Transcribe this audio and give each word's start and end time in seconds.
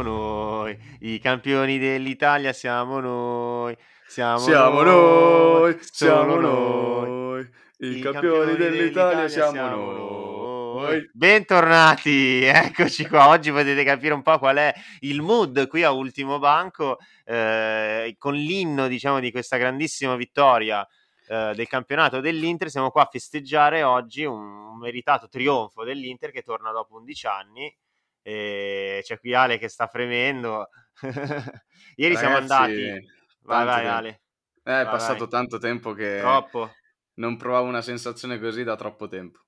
siamo 0.00 0.02
noi, 0.02 0.78
i 1.00 1.18
campioni 1.18 1.78
dell'Italia 1.78 2.52
siamo 2.52 3.00
noi, 3.00 3.76
siamo, 4.06 4.38
siamo 4.38 4.82
noi, 4.82 5.72
noi, 5.72 5.78
siamo 5.82 6.36
noi, 6.36 7.48
i, 7.78 7.98
i 7.98 8.00
campioni 8.00 8.56
dell'Italia 8.56 9.28
siamo 9.28 9.72
noi. 9.72 11.08
Bentornati, 11.12 12.42
eccoci 12.44 13.06
qua. 13.06 13.28
Oggi 13.28 13.50
potete 13.50 13.84
capire 13.84 14.14
un 14.14 14.22
po' 14.22 14.38
qual 14.38 14.56
è 14.56 14.72
il 15.00 15.20
mood 15.20 15.66
qui 15.66 15.82
a 15.82 15.90
Ultimo 15.90 16.38
Banco, 16.38 16.98
eh, 17.24 18.14
con 18.18 18.34
l'inno, 18.34 18.88
diciamo, 18.88 19.20
di 19.20 19.30
questa 19.30 19.58
grandissima 19.58 20.16
vittoria 20.16 20.86
eh, 21.28 21.52
del 21.54 21.68
campionato 21.68 22.20
dell'Inter. 22.20 22.70
Siamo 22.70 22.90
qua 22.90 23.02
a 23.02 23.08
festeggiare 23.10 23.82
oggi 23.82 24.24
un 24.24 24.78
meritato 24.78 25.28
trionfo 25.28 25.84
dell'Inter 25.84 26.30
che 26.30 26.42
torna 26.42 26.70
dopo 26.70 26.96
11 26.96 27.26
anni. 27.26 27.76
E 28.22 29.00
c'è 29.02 29.18
qui 29.18 29.34
Ale 29.34 29.58
che 29.58 29.68
sta 29.68 29.86
fremendo. 29.86 30.68
Ieri 31.96 32.14
Ragazzi, 32.14 32.16
siamo 32.16 32.36
andati. 32.36 33.08
Vai, 33.42 33.64
vai, 33.64 33.82
tempo. 33.82 33.96
Ale. 33.96 34.08
Eh, 34.08 34.20
Vai, 34.62 34.82
è 34.82 34.84
passato 34.84 35.20
vai. 35.20 35.28
tanto 35.28 35.58
tempo 35.58 35.92
che 35.94 36.18
Troppo. 36.20 36.70
non 37.14 37.36
provavo 37.36 37.66
una 37.66 37.82
sensazione 37.82 38.38
così 38.38 38.62
da 38.62 38.76
troppo 38.76 39.08
tempo. 39.08 39.40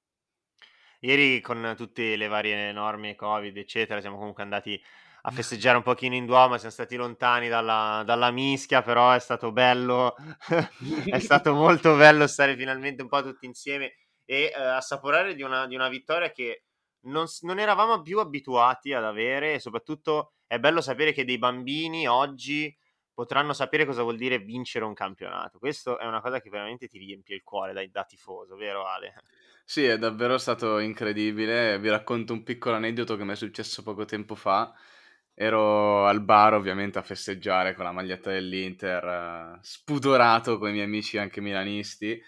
Ieri 1.01 1.41
con 1.41 1.75
tutte 1.77 2.17
le 2.17 2.29
varie 2.29 2.73
norme 2.73 3.15
Covid, 3.17 3.57
eccetera, 3.57 4.01
siamo 4.01 4.19
comunque 4.19 4.43
andati 4.43 4.81
a 5.25 5.31
festeggiare 5.31 5.77
un 5.77 5.83
pochino 5.83 6.15
in 6.15 6.27
Duomo, 6.27 6.57
siamo 6.57 6.73
stati 6.73 6.97
lontani 6.97 7.49
dalla, 7.49 8.03
dalla 8.05 8.31
mischia, 8.31 8.83
però 8.83 9.13
è 9.13 9.19
stato 9.19 9.53
bello, 9.53 10.15
è 11.07 11.19
stato 11.19 11.55
molto 11.55 11.97
bello 11.97 12.27
stare 12.27 12.57
finalmente 12.57 13.03
un 13.03 13.09
po' 13.09 13.23
tutti 13.23 13.47
insieme 13.47 13.95
e 14.25 14.53
eh, 14.55 14.61
assaporare 14.61 15.35
di 15.35 15.43
una, 15.43 15.67
di 15.67 15.75
una 15.75 15.89
vittoria 15.89 16.31
che 16.31 16.65
non, 17.03 17.27
non 17.41 17.59
eravamo 17.59 18.03
più 18.03 18.19
abituati 18.19 18.93
ad 18.93 19.05
avere 19.05 19.55
e 19.55 19.61
soprattutto 19.61 20.35
è 20.47 20.59
bello 20.59 20.81
sapere 20.81 21.13
che 21.13 21.25
dei 21.25 21.39
bambini 21.39 22.07
oggi 22.07 22.75
potranno 23.15 23.53
sapere 23.53 23.85
cosa 23.85 24.03
vuol 24.03 24.17
dire 24.17 24.39
vincere 24.39 24.85
un 24.85 24.95
campionato. 24.95 25.59
Questo 25.59 25.99
è 25.99 26.07
una 26.07 26.21
cosa 26.21 26.41
che 26.41 26.51
veramente 26.51 26.89
ti 26.89 26.99
riempie 26.99 27.37
il 27.37 27.43
cuore 27.43 27.73
da, 27.73 27.87
da 27.91 28.05
tifoso, 28.05 28.57
vero 28.57 28.87
Ale? 28.87 29.15
Sì, 29.65 29.85
è 29.85 29.99
davvero 29.99 30.39
stato 30.39 30.79
incredibile. 30.79 31.79
Vi 31.79 31.89
racconto 31.89 32.33
un 32.33 32.43
piccolo 32.43 32.77
aneddoto 32.77 33.17
che 33.17 33.25
mi 33.25 33.33
è 33.33 33.37
successo 33.37 33.83
poco 33.83 34.05
tempo 34.05 34.35
fa. 34.35 34.73
Ero 35.35 36.07
al 36.07 36.23
bar 36.23 36.55
ovviamente 36.55 36.99
a 36.99 37.03
festeggiare 37.03 37.75
con 37.75 37.85
la 37.85 37.93
maglietta 37.93 38.31
dell'Inter, 38.31 39.59
spudorato 39.63 40.59
con 40.59 40.69
i 40.69 40.73
miei 40.73 40.85
amici 40.85 41.17
anche 41.17 41.41
milanisti, 41.41 42.21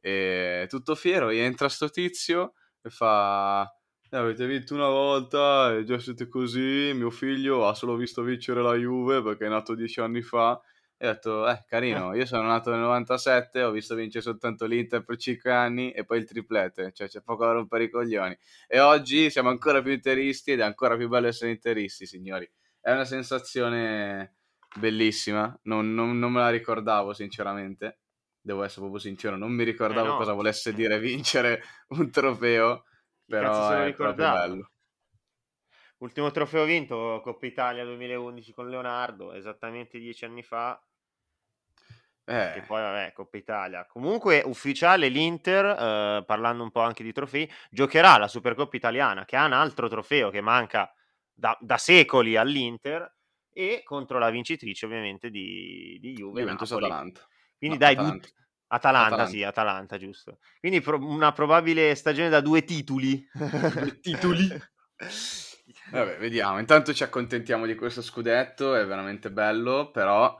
e 0.00 0.66
tutto 0.68 0.94
fiero, 0.94 1.28
e 1.28 1.38
entra 1.38 1.68
sto 1.68 1.88
tizio 1.88 2.54
e 2.82 2.90
fa... 2.90 3.72
"Eh, 4.10 4.16
avete 4.16 4.46
vinto 4.46 4.74
una 4.74 4.88
volta 4.88 5.74
e 5.76 5.84
già 5.84 5.98
siete 5.98 6.28
così, 6.28 6.92
mio 6.94 7.10
figlio 7.10 7.66
ha 7.68 7.74
solo 7.74 7.94
visto 7.96 8.22
vincere 8.22 8.62
la 8.62 8.74
Juve 8.74 9.22
perché 9.22 9.46
è 9.46 9.48
nato 9.48 9.74
dieci 9.74 10.00
anni 10.00 10.22
fa. 10.22 10.60
E 11.00 11.06
ho 11.08 11.12
detto, 11.12 11.48
eh, 11.48 11.62
carino, 11.68 12.12
io 12.14 12.26
sono 12.26 12.48
nato 12.48 12.70
nel 12.70 12.80
97, 12.80 13.62
ho 13.62 13.70
visto 13.70 13.94
vincere 13.94 14.22
soltanto 14.24 14.66
l'Inter 14.66 15.04
per 15.04 15.16
5 15.16 15.52
anni 15.52 15.92
e 15.92 16.04
poi 16.04 16.18
il 16.18 16.24
triplete, 16.26 16.90
cioè 16.92 17.06
c'è 17.08 17.20
poco 17.22 17.44
da 17.44 17.52
rompere 17.52 17.84
i 17.84 17.90
coglioni. 17.90 18.36
E 18.66 18.80
oggi 18.80 19.30
siamo 19.30 19.48
ancora 19.50 19.80
più 19.82 19.92
interisti 19.92 20.52
ed 20.52 20.60
è 20.60 20.64
ancora 20.64 20.96
più 20.96 21.08
bello 21.08 21.28
essere 21.28 21.50
interisti, 21.52 22.04
signori. 22.06 22.50
È 22.80 22.90
una 22.90 23.04
sensazione 23.04 24.36
bellissima, 24.76 25.56
non, 25.64 25.94
non- 25.94 26.18
non 26.18 26.32
me 26.32 26.40
la 26.40 26.50
ricordavo 26.50 27.12
sinceramente, 27.12 28.00
devo 28.40 28.62
essere 28.64 28.80
proprio 28.80 29.00
sincero, 29.00 29.36
non 29.36 29.52
mi 29.52 29.64
ricordavo 29.64 30.06
Eh 30.06 30.10
no. 30.10 30.16
cosa 30.16 30.32
volesse 30.32 30.72
dire 30.74 30.98
vincere 30.98 31.62
un 31.90 32.10
trofeo, 32.10 32.84
Chi 33.28 33.34
cazzo 33.34 33.68
però 33.68 33.92
se 33.92 34.02
lo 34.02 34.14
bello. 34.14 34.70
Ultimo 35.98 36.30
trofeo 36.30 36.64
vinto, 36.64 37.20
Coppa 37.22 37.46
Italia 37.46 37.84
2011 37.84 38.52
con 38.52 38.68
Leonardo, 38.68 39.32
esattamente 39.32 39.98
dieci 39.98 40.24
anni 40.24 40.42
fa, 40.42 40.80
che 42.24 42.58
Eh, 42.58 42.62
poi 42.62 42.80
vabbè, 42.80 43.12
Coppa 43.12 43.36
Italia. 43.36 43.84
Comunque 43.86 44.42
ufficiale 44.44 45.08
l'Inter, 45.08 45.66
eh, 45.66 46.24
parlando 46.24 46.62
un 46.62 46.70
po' 46.70 46.80
anche 46.80 47.02
di 47.02 47.12
trofei, 47.12 47.50
giocherà 47.68 48.16
la 48.16 48.28
Supercoppa 48.28 48.76
italiana, 48.76 49.24
che 49.24 49.36
ha 49.36 49.44
un 49.44 49.52
altro 49.52 49.88
trofeo 49.88 50.30
che 50.30 50.40
manca 50.40 50.90
da, 51.32 51.56
da 51.60 51.76
secoli 51.76 52.36
all'Inter, 52.36 53.16
e 53.52 53.82
contro 53.82 54.18
la 54.18 54.30
vincitrice 54.30 54.86
ovviamente 54.86 55.30
di, 55.30 55.98
di 56.00 56.12
Juve, 56.12 56.42
Juventus. 56.42 56.70
Atalanta. 56.70 57.26
Quindi 57.58 57.76
No, 57.76 57.84
dai, 57.84 57.94
Atalanta. 57.94 58.28
Atalanta, 58.68 59.06
Atalanta. 59.06 59.30
sì, 59.30 59.42
Atalanta, 59.42 59.98
giusto. 59.98 60.38
Quindi 60.60 60.80
pro- 60.80 60.98
una 60.98 61.32
probabile 61.32 61.94
stagione 61.94 62.28
da 62.28 62.40
due 62.40 62.64
titoli. 62.64 63.26
Due 63.32 64.00
titoli. 64.00 64.48
Vabbè, 65.90 66.16
vediamo. 66.20 66.58
Intanto 66.58 66.92
ci 66.92 67.02
accontentiamo 67.02 67.66
di 67.66 67.74
questo 67.74 68.02
scudetto, 68.02 68.74
è 68.74 68.86
veramente 68.86 69.30
bello, 69.30 69.90
però 69.90 70.38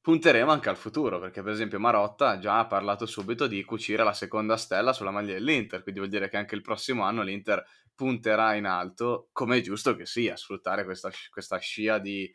punteremo 0.00 0.52
anche 0.52 0.68
al 0.68 0.76
futuro, 0.76 1.18
perché 1.18 1.42
per 1.42 1.52
esempio 1.52 1.80
Marotta 1.80 2.38
già 2.38 2.60
ha 2.60 2.66
parlato 2.66 3.06
subito 3.06 3.46
di 3.46 3.64
cucire 3.64 4.04
la 4.04 4.12
seconda 4.12 4.56
stella 4.56 4.92
sulla 4.92 5.10
maglia 5.10 5.32
dell'Inter, 5.32 5.82
quindi 5.82 6.00
vuol 6.00 6.12
dire 6.12 6.28
che 6.28 6.36
anche 6.36 6.54
il 6.54 6.62
prossimo 6.62 7.02
anno 7.02 7.22
l'Inter 7.22 7.64
punterà 7.94 8.54
in 8.54 8.66
alto, 8.66 9.28
come 9.32 9.58
è 9.58 9.60
giusto 9.60 9.96
che 9.96 10.06
sia, 10.06 10.36
sfruttare 10.36 10.84
questa, 10.84 11.10
questa 11.30 11.58
scia 11.58 11.98
di, 11.98 12.32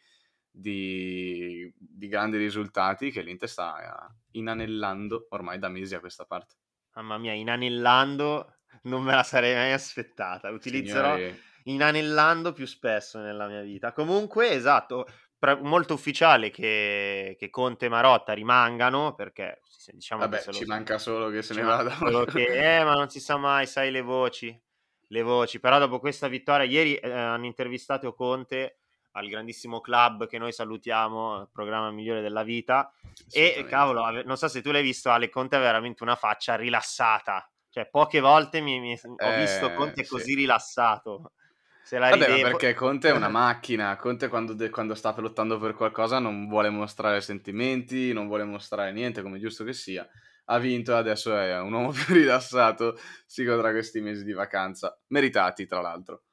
di- 0.52 1.74
di 1.76 2.08
grandi 2.08 2.38
risultati 2.38 3.10
che 3.10 3.22
l'Inter 3.22 3.50
sta 3.50 3.80
eh, 3.82 4.14
inanellando 4.32 5.28
ormai 5.30 5.58
da 5.58 5.70
mesi 5.70 5.96
a 5.96 6.00
questa 6.00 6.26
parte. 6.26 6.56
Mamma 6.94 7.18
mia, 7.18 7.34
inanellando 7.34 8.58
non 8.84 9.04
me 9.04 9.14
la 9.14 9.24
sarei 9.24 9.54
mai 9.54 9.72
aspettata. 9.72 10.50
Utilizzerò 10.50 11.16
Signori, 11.16 11.40
inanellando 11.64 12.54
più 12.54 12.66
spesso 12.66 13.20
nella 13.20 13.48
mia 13.48 13.62
vita. 13.62 13.92
Comunque, 13.92 14.52
esatto, 14.52 15.06
pre- 15.38 15.60
molto 15.62 15.94
ufficiale 15.94 16.50
che, 16.50 17.36
che 17.38 17.50
Conte 17.50 17.86
e 17.86 17.90
Marotta 17.90 18.34
rimangano 18.34 19.14
perché 19.14 19.60
diciamo 19.88 20.24
che 20.24 20.30
vabbè, 20.30 20.42
se 20.42 20.52
lo 20.52 20.58
ci 20.58 20.66
manca 20.66 20.98
solo 20.98 21.30
che 21.30 21.42
se 21.42 21.54
ci 21.54 21.60
ne 21.60 21.66
vada. 21.66 21.98
che, 22.26 22.46
eh, 22.80 22.84
ma 22.84 22.94
non 22.94 23.10
si 23.10 23.20
sa 23.20 23.38
mai, 23.38 23.68
sai 23.68 23.92
le 23.92 24.02
voci, 24.02 24.60
le 25.08 25.22
voci. 25.22 25.60
Però 25.60 25.80
dopo 25.80 26.00
questa 26.00 26.28
vittoria, 26.28 26.66
ieri 26.66 26.96
eh, 26.96 27.12
hanno 27.12 27.46
intervistato 27.46 28.14
Conte 28.14 28.81
al 29.12 29.28
grandissimo 29.28 29.82
club 29.82 30.28
che 30.28 30.38
noi 30.38 30.52
salutiamo, 30.52 31.42
il 31.42 31.50
programma 31.52 31.92
migliore 31.92 32.22
della 32.22 32.44
vita. 32.44 32.94
E 33.32 33.66
cavolo, 33.68 34.24
non 34.24 34.38
so 34.38 34.48
se 34.48 34.62
tu 34.62 34.72
l'hai 34.72 34.84
visto, 34.84 35.10
Ale 35.10 35.30
Conte 35.30 35.56
ha 35.56 35.60
veramente 35.60 36.04
una 36.04 36.16
faccia 36.16 36.56
rilassata. 36.56 37.46
Cioè, 37.70 37.88
poche 37.90 38.20
volte 38.20 38.60
mi, 38.62 38.80
mi- 38.80 39.00
ho 39.18 39.36
visto 39.36 39.70
Eh, 39.72 39.74
Conte 39.74 40.04
sì. 40.04 40.10
così 40.10 40.36
rilassato. 40.36 41.32
Se 41.84 41.98
la 41.98 42.10
Vabbè, 42.10 42.26
ridevo. 42.28 42.50
perché 42.50 42.74
Conte 42.74 43.10
è 43.10 43.12
una 43.12 43.30
macchina. 43.30 43.96
Conte 43.98 44.28
quando, 44.28 44.54
de- 44.54 44.70
quando 44.70 44.94
sta 44.94 45.14
lottando 45.18 45.58
per 45.60 45.74
qualcosa 45.74 46.20
non 46.20 46.48
vuole 46.48 46.70
mostrare 46.70 47.22
sentimenti, 47.22 48.14
non 48.14 48.28
vuole 48.28 48.44
mostrare 48.44 48.92
niente, 48.92 49.22
come 49.22 49.38
è 49.38 49.40
giusto 49.40 49.64
che 49.64 49.74
sia. 49.74 50.08
Ha 50.46 50.58
vinto 50.58 50.92
e 50.92 50.96
adesso 50.96 51.36
è 51.38 51.58
un 51.60 51.72
uomo 51.74 51.92
più 51.92 52.14
rilassato, 52.14 52.98
si 53.26 53.44
godrà 53.46 53.72
questi 53.72 54.00
mesi 54.02 54.24
di 54.24 54.34
vacanza. 54.34 54.98
Meritati, 55.08 55.66
tra 55.66 55.82
l'altro. 55.82 56.24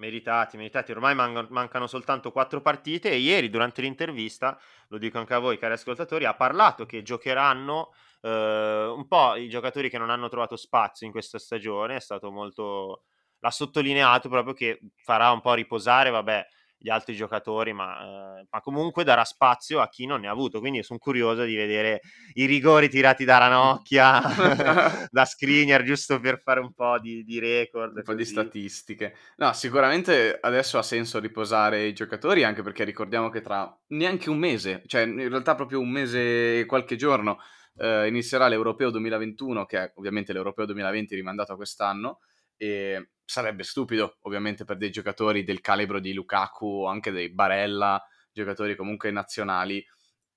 Meritati, 0.00 0.56
meritati. 0.56 0.92
Ormai 0.92 1.14
man- 1.14 1.46
mancano 1.50 1.86
soltanto 1.86 2.32
quattro 2.32 2.62
partite 2.62 3.10
e 3.10 3.18
ieri 3.18 3.50
durante 3.50 3.82
l'intervista, 3.82 4.58
lo 4.88 4.96
dico 4.96 5.18
anche 5.18 5.34
a 5.34 5.38
voi 5.38 5.58
cari 5.58 5.74
ascoltatori, 5.74 6.24
ha 6.24 6.34
parlato 6.34 6.86
che 6.86 7.02
giocheranno 7.02 7.92
eh, 8.22 8.86
un 8.96 9.06
po' 9.06 9.34
i 9.36 9.46
giocatori 9.50 9.90
che 9.90 9.98
non 9.98 10.08
hanno 10.08 10.30
trovato 10.30 10.56
spazio 10.56 11.04
in 11.04 11.12
questa 11.12 11.38
stagione, 11.38 11.96
è 11.96 12.00
stato 12.00 12.30
molto... 12.30 13.04
l'ha 13.40 13.50
sottolineato 13.50 14.30
proprio 14.30 14.54
che 14.54 14.80
farà 14.96 15.32
un 15.32 15.42
po' 15.42 15.52
riposare, 15.52 16.08
vabbè, 16.08 16.46
gli 16.82 16.88
altri 16.88 17.14
giocatori, 17.14 17.74
ma, 17.74 18.38
eh, 18.38 18.46
ma 18.50 18.60
comunque 18.62 19.04
darà 19.04 19.22
spazio 19.24 19.80
a 19.80 19.88
chi 19.88 20.06
non 20.06 20.22
ne 20.22 20.28
ha 20.28 20.30
avuto, 20.30 20.60
quindi 20.60 20.82
sono 20.82 20.98
curioso 20.98 21.44
di 21.44 21.54
vedere 21.54 22.00
i 22.34 22.46
rigori 22.46 22.88
tirati 22.88 23.24
da 23.24 23.36
Ranocchia, 23.36 24.22
da 25.10 25.24
Skriniar, 25.26 25.82
giusto 25.82 26.18
per 26.20 26.40
fare 26.42 26.60
un 26.60 26.72
po' 26.72 26.98
di, 26.98 27.22
di 27.22 27.38
record. 27.38 27.96
un 27.96 28.02
po' 28.02 28.14
di 28.14 28.24
statistiche. 28.24 29.14
No, 29.36 29.52
sicuramente 29.52 30.38
adesso 30.40 30.78
ha 30.78 30.82
senso 30.82 31.18
riposare 31.20 31.84
i 31.84 31.92
giocatori, 31.92 32.44
anche 32.44 32.62
perché 32.62 32.84
ricordiamo 32.84 33.28
che 33.28 33.42
tra 33.42 33.70
neanche 33.88 34.30
un 34.30 34.38
mese, 34.38 34.82
cioè 34.86 35.02
in 35.02 35.28
realtà 35.28 35.54
proprio 35.54 35.80
un 35.80 35.90
mese 35.90 36.60
e 36.60 36.66
qualche 36.66 36.96
giorno, 36.96 37.38
eh, 37.76 38.08
inizierà 38.08 38.48
l'Europeo 38.48 38.90
2021, 38.90 39.66
che 39.66 39.78
è 39.78 39.92
ovviamente 39.96 40.32
l'Europeo 40.32 40.64
2020 40.64 41.14
rimandato 41.14 41.52
a 41.52 41.56
quest'anno, 41.56 42.20
e 42.62 43.12
sarebbe 43.24 43.62
stupido 43.62 44.18
ovviamente 44.22 44.64
per 44.64 44.76
dei 44.76 44.90
giocatori 44.90 45.44
del 45.44 45.62
calibro 45.62 45.98
di 45.98 46.12
Lukaku 46.12 46.84
anche 46.84 47.10
dei 47.10 47.32
Barella, 47.32 47.98
giocatori 48.30 48.76
comunque 48.76 49.10
nazionali, 49.10 49.82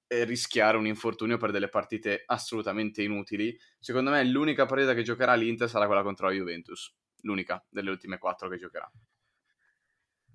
eh, 0.08 0.24
rischiare 0.24 0.78
un 0.78 0.88
infortunio 0.88 1.36
per 1.38 1.52
delle 1.52 1.68
partite 1.68 2.24
assolutamente 2.26 3.04
inutili. 3.04 3.54
Secondo 3.78 4.12
me 4.12 4.24
l'unica 4.24 4.66
partita 4.66 4.94
che 4.94 5.04
giocherà 5.04 5.34
l'Inter 5.34 5.68
sarà 5.68 5.86
quella 5.86 6.02
contro 6.02 6.28
la 6.28 6.34
Juventus, 6.34 6.96
l'unica 7.24 7.62
delle 7.70 7.90
ultime 7.90 8.18
quattro 8.18 8.48
che 8.48 8.58
giocherà. 8.58 8.90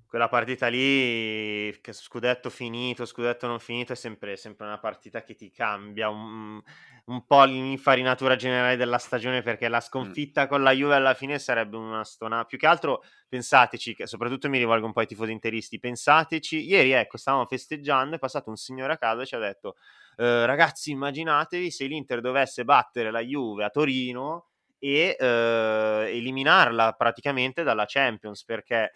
Quella 0.09 0.29
partita 0.29 0.69
lì, 0.69 1.79
che 1.83 1.93
scudetto 1.93 2.49
finito, 2.49 3.05
scudetto 3.05 3.47
non 3.47 3.61
finito, 3.61 3.93
è 3.93 3.97
sempre, 3.97 4.37
sempre 4.37 4.67
una 4.67 4.79
partita 4.79 5.23
che 5.23 5.35
ti 5.35 5.51
cambia 5.51 6.09
un, 6.09 6.59
un 7.05 7.27
po' 7.27 7.45
l'infarinatura 7.45 8.35
generale 8.35 8.77
della 8.77 8.97
stagione 8.97 9.43
perché 9.43 9.69
la 9.69 9.81
sconfitta 9.81 10.45
mm. 10.45 10.49
con 10.49 10.63
la 10.63 10.73
Juve 10.73 10.95
alla 10.95 11.13
fine 11.13 11.39
sarebbe 11.39 11.77
una 11.77 12.05
stona. 12.05 12.47
Più 12.47 12.57
che 12.57 12.67
altro 12.67 13.03
pensateci, 13.29 13.95
che 13.95 14.07
soprattutto 14.07 14.49
mi 14.49 14.57
rivolgo 14.57 14.87
un 14.87 14.93
po' 14.93 15.01
ai 15.01 15.07
tifosi 15.07 15.31
interisti, 15.31 15.79
pensateci, 15.79 16.67
ieri 16.67 16.93
ecco 16.93 17.19
stavamo 17.19 17.45
festeggiando, 17.45 18.17
è 18.17 18.19
passato 18.19 18.49
un 18.49 18.57
signore 18.57 18.95
a 18.95 18.97
casa 18.97 19.21
e 19.21 19.27
ci 19.27 19.35
ha 19.35 19.39
detto 19.39 19.77
eh, 20.17 20.47
ragazzi 20.47 20.91
immaginatevi 20.91 21.71
se 21.71 21.85
l'Inter 21.85 22.23
dovesse 22.23 22.65
battere 22.65 23.11
la 23.11 23.21
Juve 23.21 23.65
a 23.65 23.71
Torino 23.71 24.47
e 24.79 25.17
eh, 25.19 26.05
eliminarla 26.09 26.95
praticamente 26.95 27.63
dalla 27.63 27.85
Champions 27.87 28.45
perché 28.45 28.93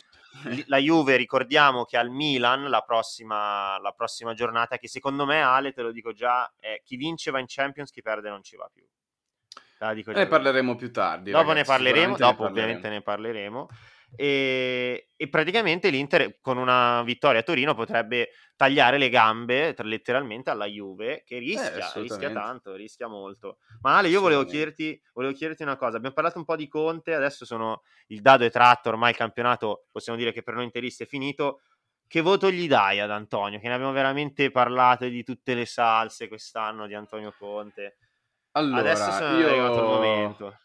la 0.67 0.79
Juve 0.79 1.17
ricordiamo 1.17 1.85
che 1.85 1.97
al 1.97 2.11
Milan 2.11 2.69
la 2.69 2.81
prossima, 2.81 3.79
la 3.81 3.93
prossima 3.93 4.35
giornata 4.35 4.79
che 4.79 4.89
secondo 4.89 5.25
me 5.25 5.43
Ale 5.43 5.73
te 5.73 5.83
lo 5.83 5.93
dico 5.93 6.13
già 6.13 6.53
è 6.59 6.81
chi 6.85 6.97
vince 6.97 7.31
va 7.31 7.39
in 7.39 7.47
Champions 7.49 7.91
chi 7.91 8.03
perde 8.03 8.29
non 8.29 8.43
ci 8.43 8.57
va 8.57 8.69
più. 8.73 8.85
Ne 9.83 10.27
parleremo 10.29 10.77
più 10.77 10.93
tardi 10.93 11.33
dopo 11.33 11.49
ragazzi, 11.49 11.59
ne 11.59 11.65
parleremo 11.65 12.17
dopo 12.17 12.19
ne 12.19 12.35
parleremo. 12.37 12.49
ovviamente 12.49 12.89
ne 12.89 13.03
parleremo 13.03 13.69
e, 14.15 15.09
e, 15.17 15.29
praticamente 15.29 15.89
l'Inter 15.89 16.39
con 16.41 16.59
una 16.59 17.03
vittoria 17.03 17.41
a 17.41 17.43
Torino 17.43 17.75
potrebbe 17.75 18.31
tagliare 18.57 18.99
le 18.99 19.09
gambe 19.09 19.75
letteralmente 19.79 20.51
alla 20.51 20.67
Juve 20.67 21.23
che 21.25 21.39
rischia, 21.39 21.93
eh, 21.93 22.01
rischia 22.01 22.31
tanto, 22.31 22.75
rischia 22.75 23.09
molto. 23.09 23.59
Ma 23.81 23.99
Ale, 23.99 24.09
io 24.09 24.21
volevo 24.21 24.45
chiederti, 24.45 25.01
volevo 25.15 25.33
chiederti 25.33 25.63
una 25.63 25.77
cosa, 25.77 25.97
abbiamo 25.97 26.15
parlato 26.15 26.39
un 26.39 26.45
po' 26.45 26.57
di 26.57 26.69
Conte, 26.69 27.15
adesso 27.15 27.45
sono 27.47 27.83
il 28.09 28.21
dado 28.21 28.45
è 28.45 28.51
tratto, 28.51 28.91
ormai 28.91 29.11
il 29.11 29.17
campionato 29.17 29.87
possiamo 29.91 30.19
dire 30.19 30.33
che 30.33 30.43
per 30.43 30.55
noi 30.55 30.65
interisti 30.65 31.05
è 31.05 31.07
finito. 31.07 31.63
Che 32.07 32.21
voto 32.21 32.51
gli 32.51 32.69
dai 32.69 33.01
ad 33.01 33.11
Antonio? 33.11 33.59
Che 33.59 33.69
ne 33.69 33.75
abbiamo 33.75 33.93
veramente 33.93 34.51
parlato 34.51 35.09
di 35.09 35.25
tutte 35.25 35.55
le 35.55 35.65
salse 35.65 36.29
quest'anno 36.29 36.87
di 36.87 36.93
Antonio 36.93 37.35
Conte. 37.39 37.97
Allora, 38.51 38.81
adesso 38.81 39.11
sono 39.13 39.39
io... 39.39 39.49
arrivato 39.49 39.79
il 39.79 39.85
momento. 39.85 40.59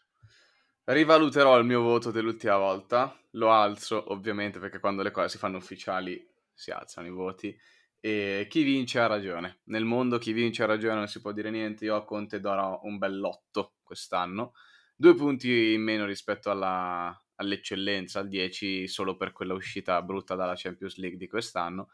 Rivaluterò 0.90 1.58
il 1.58 1.66
mio 1.66 1.82
voto 1.82 2.10
dell'ultima 2.10 2.56
volta, 2.56 3.14
lo 3.32 3.50
alzo 3.50 4.10
ovviamente 4.10 4.58
perché 4.58 4.78
quando 4.78 5.02
le 5.02 5.10
cose 5.10 5.28
si 5.28 5.36
fanno 5.36 5.58
ufficiali 5.58 6.26
si 6.54 6.70
alzano 6.70 7.06
i 7.06 7.10
voti. 7.10 7.54
E 8.00 8.46
chi 8.48 8.62
vince 8.62 8.98
ha 8.98 9.06
ragione. 9.06 9.58
Nel 9.64 9.84
mondo 9.84 10.16
chi 10.16 10.32
vince 10.32 10.62
ha 10.62 10.66
ragione, 10.66 10.94
non 10.94 11.06
si 11.06 11.20
può 11.20 11.32
dire 11.32 11.50
niente, 11.50 11.84
io 11.84 11.94
a 11.94 12.06
Conte 12.06 12.40
darò 12.40 12.80
un 12.84 12.96
bell'otto 12.96 13.74
quest'anno, 13.82 14.54
due 14.96 15.14
punti 15.14 15.74
in 15.74 15.82
meno 15.82 16.06
rispetto 16.06 16.50
alla, 16.50 17.14
all'eccellenza, 17.34 18.20
al 18.20 18.28
10 18.28 18.88
solo 18.88 19.14
per 19.14 19.32
quella 19.32 19.52
uscita 19.52 20.00
brutta 20.00 20.36
dalla 20.36 20.54
Champions 20.56 20.96
League 20.96 21.18
di 21.18 21.28
quest'anno, 21.28 21.90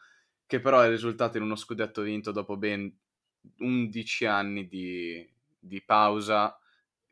che 0.46 0.60
però 0.60 0.78
è 0.82 0.88
risultato 0.88 1.36
in 1.36 1.42
uno 1.42 1.56
scudetto 1.56 2.00
vinto 2.02 2.30
dopo 2.30 2.56
ben 2.56 2.96
11 3.58 4.24
anni 4.26 4.68
di, 4.68 5.28
di 5.58 5.82
pausa 5.82 6.56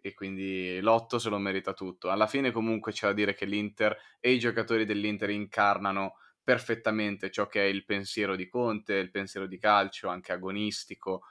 e 0.03 0.15
quindi 0.15 0.81
l'otto 0.81 1.19
se 1.19 1.31
lo 1.31 1.39
merita 1.39 1.73
tutto. 1.73 2.11
Alla 2.11 2.27
fine 2.27 2.51
comunque 2.51 2.93
c'è 2.93 3.07
da 3.07 3.13
dire 3.15 3.35
che 3.35 3.47
l'Inter 3.47 3.97
e 4.21 4.33
i 4.33 4.39
giocatori 4.39 4.85
dell'Inter 4.85 5.31
incarnano 5.31 6.17
perfettamente 6.43 7.31
ciò 7.31 7.47
che 7.47 7.63
è 7.63 7.67
il 7.69 7.85
pensiero 7.85 8.35
di 8.35 8.49
Conte, 8.49 8.95
il 8.95 9.13
pensiero 9.13 9.47
di 9.47 9.59
calcio, 9.59 10.09
anche 10.09 10.33
agonistico. 10.33 11.23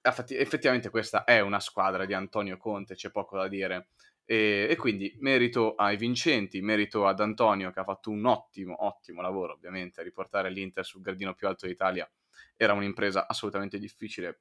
effettivamente 0.00 0.88
questa 0.88 1.24
è 1.24 1.40
una 1.40 1.58
squadra 1.58 2.04
di 2.06 2.14
Antonio 2.14 2.56
Conte, 2.56 2.94
c'è 2.94 3.10
poco 3.10 3.36
da 3.36 3.48
dire. 3.48 3.88
E, 4.24 4.68
e, 4.70 4.76
quindi 4.76 5.16
merito 5.20 5.74
ai 5.74 5.96
vincenti, 5.96 6.60
merito 6.60 7.06
ad 7.06 7.20
Antonio 7.20 7.70
che 7.70 7.80
ha 7.80 7.84
fatto 7.84 8.10
un 8.10 8.24
ottimo, 8.24 8.84
ottimo 8.84 9.20
lavoro 9.20 9.52
ovviamente 9.54 10.02
riportare 10.02 10.50
l'Inter 10.50 10.84
sul 10.84 11.00
gradino 11.00 11.34
più 11.34 11.48
alto 11.48 11.66
d'Italia. 11.66 12.08
Era 12.56 12.72
un'impresa 12.72 13.26
assolutamente 13.26 13.78
difficile 13.78 14.40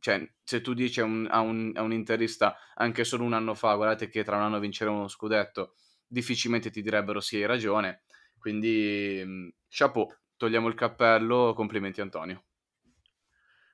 cioè, 0.00 0.26
se 0.42 0.60
tu 0.60 0.72
dici 0.72 1.00
a 1.00 1.04
un, 1.04 1.26
a, 1.30 1.40
un, 1.40 1.72
a 1.74 1.82
un, 1.82 1.92
interista 1.92 2.56
anche 2.74 3.04
solo 3.04 3.24
un 3.24 3.34
anno 3.34 3.54
fa, 3.54 3.74
guardate 3.74 4.08
che 4.08 4.24
tra 4.24 4.36
un 4.36 4.42
anno 4.42 4.58
vinceremo 4.58 4.96
uno 4.96 5.08
scudetto, 5.08 5.74
difficilmente 6.06 6.70
ti 6.70 6.82
direbbero 6.82 7.20
sì, 7.20 7.36
hai 7.36 7.46
ragione. 7.46 8.02
Quindi, 8.38 9.22
mm, 9.24 9.48
chapeau, 9.68 10.08
togliamo 10.36 10.68
il 10.68 10.74
cappello, 10.74 11.52
complimenti 11.54 12.00
Antonio. 12.00 12.44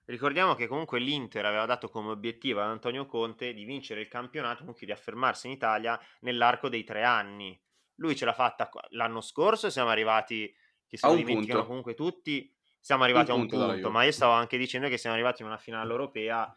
Ricordiamo 0.07 0.55
che 0.55 0.67
comunque 0.67 1.01
l'Inter 1.01 1.47
aveva 1.47 1.65
dato 1.65 1.89
come 1.89 2.11
obiettivo 2.11 2.61
ad 2.61 2.69
Antonio 2.69 3.07
Conte 3.07 3.55
di 3.55 3.65
vincere 3.65 4.03
il 4.03 4.09
campionato, 4.09 4.59
comunque 4.59 4.85
di 4.85 4.93
affermarsi 4.93 5.47
in 5.47 5.55
Italia 5.55 5.99
nell'arco 6.21 6.69
dei 6.69 6.85
tre 6.85 7.05
anni. 7.05 7.59
Lui 7.97 8.15
ce 8.15 8.27
l'ha 8.27 8.35
fatta 8.35 8.69
l'anno 8.91 9.23
scorso, 9.23 9.71
siamo 9.71 9.89
arrivati, 9.89 10.53
che 10.87 10.99
se 10.99 11.07
lo 11.07 11.15
dimenticano 11.15 11.61
punto. 11.61 11.67
comunque 11.67 11.95
tutti, 11.95 12.55
siamo 12.85 13.05
arrivati 13.05 13.31
un 13.31 13.39
a 13.39 13.41
un 13.41 13.49
punto, 13.49 13.67
punto 13.67 13.91
ma 13.91 14.05
io 14.05 14.13
stavo 14.13 14.33
anche 14.33 14.59
dicendo 14.59 14.89
che 14.89 14.99
siamo 14.99 15.17
arrivati 15.17 15.41
in 15.41 15.49
una 15.49 15.57
finale 15.57 15.91
europea 15.91 16.55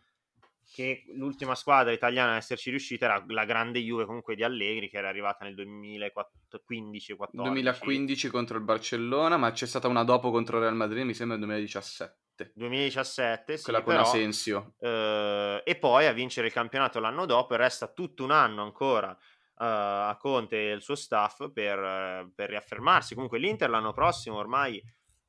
che 0.73 1.05
l'ultima 1.15 1.55
squadra 1.55 1.93
italiana 1.93 2.33
a 2.33 2.35
esserci 2.35 2.69
riuscita 2.69 3.05
era 3.05 3.23
la 3.29 3.45
grande 3.45 3.79
Juve 3.79 4.03
comunque 4.03 4.35
di 4.35 4.43
Allegri 4.43 4.89
che 4.89 4.97
era 4.97 5.07
arrivata 5.07 5.45
nel 5.45 5.55
2015 5.55 7.15
14 7.15 7.49
2015 7.49 8.27
contro 8.27 8.57
il 8.57 8.63
Barcellona 8.65 9.37
ma 9.37 9.51
c'è 9.51 9.65
stata 9.65 9.87
una 9.87 10.03
dopo 10.03 10.29
contro 10.29 10.57
il 10.57 10.63
Real 10.63 10.75
Madrid 10.75 11.05
mi 11.05 11.13
sembra 11.13 11.37
nel 11.37 11.45
2017 11.45 12.51
2017 12.55 13.55
sì, 13.55 13.63
quella 13.63 13.81
con 13.81 13.93
però, 13.93 14.05
Asensio. 14.05 14.73
eh, 14.81 15.61
e 15.63 15.75
poi 15.77 16.07
a 16.07 16.11
vincere 16.11 16.47
il 16.47 16.53
campionato 16.53 16.99
l'anno 16.99 17.25
dopo 17.25 17.53
e 17.53 17.57
resta 17.57 17.87
tutto 17.87 18.25
un 18.25 18.31
anno 18.31 18.63
ancora 18.63 19.09
uh, 19.09 19.63
a 19.63 20.17
Conte 20.19 20.71
e 20.71 20.73
il 20.73 20.81
suo 20.81 20.95
staff 20.95 21.49
per, 21.51 22.29
per 22.35 22.49
riaffermarsi. 22.49 23.15
Comunque 23.15 23.39
l'Inter 23.39 23.69
l'anno 23.69 23.91
prossimo 23.91 24.37
ormai 24.37 24.83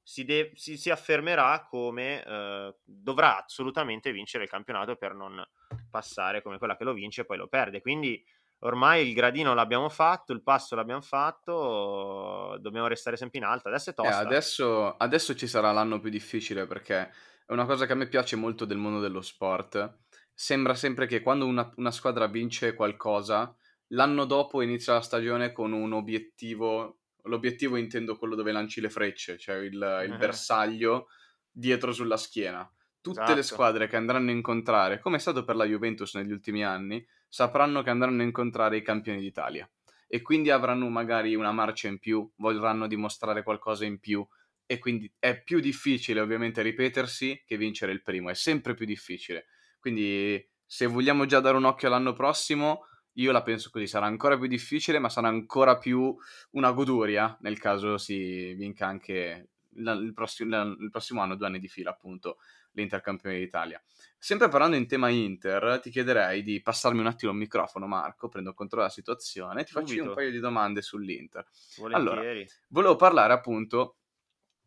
si, 0.09 0.25
de- 0.25 0.53
si, 0.55 0.79
si 0.79 0.89
affermerà 0.89 1.67
come 1.69 2.25
eh, 2.25 2.75
dovrà 2.83 3.45
assolutamente 3.45 4.11
vincere 4.11 4.45
il 4.45 4.51
campionato 4.51 4.97
per 4.97 5.13
non 5.13 5.47
passare 5.91 6.41
come 6.41 6.57
quella 6.57 6.79
che 6.79 6.85
lo 6.85 6.95
vince 6.95 7.21
e 7.21 7.25
poi 7.27 7.37
lo 7.37 7.47
perde. 7.47 7.83
Quindi 7.83 8.25
ormai 8.61 9.07
il 9.07 9.13
gradino 9.13 9.53
l'abbiamo 9.53 9.91
fatto, 9.91 10.33
il 10.33 10.43
passo 10.43 10.75
l'abbiamo 10.75 11.03
fatto, 11.03 12.57
dobbiamo 12.59 12.87
restare 12.87 13.19
sempre 13.19 13.39
in 13.39 13.45
alto. 13.45 13.69
Adesso 13.69 13.91
è 13.91 13.93
eh, 13.93 13.97
tosta. 13.97 14.23
Eh, 14.23 14.25
adesso, 14.25 14.97
adesso, 14.97 15.35
ci 15.35 15.47
sarà 15.47 15.73
l'anno 15.73 16.01
più 16.01 16.09
difficile 16.09 16.67
perché 16.67 17.13
è 17.45 17.53
una 17.53 17.67
cosa 17.67 17.85
che 17.85 17.93
a 17.93 17.97
me 17.97 18.09
piace 18.09 18.35
molto 18.35 18.65
del 18.65 18.79
mondo 18.79 19.01
dello 19.01 19.21
sport. 19.21 19.99
Sembra 20.33 20.73
sempre 20.75 21.07
che 21.07 21.21
quando 21.21 21.45
una, 21.45 21.71
una 21.77 21.91
squadra 21.91 22.27
vince 22.29 22.73
qualcosa, 22.73 23.55
l'anno 23.89 24.25
dopo 24.25 24.63
inizia 24.63 24.95
la 24.95 25.03
stagione 25.03 25.53
con 25.53 25.73
un 25.73 25.93
obiettivo 25.93 26.98
l'obiettivo 27.25 27.77
intendo 27.77 28.17
quello 28.17 28.35
dove 28.35 28.53
lanci 28.53 28.81
le 28.81 28.91
frecce, 28.91 29.39
cioè 29.39 29.57
il, 29.57 29.73
il 29.73 30.11
uh-huh. 30.11 30.17
bersaglio 30.17 31.09
dietro 31.51 31.93
sulla 31.93 32.17
schiena. 32.17 32.71
Tutte 33.01 33.21
esatto. 33.21 33.35
le 33.37 33.43
squadre 33.43 33.87
che 33.89 33.97
andranno 33.97 34.31
a 34.31 34.35
incontrare, 34.35 34.99
come 35.01 35.17
è 35.17 35.21
stato 35.21 35.45
per 35.45 35.57
la 35.57 35.65
Juventus 35.65 36.15
negli 36.15 36.33
ultimi 36.33 36.65
anni, 36.65 37.07
sapranno 37.29 37.83
che 37.83 37.91
andranno 37.91 38.23
a 38.23 38.25
incontrare 38.25 38.77
i 38.77 38.83
campioni 38.83 39.21
d'Italia 39.21 39.69
e 40.11 40.23
quindi 40.23 40.51
avranno 40.51 40.89
magari 40.89 41.35
una 41.35 41.53
marcia 41.53 41.87
in 41.87 41.99
più, 41.99 42.29
vorranno 42.37 42.87
dimostrare 42.87 43.43
qualcosa 43.43 43.85
in 43.85 44.01
più 44.01 44.27
e 44.65 44.79
quindi 44.79 45.11
è 45.19 45.43
più 45.43 45.61
difficile 45.61 46.21
ovviamente 46.21 46.63
ripetersi 46.63 47.43
che 47.47 47.57
vincere 47.57 47.93
il 47.93 48.03
primo, 48.03 48.31
è 48.31 48.35
sempre 48.35 48.75
più 48.75 48.87
difficile. 48.87 49.47
Quindi 49.79 50.47
se 50.65 50.87
vogliamo 50.87 51.27
già 51.27 51.41
dare 51.41 51.57
un 51.57 51.65
occhio 51.65 51.89
all'anno 51.89 52.15
prossimo, 52.15 52.87
io 53.19 53.33
la 53.33 53.43
penso 53.43 53.71
così, 53.71 53.87
sarà 53.87 54.07
ancora 54.07 54.39
più 54.39 54.47
difficile, 54.47 54.99
ma 54.99 55.09
sarà 55.09 55.29
ancora 55.29 55.77
più 55.77 56.17
una 56.53 56.71
goduria 56.73 57.37
nel 57.41 57.59
caso 57.59 57.99
si 57.99 58.55
vinca 58.55 58.87
anche 58.87 59.51
il 59.79 60.13
prossimo, 60.15 60.63
il 60.63 60.91
prossimo 60.91 61.21
anno, 61.21 61.37
due 61.37 61.47
anni 61.47 61.59
di 61.59 61.69
fila, 61.69 61.91
appunto, 61.91 62.39
l'Intercampione 62.73 63.39
d'Italia. 63.39 63.83
Sempre 64.17 64.49
parlando 64.49 64.77
in 64.77 64.87
tema 64.87 65.09
Inter, 65.09 65.79
ti 65.81 65.91
chiederei 65.91 66.43
di 66.43 66.61
passarmi 66.61 67.01
un 67.01 67.07
attimo 67.07 67.33
il 67.33 67.39
microfono, 67.39 67.87
Marco, 67.87 68.29
prendo 68.29 68.55
controllo 68.55 68.83
della 68.83 68.95
situazione 68.95 69.61
e 69.61 69.65
ti 69.65 69.73
faccio 69.73 70.03
un 70.03 70.15
paio 70.15 70.31
di 70.31 70.41
domande 70.41 70.83
sull'Inter. 70.83 71.47
Volentieri. 71.77 72.21
Allora, 72.21 72.45
volevo 72.69 72.97
parlare 72.97 73.33
appunto, 73.33 73.99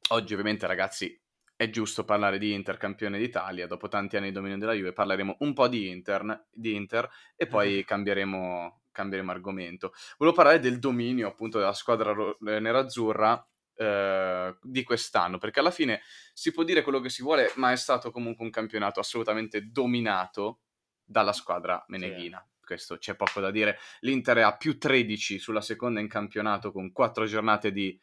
oggi 0.09 0.33
ovviamente 0.33 0.67
ragazzi 0.67 1.20
è 1.61 1.69
giusto 1.69 2.03
parlare 2.03 2.39
di 2.39 2.53
Inter 2.53 2.77
campione 2.77 3.19
d'Italia, 3.19 3.67
dopo 3.67 3.87
tanti 3.87 4.17
anni 4.17 4.29
di 4.29 4.31
dominio 4.31 4.57
della 4.57 4.73
Juve 4.73 4.93
parleremo 4.93 5.35
un 5.41 5.53
po' 5.53 5.67
di 5.67 5.89
Inter, 5.89 6.47
di 6.51 6.73
Inter 6.73 7.07
e 7.35 7.45
poi 7.45 7.83
cambieremo, 7.85 8.85
cambieremo, 8.91 9.29
argomento. 9.29 9.93
Volevo 10.17 10.35
parlare 10.35 10.59
del 10.59 10.79
dominio 10.79 11.27
appunto 11.27 11.59
della 11.59 11.73
squadra 11.73 12.13
ro- 12.13 12.39
eh, 12.47 12.59
nerazzurra 12.59 13.47
eh, 13.75 14.57
di 14.59 14.81
quest'anno, 14.81 15.37
perché 15.37 15.59
alla 15.59 15.69
fine 15.69 16.01
si 16.33 16.51
può 16.51 16.63
dire 16.63 16.81
quello 16.81 16.99
che 16.99 17.09
si 17.09 17.21
vuole, 17.21 17.51
ma 17.57 17.71
è 17.71 17.75
stato 17.75 18.09
comunque 18.09 18.43
un 18.43 18.49
campionato 18.49 18.99
assolutamente 18.99 19.69
dominato 19.69 20.61
dalla 21.03 21.31
squadra 21.31 21.85
meneghina. 21.89 22.43
Sì. 22.43 22.65
Questo 22.65 22.97
c'è 22.97 23.15
poco 23.15 23.39
da 23.39 23.51
dire. 23.51 23.77
L'Inter 23.99 24.37
è 24.37 24.41
a 24.41 24.57
più 24.57 24.79
13 24.79 25.37
sulla 25.37 25.61
seconda 25.61 25.99
in 25.99 26.07
campionato 26.07 26.71
con 26.71 26.91
quattro 26.91 27.25
giornate 27.25 27.71
di 27.71 27.95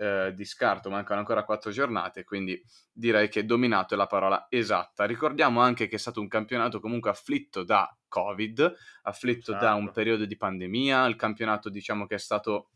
eh, 0.00 0.32
di 0.34 0.46
scarto, 0.46 0.88
mancano 0.88 1.20
ancora 1.20 1.44
quattro 1.44 1.70
giornate, 1.70 2.24
quindi 2.24 2.58
direi 2.90 3.28
che 3.28 3.44
dominato 3.44 3.92
è 3.92 3.98
la 3.98 4.06
parola 4.06 4.46
esatta. 4.48 5.04
Ricordiamo 5.04 5.60
anche 5.60 5.88
che 5.88 5.96
è 5.96 5.98
stato 5.98 6.22
un 6.22 6.28
campionato 6.28 6.80
comunque 6.80 7.10
afflitto 7.10 7.64
da 7.64 7.94
Covid, 8.08 8.76
afflitto 9.02 9.52
certo. 9.52 9.64
da 9.64 9.74
un 9.74 9.84
certo. 9.84 9.92
periodo 9.92 10.24
di 10.24 10.36
pandemia, 10.38 11.04
il 11.04 11.16
campionato 11.16 11.68
diciamo 11.68 12.06
che 12.06 12.14
è 12.14 12.18
stato 12.18 12.70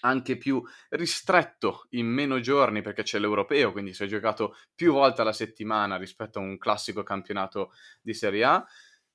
anche 0.00 0.36
più 0.36 0.62
ristretto 0.90 1.86
in 1.90 2.06
meno 2.06 2.38
giorni 2.40 2.82
perché 2.82 3.02
c'è 3.02 3.18
l'europeo, 3.18 3.72
quindi 3.72 3.94
si 3.94 4.04
è 4.04 4.06
giocato 4.06 4.56
più 4.74 4.92
volte 4.92 5.22
alla 5.22 5.32
settimana 5.32 5.96
rispetto 5.96 6.38
a 6.38 6.42
un 6.42 6.58
classico 6.58 7.02
campionato 7.02 7.72
di 8.02 8.12
Serie 8.12 8.44
A 8.44 8.66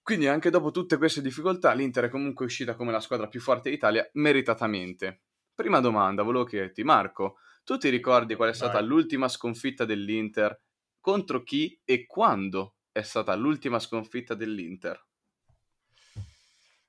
Quindi 0.01 0.27
anche 0.27 0.49
dopo 0.49 0.71
tutte 0.71 0.97
queste 0.97 1.21
difficoltà 1.21 1.73
l'Inter 1.73 2.05
è 2.05 2.09
comunque 2.09 2.45
uscita 2.45 2.75
come 2.75 2.91
la 2.93 3.01
squadra 3.01 3.27
più 3.27 3.41
forte 3.41 3.69
d'Italia 3.69 4.09
meritatamente. 4.13 5.26
Prima 5.57 5.79
domanda, 5.79 6.21
volevo 6.21 6.43
chiederti 6.43 6.83
Marco, 6.83 7.39
tu 7.63 7.77
ti 7.77 7.89
ricordi 7.89 8.35
qual 8.35 8.49
è 8.49 8.53
stata 8.53 8.73
Vai. 8.77 8.85
l'ultima 8.85 9.27
sconfitta 9.27 9.85
dell'Inter? 9.85 10.61
Contro 10.99 11.41
chi 11.41 11.81
e 11.83 12.05
quando 12.05 12.75
è 12.91 13.01
stata 13.01 13.33
l'ultima 13.33 13.79
sconfitta 13.79 14.35
dell'Inter? 14.35 15.03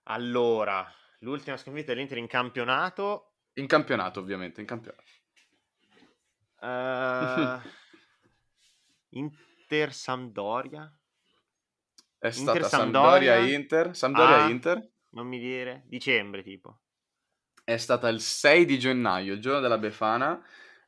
Allora, 0.02 0.86
l'ultima 1.20 1.56
sconfitta 1.56 1.94
dell'Inter 1.94 2.18
in 2.18 2.26
campionato. 2.26 3.36
In 3.54 3.66
campionato, 3.66 4.20
ovviamente, 4.20 4.60
in 4.60 4.66
campionato. 4.66 5.02
eh, 6.60 7.60
Inter 9.16 9.94
Sampdoria. 9.94 10.94
È 12.18 12.30
stata 12.30 12.50
Inter 12.58 12.68
Sampdoria 12.68 13.32
Sampdoria. 13.32 13.56
Inter. 13.56 13.96
Sampdoria 13.96 14.44
Ah. 14.44 14.48
Inter. 14.50 14.90
Non 15.12 15.26
mi 15.26 15.38
dire. 15.38 15.84
Dicembre, 15.86 16.42
tipo. 16.42 16.80
È 17.68 17.76
stata 17.76 18.08
il 18.08 18.22
6 18.22 18.64
di 18.64 18.78
gennaio, 18.78 19.34
il 19.34 19.42
giorno 19.42 19.60
della 19.60 19.76
Befana. 19.76 20.42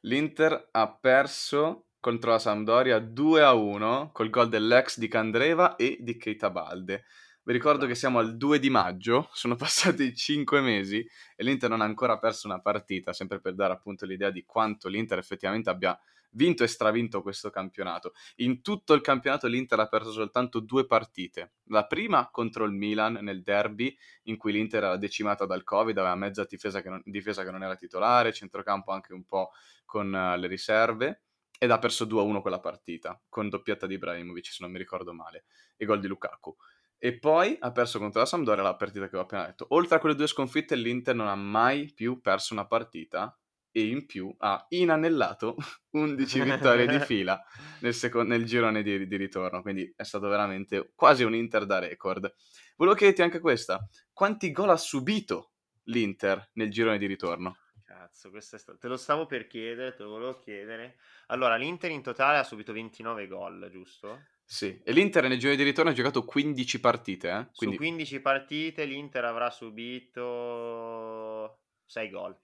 L'Inter 0.04 0.68
ha 0.70 0.90
perso 0.90 1.88
contro 2.00 2.30
la 2.30 2.38
Sampdoria 2.38 2.98
2 2.98 3.42
a 3.42 3.52
1 3.52 4.12
col 4.14 4.30
gol 4.30 4.48
dell'ex 4.48 4.96
di 4.96 5.06
Candreva 5.06 5.76
e 5.76 5.98
di 6.00 6.16
Keita 6.16 6.48
Balde. 6.48 7.04
Vi 7.42 7.52
ricordo 7.54 7.86
che 7.86 7.94
siamo 7.94 8.18
al 8.18 8.36
2 8.36 8.58
di 8.58 8.68
maggio, 8.68 9.30
sono 9.32 9.56
passati 9.56 10.14
5 10.14 10.60
mesi 10.60 11.06
e 11.34 11.42
l'Inter 11.42 11.70
non 11.70 11.80
ha 11.80 11.84
ancora 11.84 12.18
perso 12.18 12.46
una 12.46 12.60
partita, 12.60 13.14
sempre 13.14 13.40
per 13.40 13.54
dare 13.54 13.72
appunto 13.72 14.04
l'idea 14.04 14.30
di 14.30 14.44
quanto 14.44 14.88
l'Inter 14.88 15.18
effettivamente 15.18 15.70
abbia 15.70 15.98
vinto 16.32 16.64
e 16.64 16.68
stravinto 16.68 17.22
questo 17.22 17.48
campionato. 17.50 18.12
In 18.36 18.60
tutto 18.60 18.92
il 18.92 19.00
campionato 19.00 19.46
l'Inter 19.46 19.80
ha 19.80 19.88
perso 19.88 20.12
soltanto 20.12 20.60
due 20.60 20.86
partite. 20.86 21.54
La 21.68 21.86
prima 21.86 22.28
contro 22.30 22.64
il 22.64 22.72
Milan 22.72 23.18
nel 23.22 23.42
derby, 23.42 23.96
in 24.24 24.36
cui 24.36 24.52
l'Inter 24.52 24.84
era 24.84 24.96
decimata 24.96 25.46
dal 25.46 25.64
Covid, 25.64 25.96
aveva 25.96 26.14
mezza 26.14 26.44
difesa 26.44 26.82
che 26.82 26.90
non, 26.90 27.02
difesa 27.04 27.42
che 27.42 27.50
non 27.50 27.62
era 27.62 27.74
titolare, 27.74 28.32
centrocampo 28.32 28.92
anche 28.92 29.12
un 29.14 29.24
po' 29.24 29.50
con 29.84 30.12
uh, 30.12 30.38
le 30.38 30.46
riserve, 30.46 31.22
ed 31.58 31.70
ha 31.70 31.78
perso 31.78 32.04
2-1 32.04 32.40
quella 32.40 32.60
partita, 32.60 33.20
con 33.28 33.48
doppietta 33.48 33.86
di 33.86 33.94
Ibrahimovic, 33.94 34.46
se 34.46 34.58
non 34.60 34.70
mi 34.70 34.78
ricordo 34.78 35.12
male, 35.12 35.44
e 35.76 35.84
gol 35.84 36.00
di 36.00 36.06
Lukaku. 36.06 36.56
E 37.02 37.18
poi 37.18 37.56
ha 37.58 37.72
perso 37.72 37.98
contro 37.98 38.20
la 38.20 38.26
Sampdoria 38.26 38.62
la 38.62 38.76
partita 38.76 39.08
che 39.08 39.16
ho 39.16 39.20
appena 39.20 39.46
detto. 39.46 39.64
Oltre 39.70 39.96
a 39.96 39.98
quelle 40.00 40.14
due 40.14 40.26
sconfitte, 40.26 40.76
l'Inter 40.76 41.14
non 41.14 41.28
ha 41.28 41.34
mai 41.34 41.90
più 41.94 42.20
perso 42.20 42.52
una 42.52 42.66
partita 42.66 43.34
e 43.72 43.86
in 43.86 44.04
più 44.04 44.34
ha 44.36 44.66
inanellato 44.68 45.56
11 45.92 46.40
vittorie 46.42 46.86
di 46.86 46.98
fila 47.00 47.42
nel, 47.80 47.94
seco- 47.94 48.22
nel 48.22 48.44
girone 48.44 48.82
di, 48.82 49.06
di, 49.06 49.16
ritorno, 49.16 49.62
quindi 49.62 49.90
è 49.96 50.02
stato 50.02 50.28
veramente 50.28 50.92
quasi 50.94 51.24
un 51.24 51.34
Inter 51.34 51.64
da 51.64 51.78
record. 51.78 52.34
Volevo 52.76 52.96
chiederti 52.96 53.22
anche 53.22 53.40
questa, 53.40 53.80
quanti 54.12 54.50
gol 54.52 54.68
ha 54.68 54.76
subito 54.76 55.52
l'Inter 55.84 56.50
nel 56.54 56.70
girone 56.70 56.98
di 56.98 57.06
ritorno? 57.06 57.56
Cazzo, 57.82 58.28
questo 58.28 58.56
è 58.56 58.58
stato... 58.58 58.76
te 58.76 58.88
lo 58.88 58.98
stavo 58.98 59.24
per 59.24 59.46
chiedere, 59.46 59.94
te 59.94 60.02
lo 60.02 60.10
volevo 60.10 60.38
chiedere. 60.38 60.98
Allora, 61.28 61.56
l'Inter 61.56 61.90
in 61.90 62.02
totale 62.02 62.36
ha 62.36 62.44
subito 62.44 62.74
29 62.74 63.26
gol, 63.26 63.68
giusto? 63.70 64.20
Sì, 64.52 64.80
e 64.82 64.90
l'Inter 64.90 65.28
nel 65.28 65.38
girone 65.38 65.56
di 65.56 65.62
ritorno 65.62 65.92
ha 65.92 65.94
giocato 65.94 66.24
15 66.24 66.80
partite, 66.80 67.30
eh? 67.30 67.46
Quindi... 67.54 67.76
Su 67.76 67.82
15 67.82 68.20
partite 68.20 68.84
l'Inter 68.84 69.24
avrà 69.24 69.48
subito 69.48 71.60
6 71.86 72.10
gol. 72.10 72.36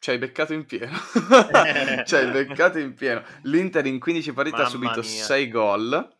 Ci 0.00 0.10
hai 0.10 0.18
beccato 0.18 0.52
in 0.52 0.66
pieno. 0.66 0.96
Ci 2.04 2.14
hai 2.16 2.32
beccato 2.32 2.80
in 2.80 2.94
pieno. 2.94 3.22
L'Inter 3.42 3.86
in 3.86 4.00
15 4.00 4.32
partite 4.32 4.56
Mamma 4.56 4.68
ha 4.68 4.70
subito 4.70 5.00
mia. 5.00 5.24
6 5.24 5.48
gol. 5.48 6.16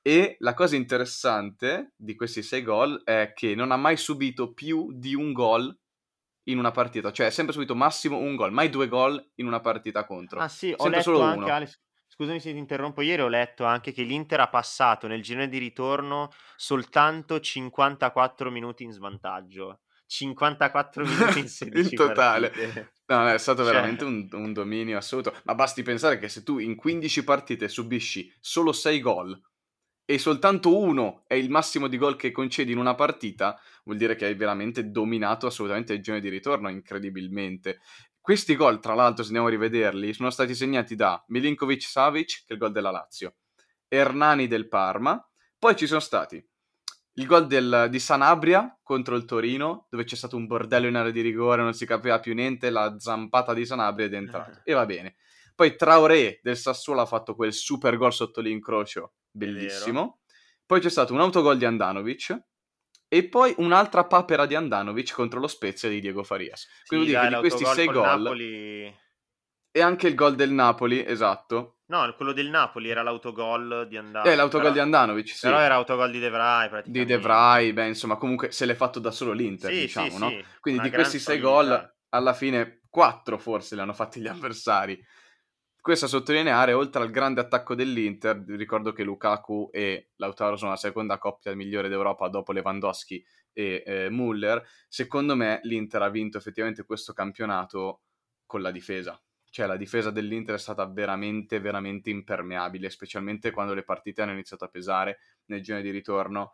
E 0.00 0.36
la 0.38 0.54
cosa 0.54 0.76
interessante 0.76 1.92
di 1.94 2.14
questi 2.14 2.42
6 2.42 2.62
gol 2.62 3.02
è 3.04 3.34
che 3.34 3.54
non 3.54 3.70
ha 3.70 3.76
mai 3.76 3.98
subito 3.98 4.54
più 4.54 4.92
di 4.94 5.14
un 5.14 5.34
gol 5.34 5.78
in 6.44 6.56
una 6.56 6.70
partita. 6.70 7.12
Cioè, 7.12 7.26
ha 7.26 7.30
sempre 7.30 7.52
subito 7.52 7.74
massimo 7.74 8.16
un 8.16 8.34
gol, 8.34 8.50
mai 8.50 8.70
due 8.70 8.88
gol 8.88 9.22
in 9.34 9.46
una 9.46 9.60
partita 9.60 10.06
contro. 10.06 10.40
Ah 10.40 10.48
sì, 10.48 10.70
ho 10.70 10.80
sempre 10.80 11.00
letto 11.00 11.02
solo 11.02 11.20
anche, 11.20 11.44
uno. 11.44 11.52
Ale, 11.52 11.70
scusami 12.14 12.40
se 12.40 12.52
ti 12.52 12.58
interrompo, 12.58 13.00
ieri 13.00 13.22
ho 13.22 13.28
letto 13.28 13.64
anche 13.64 13.90
che 13.92 14.02
l'Inter 14.02 14.40
ha 14.40 14.48
passato 14.48 15.06
nel 15.06 15.22
girone 15.22 15.48
di 15.48 15.56
ritorno 15.56 16.30
soltanto 16.56 17.40
54 17.40 18.50
minuti 18.50 18.84
in 18.84 18.92
svantaggio. 18.92 19.80
54 20.06 21.06
minuti 21.06 21.38
in 21.38 21.48
16 21.48 21.88
in 21.88 21.96
totale. 21.96 22.50
partite. 22.50 22.92
No, 23.06 23.28
è 23.30 23.38
stato 23.38 23.62
Cioè- 23.62 23.72
veramente 23.72 24.04
un, 24.04 24.28
un 24.32 24.52
dominio 24.52 24.98
assoluto. 24.98 25.34
Ma 25.44 25.54
basti 25.54 25.82
pensare 25.82 26.18
che 26.18 26.28
se 26.28 26.42
tu 26.42 26.58
in 26.58 26.76
15 26.76 27.24
partite 27.24 27.66
subisci 27.68 28.30
solo 28.38 28.72
6 28.72 29.00
gol 29.00 29.40
e 30.04 30.18
soltanto 30.18 30.76
uno 30.76 31.24
è 31.26 31.34
il 31.34 31.48
massimo 31.48 31.88
di 31.88 31.96
gol 31.96 32.16
che 32.16 32.30
concedi 32.30 32.72
in 32.72 32.78
una 32.78 32.94
partita, 32.94 33.58
vuol 33.84 33.96
dire 33.96 34.14
che 34.14 34.26
hai 34.26 34.34
veramente 34.34 34.90
dominato 34.90 35.46
assolutamente 35.46 35.94
il 35.94 36.02
girone 36.02 36.20
di 36.20 36.28
ritorno, 36.28 36.68
incredibilmente. 36.68 37.80
Questi 38.22 38.54
gol, 38.56 38.80
tra 38.80 38.94
l'altro, 38.94 39.22
se 39.22 39.28
andiamo 39.30 39.48
a 39.48 39.50
rivederli, 39.50 40.14
sono 40.14 40.30
stati 40.30 40.54
segnati 40.54 40.94
da 40.94 41.22
Milinkovic 41.26 41.82
Savic, 41.82 42.44
che 42.46 42.46
è 42.46 42.52
il 42.52 42.58
gol 42.58 42.72
della 42.72 42.92
Lazio, 42.92 43.34
Hernani 43.88 44.46
del 44.46 44.68
Parma, 44.68 45.20
poi 45.58 45.76
ci 45.76 45.86
sono 45.86 46.00
stati 46.00 46.42
il 47.14 47.26
gol 47.26 47.46
del, 47.46 47.88
di 47.90 47.98
Sanabria 47.98 48.78
contro 48.82 49.16
il 49.16 49.24
Torino, 49.24 49.86
dove 49.90 50.04
c'è 50.04 50.14
stato 50.16 50.36
un 50.36 50.46
bordello 50.46 50.86
in 50.86 50.94
area 50.94 51.10
di 51.10 51.20
rigore, 51.20 51.62
non 51.62 51.74
si 51.74 51.84
capiva 51.84 52.20
più 52.20 52.32
niente, 52.32 52.70
la 52.70 52.94
zampata 52.98 53.52
di 53.52 53.66
Sanabria 53.66 54.06
ed 54.06 54.14
è 54.14 54.16
entrato. 54.16 54.60
e 54.64 54.72
va 54.72 54.86
bene. 54.86 55.16
Poi 55.54 55.76
Traoré 55.76 56.40
del 56.42 56.56
Sassuolo 56.56 57.02
ha 57.02 57.06
fatto 57.06 57.34
quel 57.34 57.52
super 57.52 57.96
gol 57.98 58.12
sotto 58.12 58.40
l'incrocio, 58.40 59.14
bellissimo. 59.30 60.20
Poi 60.64 60.80
c'è 60.80 60.88
stato 60.88 61.12
un 61.12 61.20
autogol 61.20 61.58
di 61.58 61.66
Andanovic 61.66 62.44
e 63.14 63.28
poi 63.28 63.54
un'altra 63.58 64.06
papera 64.06 64.46
di 64.46 64.54
Andanovic 64.54 65.12
contro 65.12 65.38
lo 65.38 65.46
Spezia 65.46 65.86
di 65.90 66.00
Diego 66.00 66.22
Farias. 66.22 66.66
Quindi 66.86 67.08
Sì, 67.08 67.12
dai, 67.12 67.28
di 67.28 67.34
questi 67.40 67.66
sei 67.66 67.86
gol 67.88 68.00
Napoli... 68.00 68.96
e 69.70 69.80
anche 69.82 70.08
il 70.08 70.14
gol 70.14 70.34
del 70.34 70.50
Napoli, 70.50 71.04
esatto. 71.04 71.76
No, 71.86 72.14
quello 72.14 72.32
del 72.32 72.48
Napoli 72.48 72.88
era 72.88 73.02
l'autogol 73.02 73.86
di 73.86 73.98
Andanovic. 73.98 74.32
Eh, 74.32 74.36
l'autogol 74.36 74.62
però, 74.62 74.74
di 74.74 74.80
Andanovic, 74.80 75.28
sì. 75.28 75.40
Però 75.46 75.58
era 75.60 75.74
autogol 75.74 76.10
di 76.10 76.20
De 76.20 76.30
Vrij 76.30 76.64
Di 76.64 76.70
praticamente. 76.70 77.12
De 77.12 77.18
Vrij, 77.18 77.72
beh, 77.74 77.86
insomma, 77.88 78.16
comunque 78.16 78.50
se 78.50 78.64
l'è 78.64 78.74
fatto 78.74 78.98
da 78.98 79.10
solo 79.10 79.32
l'Inter, 79.32 79.70
Sì, 79.70 79.80
diciamo, 79.80 80.08
sì, 80.12 80.18
no? 80.18 80.28
sì, 80.28 80.44
Quindi 80.60 80.80
una 80.80 80.88
di 80.88 80.94
questi 80.94 81.18
sei 81.18 81.38
solidità. 81.38 81.50
gol, 81.50 81.94
alla 82.08 82.32
fine 82.32 82.80
quattro 82.88 83.36
forse 83.38 83.74
li 83.74 83.82
hanno 83.82 83.92
fatti 83.92 84.20
gli 84.20 84.26
avversari. 84.26 85.04
Questo 85.82 86.04
a 86.04 86.08
sottolineare, 86.08 86.74
oltre 86.74 87.02
al 87.02 87.10
grande 87.10 87.40
attacco 87.40 87.74
dell'Inter, 87.74 88.44
ricordo 88.46 88.92
che 88.92 89.02
Lukaku 89.02 89.68
e 89.72 90.10
Lautaro 90.14 90.54
sono 90.54 90.70
la 90.70 90.76
seconda 90.76 91.18
coppia 91.18 91.56
migliore 91.56 91.88
d'Europa 91.88 92.28
dopo 92.28 92.52
Lewandowski 92.52 93.20
e 93.52 93.82
eh, 93.84 94.08
Müller. 94.08 94.62
Secondo 94.86 95.34
me 95.34 95.58
l'Inter 95.64 96.02
ha 96.02 96.08
vinto 96.08 96.38
effettivamente 96.38 96.84
questo 96.84 97.12
campionato 97.12 98.02
con 98.46 98.62
la 98.62 98.70
difesa. 98.70 99.20
Cioè 99.50 99.66
la 99.66 99.76
difesa 99.76 100.12
dell'Inter 100.12 100.54
è 100.54 100.58
stata 100.58 100.86
veramente, 100.86 101.58
veramente 101.58 102.10
impermeabile, 102.10 102.88
specialmente 102.88 103.50
quando 103.50 103.74
le 103.74 103.82
partite 103.82 104.22
hanno 104.22 104.30
iniziato 104.30 104.64
a 104.64 104.68
pesare 104.68 105.18
nel 105.46 105.62
girone 105.62 105.82
di 105.82 105.90
ritorno. 105.90 106.52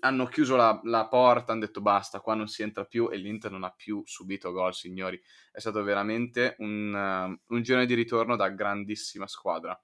Hanno 0.00 0.26
chiuso 0.26 0.56
la, 0.56 0.80
la 0.84 1.06
porta, 1.06 1.52
hanno 1.52 1.60
detto 1.60 1.80
basta, 1.80 2.20
qua 2.20 2.34
non 2.34 2.48
si 2.48 2.62
entra 2.62 2.84
più 2.84 3.10
e 3.10 3.16
l'Inter 3.16 3.50
non 3.50 3.62
ha 3.62 3.70
più 3.70 4.02
subito 4.04 4.50
gol, 4.50 4.74
signori. 4.74 5.20
È 5.52 5.60
stato 5.60 5.82
veramente 5.82 6.56
un, 6.58 6.92
uh, 6.92 7.54
un 7.54 7.62
girone 7.62 7.86
di 7.86 7.94
ritorno 7.94 8.34
da 8.36 8.48
grandissima 8.48 9.26
squadra. 9.26 9.80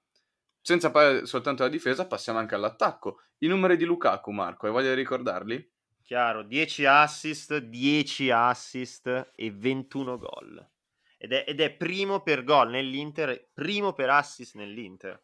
Senza 0.61 0.91
parlare 0.91 1.25
soltanto 1.25 1.63
della 1.63 1.73
difesa, 1.73 2.07
passiamo 2.07 2.39
anche 2.39 2.55
all'attacco. 2.55 3.21
I 3.39 3.47
numeri 3.47 3.77
di 3.77 3.85
Lukaku, 3.85 4.31
Marco, 4.31 4.65
hai 4.65 4.71
voglia 4.71 4.89
di 4.89 4.95
ricordarli? 4.95 5.71
Chiaro, 6.03 6.43
10 6.43 6.85
assist, 6.85 7.57
10 7.57 8.31
assist 8.31 9.31
e 9.35 9.51
21 9.51 10.17
gol. 10.17 10.69
Ed 11.17 11.33
è, 11.33 11.45
ed 11.47 11.61
è 11.61 11.71
primo 11.71 12.21
per 12.21 12.43
gol 12.43 12.69
nell'Inter, 12.69 13.49
primo 13.53 13.93
per 13.93 14.09
assist 14.09 14.55
nell'Inter. 14.55 15.21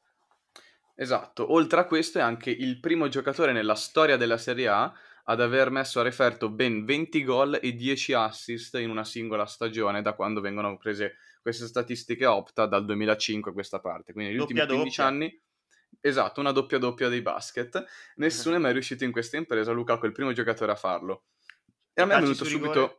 Esatto, 0.98 1.52
oltre 1.52 1.82
a 1.82 1.86
questo 1.86 2.20
è 2.20 2.22
anche 2.22 2.50
il 2.50 2.80
primo 2.80 3.10
giocatore 3.10 3.52
nella 3.52 3.75
storia 3.75 4.16
della 4.16 4.38
Serie 4.38 4.70
A 4.70 4.94
ad 5.25 5.42
aver 5.42 5.70
messo 5.70 6.00
a 6.00 6.04
referto 6.04 6.50
ben 6.50 6.86
20 6.86 7.24
gol 7.24 7.60
e 7.62 7.74
10 7.74 8.14
assist 8.14 8.75
in 8.75 8.90
una 8.90 9.04
singola 9.04 9.46
stagione 9.46 10.02
da 10.02 10.14
quando 10.14 10.40
vengono 10.40 10.78
prese 10.78 11.18
queste 11.42 11.68
statistiche 11.68 12.25
Opta 12.25 12.66
dal 12.66 12.86
2005 12.86 13.52
a 13.52 13.54
questa 13.54 13.80
parte. 13.80 14.14
Quindi 14.14 14.32
negli 14.32 14.40
Doppia 14.40 14.64
ultimi 14.64 14.80
15 14.80 14.98
doppia. 14.98 15.14
anni, 15.14 15.42
esatto, 16.00 16.40
una 16.40 16.52
doppia 16.52 16.78
doppia 16.78 17.10
dei 17.10 17.22
basket. 17.22 17.86
Nessuno 18.16 18.56
è 18.56 18.60
mai 18.60 18.72
riuscito 18.72 19.04
in 19.04 19.12
questa 19.12 19.36
impresa, 19.36 19.74
Lukaku 19.74 20.06
è 20.06 20.08
il 20.08 20.14
primo 20.14 20.32
giocatore 20.32 20.72
a 20.72 20.75
farlo. 20.75 21.25
E 21.94 22.02
a 22.02 22.06
me 22.06 22.16
è 22.16 22.20
venuto 22.20 22.46
su 22.46 22.52
subito... 22.52 22.72
rigore? 22.72 22.98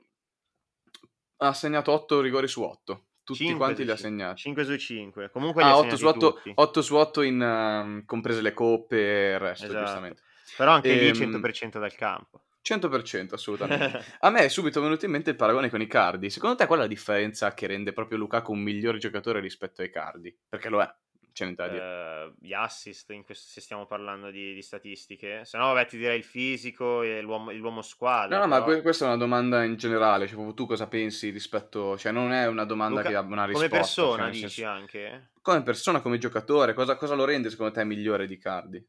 Ha 1.38 1.52
segnato 1.54 1.92
8 1.92 2.20
rigori 2.20 2.48
su 2.48 2.62
8. 2.62 3.05
Tutti 3.26 3.52
Cinque 3.52 3.54
quanti 3.54 3.84
su 3.84 3.84
li 3.84 3.90
ha 3.90 3.96
segnati. 3.98 4.40
5 4.40 4.64
su 4.64 4.76
5. 4.78 5.30
Comunque 5.30 5.62
Ah, 5.62 5.78
ha 5.78 5.78
8 5.78 5.96
su 5.96 6.06
8, 6.06 6.40
tutti. 6.40 6.56
8 6.56 6.82
su 6.82 6.96
8 6.96 7.22
in, 7.22 7.40
ehm, 7.40 8.04
comprese 8.04 8.42
le 8.42 8.52
coppe 8.52 9.30
e 9.30 9.32
il 9.34 9.38
resto, 9.38 9.74
Esatto. 9.74 9.74
giustamente. 9.74 10.22
Però 10.54 10.72
anche 10.72 10.94
lì 10.94 11.12
Ehm, 11.12 11.12
100% 11.12 11.78
dal 11.78 11.94
campo. 11.94 12.44
100% 12.62 13.34
assolutamente. 13.34 13.96
A 14.20 14.30
me 14.30 14.40
è 14.44 14.48
subito 14.48 14.80
venuto 14.80 15.04
in 15.04 15.12
mente 15.12 15.30
il 15.30 15.36
paragone 15.36 15.70
con 15.70 15.80
i 15.80 15.86
Cardi. 15.86 16.30
Secondo 16.30 16.56
te 16.56 16.66
qual 16.66 16.80
è 16.80 16.82
la 16.82 16.88
differenza 16.88 17.54
che 17.54 17.66
rende 17.66 17.92
proprio 17.92 18.18
Lukaku 18.18 18.52
un 18.52 18.60
migliore 18.60 18.98
giocatore 18.98 19.40
rispetto 19.40 19.82
ai 19.82 19.90
Cardi? 19.90 20.36
Perché 20.48 20.68
lo 20.68 20.82
è, 20.82 20.96
c'è 21.36 21.44
niente 21.44 21.62
da 21.62 21.68
dire. 21.68 21.84
eh, 21.84 22.32
gli 22.46 22.52
assist, 22.54 23.10
in 23.10 23.22
questo- 23.22 23.46
se 23.50 23.60
stiamo 23.60 23.84
parlando 23.84 24.30
di, 24.30 24.54
di 24.54 24.62
statistiche. 24.62 25.44
Se 25.44 25.58
no, 25.58 25.66
vabbè, 25.74 25.86
ti 25.86 25.98
direi 25.98 26.16
il 26.16 26.24
fisico 26.24 27.02
e 27.02 27.20
l'uomo, 27.20 27.52
l'uomo 27.52 27.82
squadra. 27.82 28.36
No, 28.38 28.42
no, 28.44 28.48
ma 28.48 28.60
però- 28.60 28.72
que- 28.72 28.80
questa 28.82 29.04
è 29.04 29.08
una 29.08 29.18
domanda 29.18 29.62
in 29.62 29.76
generale, 29.76 30.24
cioè 30.24 30.34
proprio 30.36 30.54
tu 30.54 30.64
cosa 30.66 30.88
pensi 30.88 31.28
rispetto, 31.28 31.98
cioè 31.98 32.10
non 32.10 32.32
è 32.32 32.46
una 32.46 32.64
domanda 32.64 33.00
Luca, 33.00 33.10
che 33.10 33.16
abbia 33.16 33.32
una 33.34 33.42
come 33.46 33.66
risposta, 33.66 33.76
persona, 33.76 34.22
cioè 34.22 34.32
dici 34.32 34.48
senso- 34.48 34.70
anche? 34.70 35.30
come 35.42 35.62
persona, 35.62 36.00
come 36.00 36.16
giocatore, 36.18 36.72
cosa, 36.72 36.96
cosa 36.96 37.14
lo 37.14 37.24
rende 37.26 37.50
secondo 37.50 37.72
te 37.74 37.84
migliore 37.84 38.26
di 38.26 38.38
Cardi? 38.38 38.88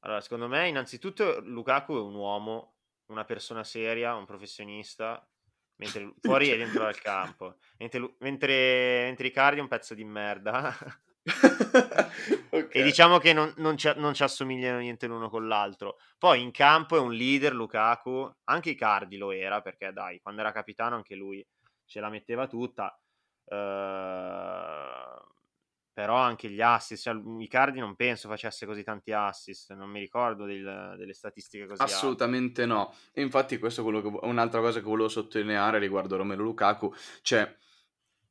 Allora, 0.00 0.20
secondo 0.20 0.48
me, 0.48 0.66
innanzitutto, 0.68 1.40
Lukaku 1.40 1.94
è 1.94 2.00
un 2.00 2.14
uomo, 2.14 2.74
una 3.10 3.24
persona 3.24 3.62
seria, 3.64 4.14
un 4.14 4.24
professionista, 4.24 5.24
mentre 5.80 6.12
fuori 6.20 6.52
e 6.52 6.56
dentro 6.56 6.86
al 6.86 7.00
campo. 7.00 7.56
Mentre, 7.78 8.14
mentre, 8.18 9.04
mentre 9.06 9.26
Icardi 9.26 9.58
è 9.58 9.62
un 9.62 9.68
pezzo 9.68 9.94
di 9.94 10.04
merda. 10.04 10.76
Ok. 12.52 12.74
E 12.74 12.82
diciamo 12.82 13.18
che 13.18 13.32
non, 13.32 13.52
non 13.58 13.76
ci, 13.76 13.92
non 13.96 14.14
ci 14.14 14.24
assomigliano 14.24 14.78
niente 14.78 15.06
l'uno 15.06 15.28
con 15.28 15.46
l'altro. 15.46 15.98
Poi 16.18 16.40
in 16.40 16.50
campo 16.50 16.96
è 16.96 16.98
un 16.98 17.12
leader 17.12 17.54
Lukaku, 17.54 18.28
anche 18.44 18.70
Icardi 18.70 19.16
lo 19.16 19.30
era, 19.30 19.60
perché 19.60 19.92
dai, 19.92 20.18
quando 20.20 20.40
era 20.40 20.50
capitano 20.50 20.96
anche 20.96 21.14
lui 21.14 21.46
ce 21.84 22.00
la 22.00 22.08
metteva 22.08 22.48
tutta. 22.48 22.98
Eh, 23.44 25.04
però 25.92 26.16
anche 26.16 26.48
gli 26.48 26.60
assist, 26.60 27.02
cioè, 27.02 27.20
Icardi 27.40 27.78
non 27.78 27.96
penso 27.96 28.28
facesse 28.28 28.66
così 28.66 28.82
tanti 28.82 29.12
assist, 29.12 29.72
non 29.74 29.90
mi 29.90 30.00
ricordo 30.00 30.44
del- 30.44 30.94
delle 30.96 31.12
statistiche 31.12 31.66
così 31.66 31.80
alte. 31.80 31.94
Assolutamente 31.94 32.66
no. 32.66 32.94
E 33.12 33.22
infatti 33.22 33.58
questo 33.58 33.82
è 33.88 34.26
un'altra 34.26 34.60
cosa 34.60 34.78
che 34.78 34.86
volevo 34.86 35.08
sottolineare 35.08 35.78
riguardo 35.78 36.16
Romelu 36.16 36.42
Lukaku, 36.42 36.92
cioè 37.22 37.56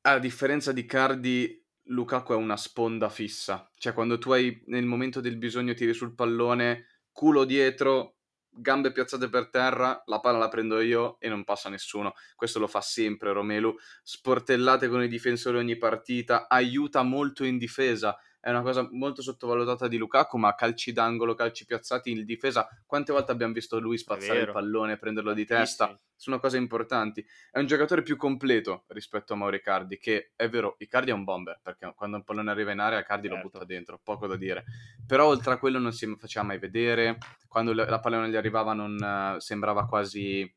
a 0.02 0.20
differenza 0.20 0.72
di 0.72 0.86
Cardi, 0.86 1.64
Lukaku 1.90 2.34
è 2.34 2.36
una 2.36 2.58
sponda 2.58 3.10
fissa. 3.10 3.70
Cioè 3.76 3.94
quando 3.94 4.18
tu 4.18 4.32
hai 4.32 4.64
nel 4.68 4.86
momento 4.86 5.20
del 5.22 5.38
bisogno 5.38 5.74
tiri 5.74 5.94
sul 5.94 6.16
pallone, 6.16 6.86
culo 7.12 7.44
dietro, 7.44 8.19
gambe 8.50 8.92
piazzate 8.92 9.30
per 9.30 9.50
terra, 9.50 10.02
la 10.06 10.20
palla 10.20 10.38
la 10.38 10.50
prendo 10.50 10.80
io 10.80 11.18
e 11.20 11.30
non 11.30 11.44
passa 11.44 11.70
nessuno. 11.70 12.14
Questo 12.36 12.60
lo 12.60 12.68
fa 12.68 12.82
sempre 12.82 13.32
Romelu. 13.34 13.76
Sportellate 14.04 14.88
con 14.88 15.02
i 15.04 15.08
difensori 15.08 15.58
ogni 15.58 15.78
partita, 15.78 16.48
aiuta 16.48 17.04
molto 17.04 17.44
in 17.44 17.58
difesa. 17.58 18.18
È 18.42 18.50
una 18.50 18.62
cosa 18.62 18.88
molto 18.92 19.22
sottovalutata 19.22 19.88
di 19.88 19.98
Lukaku, 19.98 20.38
ma 20.38 20.56
calci 20.56 20.94
d'angolo, 20.94 21.34
calci 21.34 21.66
piazzati 21.66 22.12
in 22.12 22.24
difesa. 22.24 22.68
Quante 22.86 23.12
volte 23.12 23.32
abbiamo 23.32 23.54
visto 23.54 23.80
lui 23.80 23.98
spazzare 23.98 24.40
il 24.40 24.52
pallone, 24.52 24.98
prenderlo 24.98 25.34
di 25.34 25.46
Tantissimi. 25.46 25.90
testa? 25.90 26.02
Sono 26.16 26.40
cose 26.40 26.58
importanti. 26.58 27.26
È 27.52 27.60
un 27.60 27.66
giocatore 27.66 28.02
più 28.02 28.16
completo 28.16 28.86
rispetto 28.88 29.34
a 29.34 29.36
Mauro 29.36 29.56
Icardi, 29.58 29.98
che 29.98 30.32
è 30.36 30.48
vero, 30.48 30.76
Icardi 30.80 31.12
è 31.12 31.14
un 31.14 31.24
bomber, 31.26 31.60
perché 31.62 31.92
quando 31.96 32.18
un 32.18 32.24
pallone 32.24 32.50
arriva 32.52 32.72
in 32.72 32.80
area, 32.80 33.00
Icardi 33.00 33.28
lo 33.28 33.36
Certo. 33.36 33.50
butta 33.50 33.66
dentro, 33.66 34.00
poco 34.02 34.26
da 34.28 34.38
dire. 34.38 34.64
Però 35.06 35.28
oltre 35.28 35.54
a 35.54 35.58
quello 35.58 35.80
non 35.80 35.92
si 35.92 36.14
faceva 36.18 36.46
mai 36.46 36.60
vedere, 36.60 37.18
quando 37.48 37.74
la 37.74 38.00
non 38.04 38.28
gli 38.30 38.36
arrivava 38.36 38.74
non 38.74 38.98
eh, 39.02 39.40
sembrava 39.40 39.86
quasi 39.86 40.50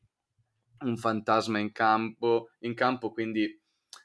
un 0.83 0.97
fantasma 0.97 1.59
in 1.59 1.71
campo, 1.71 2.49
in 2.59 2.73
campo, 2.73 3.11
quindi 3.11 3.61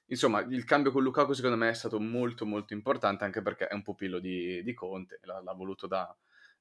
insomma 0.08 0.40
il 0.40 0.64
cambio 0.64 0.90
con 0.90 1.02
Lukaku 1.02 1.32
secondo 1.32 1.56
me 1.56 1.70
è 1.70 1.74
stato 1.74 2.00
molto 2.00 2.44
molto 2.46 2.72
importante 2.72 3.24
anche 3.24 3.42
perché 3.42 3.66
è 3.66 3.74
un 3.74 3.82
pupillo 3.82 4.18
di, 4.18 4.62
di 4.62 4.74
Conte, 4.74 5.20
l'ha, 5.22 5.40
l'ha 5.40 5.52
voluto 5.52 5.86
da, 5.86 6.14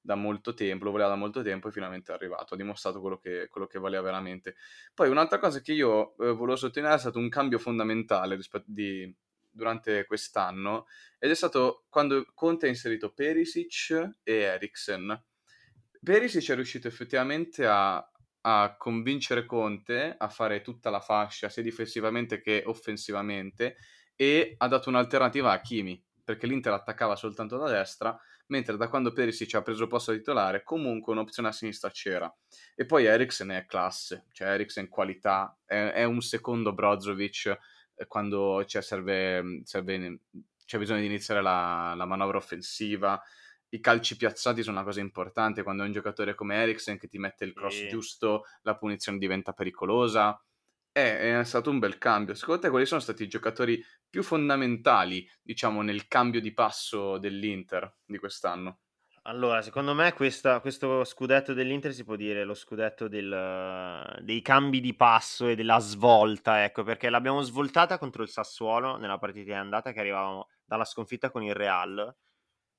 da 0.08 0.16
molto 0.16 0.54
tempo, 0.54 0.86
lo 0.86 0.92
voleva 0.92 1.10
da 1.10 1.16
molto 1.16 1.42
tempo 1.42 1.68
e 1.68 1.72
finalmente 1.72 2.12
è 2.12 2.16
arrivato, 2.16 2.54
ha 2.54 2.58
dimostrato 2.58 3.02
quello 3.02 3.18
che, 3.18 3.48
quello 3.50 3.68
che 3.68 3.80
valeva 3.80 4.04
veramente. 4.04 4.56
Poi 4.94 5.10
un'altra 5.10 5.38
cosa 5.38 5.60
che 5.60 5.74
io 5.74 6.16
eh, 6.18 6.32
volevo 6.32 6.56
sottolineare 6.56 6.96
è 6.96 7.02
stato 7.02 7.20
un 7.20 7.30
cambio 7.30 7.60
fondamentale 7.60 8.36
rispetto 8.36 8.66
di, 8.68 9.14
durante 9.50 10.06
quest'anno 10.06 10.86
ed 11.20 11.32
è 11.32 11.36
stato 11.36 11.86
quando 11.90 12.26
Conte 12.34 12.68
ha 12.68 12.70
inserito 12.70 13.12
Perisic 13.12 14.20
e 14.24 14.34
Eriksen. 14.34 15.24
Perisic 16.02 16.52
è 16.52 16.56
riuscito 16.56 16.88
effettivamente 16.88 17.66
a, 17.66 17.98
a 18.50 18.78
convincere 18.78 19.46
Conte 19.46 20.16
a 20.18 20.30
fare 20.30 20.62
tutta 20.62 20.90
la 20.90 21.02
fascia, 21.02 21.50
sia 21.50 21.62
difensivamente 21.62 22.40
che 22.40 22.64
offensivamente, 22.66 23.76
e 24.16 24.56
ha 24.58 24.68
dato 24.70 24.88
un'alternativa 24.88 25.52
a 25.52 25.60
Kimi, 25.60 26.02
perché 26.24 26.48
l'Inter 26.48 26.72
attaccava 26.72 27.18
soltanto 27.18 27.58
da 27.58 27.70
destra, 27.70 28.18
mentre 28.48 28.78
da 28.78 28.88
quando 28.88 29.12
Perisic 29.12 29.56
ha 29.56 29.62
preso 29.62 29.88
posto 29.88 30.14
titolare, 30.14 30.64
comunque 30.64 31.12
un'opzione 31.12 31.50
a 31.50 31.52
sinistra 31.52 31.90
c'era. 31.92 32.34
E 32.74 32.86
poi 32.86 33.04
Eriksen 33.04 33.50
è 33.50 33.66
classe, 33.66 34.28
cioè 34.32 34.48
Eriksen 34.48 34.88
qualità, 34.88 35.58
è, 35.66 35.92
è 35.92 36.04
un 36.06 36.22
secondo 36.22 36.74
Brozovic 36.74 37.58
eh, 37.96 38.08
quando 38.08 38.64
c'è, 38.66 38.82
serve, 38.82 39.62
serve- 39.66 40.22
c'è 40.66 40.78
bisogno 40.78 41.02
di 41.02 41.06
iniziare 41.08 41.42
la, 41.42 41.94
la 41.98 42.06
manovra 42.06 42.38
offensiva. 42.38 43.22
I 43.70 43.80
calci 43.80 44.16
piazzati 44.16 44.64
sono 44.64 44.78
una 44.78 44.86
cosa 44.86 45.00
importante 45.02 45.64
quando 45.64 45.84
è 45.84 45.86
un 45.86 45.92
giocatore 45.92 46.36
come 46.36 46.56
Eriksen 46.56 46.98
che 46.98 47.08
ti 47.08 47.18
mette 47.18 47.44
il 47.46 47.54
cross 47.54 47.76
Sì. 47.76 47.88
giusto, 47.88 48.44
la 48.62 48.78
punizione 48.78 49.18
diventa 49.18 49.52
pericolosa. 49.54 50.42
È, 50.92 51.38
è 51.40 51.44
stato 51.44 51.70
un 51.70 51.80
bel 51.80 51.98
cambio. 51.98 52.34
Secondo 52.34 52.62
te 52.62 52.70
quali 52.70 52.86
sono 52.86 53.02
stati 53.02 53.24
i 53.24 53.28
giocatori 53.28 53.84
più 54.10 54.24
fondamentali, 54.24 55.30
diciamo, 55.42 55.82
nel 55.82 56.08
cambio 56.08 56.40
di 56.42 56.54
passo 56.54 57.18
dell'Inter 57.18 57.98
di 58.06 58.18
quest'anno? 58.18 58.80
Allora, 59.24 59.62
secondo 59.62 59.94
me 59.94 60.14
questa- 60.14 60.62
questo 60.62 61.04
scudetto 61.04 61.54
dell'Inter 61.54 61.92
si 61.94 62.06
può 62.06 62.16
dire 62.16 62.46
lo 62.46 62.54
scudetto 62.54 63.10
del- 63.10 64.20
dei 64.22 64.42
cambi 64.42 64.80
di 64.80 64.96
passo 64.96 65.48
e 65.48 65.56
della 65.56 65.80
svolta, 65.80 66.64
ecco, 66.64 66.84
perché 66.84 67.10
l'abbiamo 67.10 67.42
svoltata 67.42 67.98
contro 67.98 68.24
il 68.24 68.30
Sassuolo 68.30 68.96
nella 68.98 69.18
partita 69.18 69.52
è 69.52 69.56
andata, 69.56 69.92
che 69.92 70.00
arrivavamo 70.00 70.48
dalla 70.66 70.86
sconfitta 70.86 71.30
con 71.30 71.44
il 71.44 71.54
Real. 71.54 72.16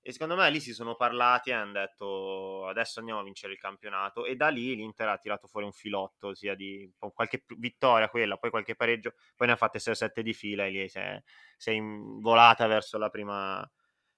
E 0.09 0.13
secondo 0.13 0.37
me 0.37 0.49
lì 0.49 0.59
si 0.59 0.73
sono 0.73 0.97
parlati 0.97 1.51
e 1.51 1.53
hanno 1.53 1.73
detto 1.73 2.67
adesso 2.67 2.99
andiamo 3.01 3.21
a 3.21 3.25
vincere 3.25 3.53
il 3.53 3.59
campionato. 3.59 4.25
E 4.25 4.37
da 4.37 4.49
lì 4.49 4.75
l'Inter 4.75 5.07
ha 5.07 5.19
tirato 5.19 5.47
fuori 5.49 5.67
un 5.67 5.73
filotto, 5.73 6.35
sia 6.35 6.55
di 6.55 6.91
qualche 7.13 7.45
vittoria 7.59 8.09
quella, 8.09 8.39
poi 8.39 8.49
qualche 8.49 8.75
pareggio, 8.75 9.13
poi 9.37 9.49
ne 9.49 9.53
ha 9.53 9.57
fatte 9.57 9.79
6-7 9.79 10.23
di 10.23 10.33
fila 10.33 10.65
e 10.65 10.71
lì 10.71 10.89
si 10.89 10.97
è, 10.99 11.23
si 11.59 11.69
è 11.69 11.73
involata 11.75 12.67
verso 12.67 12.97
la 12.97 13.11
prima, 13.11 13.71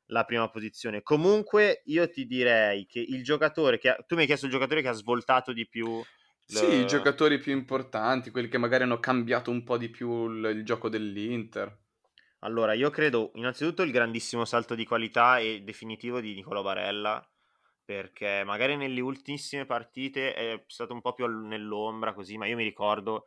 la 0.07 0.25
prima 0.25 0.49
posizione. 0.49 1.03
Comunque 1.03 1.83
io 1.87 2.09
ti 2.09 2.25
direi 2.25 2.87
che 2.87 3.01
il 3.01 3.25
giocatore 3.25 3.79
che 3.79 3.89
ha- 3.89 3.97
tu 4.07 4.15
mi 4.15 4.21
hai 4.21 4.27
chiesto 4.29 4.47
il 4.47 4.53
giocatore 4.53 4.83
che 4.83 4.89
ha 4.89 4.93
svoltato 4.93 5.53
di 5.53 5.67
più 5.67 6.01
Sì, 6.45 6.67
i 6.81 6.85
giocatori 6.87 7.39
più 7.39 7.53
importanti, 7.53 8.31
quelli 8.31 8.49
che 8.49 8.59
magari 8.59 8.83
hanno 8.83 9.01
cambiato 9.01 9.51
un 9.51 9.63
po' 9.65 9.79
di 9.79 9.89
più 9.89 10.29
il, 10.29 10.57
il 10.57 10.65
gioco 10.67 10.91
dell'Inter. 10.91 11.75
Allora, 12.41 12.73
io 12.73 12.91
credo 12.91 13.33
innanzitutto 13.35 13.83
il 13.83 13.91
grandissimo 13.91 14.45
salto 14.45 14.75
di 14.75 14.87
qualità 14.87 15.39
e 15.39 15.63
definitivo 15.63 16.21
di 16.21 16.35
Nicolò 16.35 16.63
Barella, 16.63 17.23
perché 17.85 18.43
magari 18.45 18.77
nelle 18.77 19.01
ultimissime 19.01 19.67
partite 19.67 20.35
è 20.35 20.65
stato 20.67 20.95
un 20.95 21.01
po' 21.03 21.13
più 21.13 21.27
nell'ombra 21.27 22.15
così, 22.15 22.39
ma 22.39 22.47
io 22.47 22.57
mi 22.57 22.65
ricordo 22.65 23.27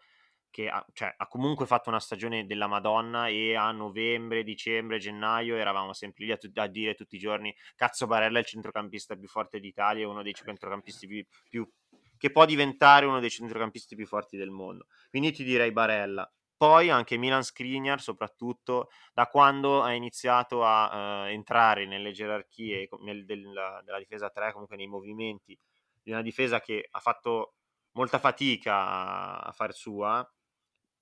che 0.49 0.69
ha, 0.69 0.83
cioè, 0.93 1.13
ha 1.17 1.27
comunque 1.27 1.65
fatto 1.67 1.89
una 1.89 1.99
stagione 1.99 2.45
della 2.45 2.67
Madonna 2.67 3.27
e 3.27 3.55
a 3.55 3.71
novembre, 3.71 4.43
dicembre, 4.43 4.99
gennaio 4.99 5.57
eravamo 5.57 5.93
sempre 5.93 6.25
lì 6.25 6.31
a, 6.31 6.37
tu- 6.37 6.51
a 6.55 6.67
dire 6.67 6.93
tutti 6.95 7.15
i 7.15 7.19
giorni 7.19 7.55
cazzo 7.75 8.05
Barella 8.07 8.37
è 8.37 8.41
il 8.41 8.47
centrocampista 8.47 9.15
più 9.15 9.27
forte 9.27 9.59
d'Italia, 9.59 10.07
uno 10.07 10.21
dei 10.23 10.33
centrocampisti 10.33 11.07
più, 11.07 11.25
più- 11.49 11.69
che 12.17 12.31
può 12.31 12.45
diventare 12.45 13.05
uno 13.05 13.19
dei 13.19 13.29
centrocampisti 13.31 13.95
più 13.95 14.07
forti 14.07 14.37
del 14.37 14.49
mondo. 14.51 14.87
Quindi 15.09 15.31
ti 15.31 15.43
direi 15.43 15.71
Barella. 15.71 16.31
Poi 16.55 16.89
anche 16.89 17.17
Milan 17.17 17.43
Skriniar, 17.43 18.01
soprattutto 18.01 18.89
da 19.13 19.27
quando 19.27 19.81
ha 19.81 19.93
iniziato 19.93 20.63
a 20.63 21.27
eh, 21.27 21.33
entrare 21.33 21.85
nelle 21.85 22.11
gerarchie 22.11 22.87
nel- 23.01 23.25
della, 23.25 23.81
della 23.83 23.97
difesa 23.99 24.29
3, 24.29 24.51
comunque 24.51 24.77
nei 24.77 24.87
movimenti 24.87 25.57
di 26.01 26.11
una 26.11 26.21
difesa 26.21 26.61
che 26.61 26.87
ha 26.89 26.99
fatto 26.99 27.55
molta 27.93 28.19
fatica 28.19 28.75
a, 28.75 29.39
a 29.39 29.51
far 29.51 29.73
sua, 29.73 30.25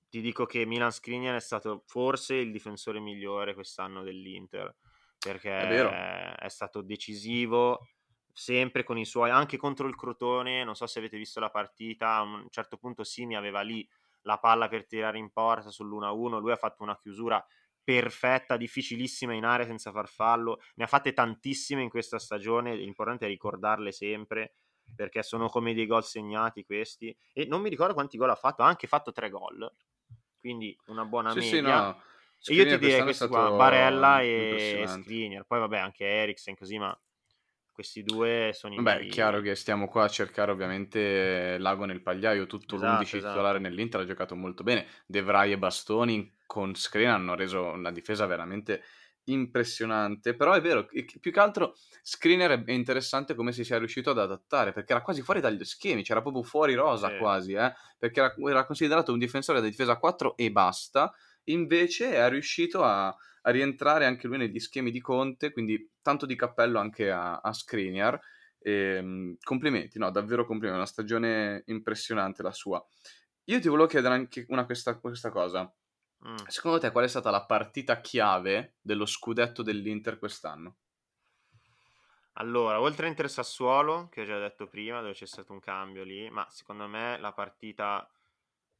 ti 0.09 0.19
dico 0.21 0.45
che 0.45 0.65
Milan 0.65 0.91
Skriniar 0.91 1.35
è 1.35 1.39
stato 1.39 1.83
forse 1.85 2.35
il 2.35 2.51
difensore 2.51 2.99
migliore 2.99 3.53
quest'anno 3.53 4.03
dell'Inter, 4.03 4.75
perché 5.21 5.49
È 5.53 6.35
è 6.35 6.49
stato 6.49 6.81
decisivo 6.81 7.87
sempre 8.33 8.83
con 8.83 8.97
i 8.97 9.05
suoi, 9.05 9.29
anche 9.29 9.57
contro 9.57 9.87
il 9.87 9.95
Crotone, 9.95 10.63
non 10.63 10.75
so 10.75 10.85
se 10.87 10.99
avete 10.99 11.17
visto 11.17 11.39
la 11.39 11.49
partita, 11.49 12.15
a 12.15 12.21
un 12.21 12.47
certo 12.49 12.77
punto 12.77 13.03
Simi 13.03 13.35
aveva 13.35 13.61
lì 13.61 13.87
la 14.23 14.37
palla 14.37 14.67
per 14.67 14.85
tirare 14.85 15.17
in 15.17 15.31
porta 15.31 15.69
sull'1-1, 15.69 16.39
lui 16.39 16.51
ha 16.51 16.55
fatto 16.55 16.83
una 16.83 16.97
chiusura 16.97 17.43
perfetta, 17.83 18.57
difficilissima 18.57 19.33
in 19.33 19.43
area 19.45 19.65
senza 19.65 19.91
far 19.91 20.07
fallo, 20.07 20.59
ne 20.75 20.83
ha 20.83 20.87
fatte 20.87 21.13
tantissime 21.13 21.81
in 21.81 21.89
questa 21.89 22.19
stagione, 22.19 22.75
l'importante 22.75 23.25
è 23.25 23.27
ricordarle 23.27 23.91
sempre 23.91 24.53
perché 24.93 25.23
sono 25.23 25.47
come 25.49 25.73
dei 25.73 25.85
gol 25.87 26.03
segnati 26.03 26.63
questi 26.63 27.15
e 27.33 27.45
non 27.45 27.61
mi 27.61 27.69
ricordo 27.69 27.93
quanti 27.93 28.17
gol 28.17 28.29
ha 28.29 28.35
fatto, 28.35 28.61
ha 28.63 28.67
anche 28.67 28.87
fatto 28.87 29.11
tre 29.11 29.29
gol, 29.29 29.69
quindi 30.39 30.77
una 30.87 31.05
buona 31.05 31.33
Sì, 31.33 31.41
media. 31.41 31.41
sì, 31.41 31.61
no. 31.61 32.03
E 32.43 32.53
io 32.53 32.65
ti 32.65 32.77
direi 32.77 33.13
stato 33.13 33.29
qua, 33.29 33.51
Barella 33.51 34.21
e. 34.21 34.85
Skriniar, 34.87 35.45
poi 35.45 35.59
vabbè 35.59 35.77
anche 35.77 36.05
Eriksen 36.05 36.55
così, 36.55 36.77
ma 36.77 36.97
questi 37.81 38.03
due 38.03 38.51
sono 38.53 38.75
i 38.75 38.77
è 38.77 38.81
miei- 38.81 39.07
chiaro 39.09 39.41
che 39.41 39.55
stiamo 39.55 39.87
qua 39.87 40.03
a 40.03 40.09
cercare 40.09 40.51
ovviamente 40.51 41.57
l'ago 41.57 41.85
nel 41.85 42.01
pagliaio, 42.01 42.45
tutto 42.45 42.75
Esatto, 42.75 43.01
l'11 43.01 43.01
esatto. 43.01 43.27
titolare 43.27 43.59
nell'Inter 43.59 44.01
ha 44.01 44.05
giocato 44.05 44.35
molto 44.35 44.63
bene, 44.63 44.85
De 45.05 45.21
Vrij 45.21 45.51
e 45.51 45.57
Bastoni 45.57 46.37
con 46.45 46.75
Skriniar 46.75 47.15
hanno 47.15 47.35
reso 47.35 47.63
una 47.63 47.91
difesa 47.91 48.25
veramente 48.25 48.83
impressionante, 49.25 50.35
però 50.35 50.53
è 50.53 50.61
vero, 50.61 50.85
più 50.85 51.31
che 51.31 51.39
altro 51.39 51.75
Screener 52.01 52.63
è 52.63 52.71
interessante 52.71 53.35
come 53.35 53.51
si 53.51 53.63
sia 53.63 53.77
riuscito 53.77 54.11
ad 54.11 54.19
adattare, 54.19 54.73
perché 54.73 54.93
era 54.93 55.01
quasi 55.01 55.21
fuori 55.21 55.39
dagli 55.39 55.63
schemi, 55.63 56.03
c'era 56.03 56.21
proprio 56.21 56.43
fuori 56.43 56.73
rosa 56.73 57.09
sì. 57.09 57.17
quasi, 57.17 57.53
eh? 57.53 57.73
perché 57.97 58.19
era, 58.19 58.33
era, 58.49 58.65
considerato 58.65 59.11
un 59.11 59.19
difensore 59.19 59.61
da 59.61 59.67
difesa 59.67 59.97
4 59.97 60.35
e 60.37 60.51
basta, 60.51 61.13
invece 61.45 62.13
è 62.13 62.29
riuscito 62.29 62.83
a, 62.83 63.15
a, 63.41 63.51
rientrare 63.51 64.05
anche 64.05 64.27
lui 64.27 64.37
negli 64.37 64.59
schemi 64.59 64.91
di 64.91 65.01
Conte, 65.01 65.51
quindi 65.51 65.91
tanto 66.01 66.25
di 66.25 66.35
cappello 66.35 66.79
anche 66.79 67.11
a, 67.11 67.37
a 67.37 67.53
Skriniar. 67.53 68.19
E, 68.59 68.71
ehm, 68.71 69.37
complimenti, 69.41 69.97
no, 69.97 70.11
davvero 70.11 70.45
complimenti, 70.45 70.81
una 70.81 70.89
stagione 70.89 71.63
impressionante 71.67 72.43
la 72.43 72.51
sua. 72.51 72.83
Io 73.45 73.59
ti 73.59 73.67
volevo 73.67 73.87
chiedere 73.87 74.13
anche 74.13 74.45
una, 74.49 74.65
questa, 74.65 74.97
questa 74.99 75.29
cosa. 75.29 75.71
Mm. 76.27 76.35
Secondo 76.47 76.79
te 76.79 76.91
qual 76.91 77.05
è 77.05 77.07
stata 77.07 77.31
la 77.31 77.45
partita 77.45 77.99
chiave 77.99 78.75
dello 78.81 79.05
scudetto 79.05 79.63
dell'Inter 79.63 80.19
quest'anno? 80.19 80.77
Allora, 82.35 82.79
oltre 82.79 83.07
a 83.07 83.09
Inter 83.09 83.29
Sassuolo, 83.29 84.07
che 84.09 84.21
ho 84.21 84.25
già 84.25 84.39
detto 84.39 84.67
prima, 84.67 85.01
dove 85.01 85.13
c'è 85.13 85.25
stato 85.25 85.51
un 85.51 85.59
cambio 85.59 86.03
lì, 86.03 86.29
ma 86.29 86.47
secondo 86.49 86.87
me 86.87 87.17
la 87.19 87.33
partita 87.33 88.09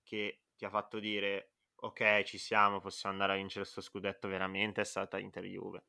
che 0.03 0.43
ti 0.55 0.63
ha 0.63 0.69
fatto 0.69 0.99
dire 0.99 1.50
ok, 1.83 2.23
ci 2.23 2.37
siamo, 2.37 2.79
possiamo 2.79 3.15
andare 3.15 3.33
a 3.33 3.35
vincere 3.35 3.61
questo 3.63 3.81
scudetto 3.81 4.27
veramente 4.27 4.81
è 4.81 4.85
stata 4.85 5.17
Inter-Juve. 5.17 5.83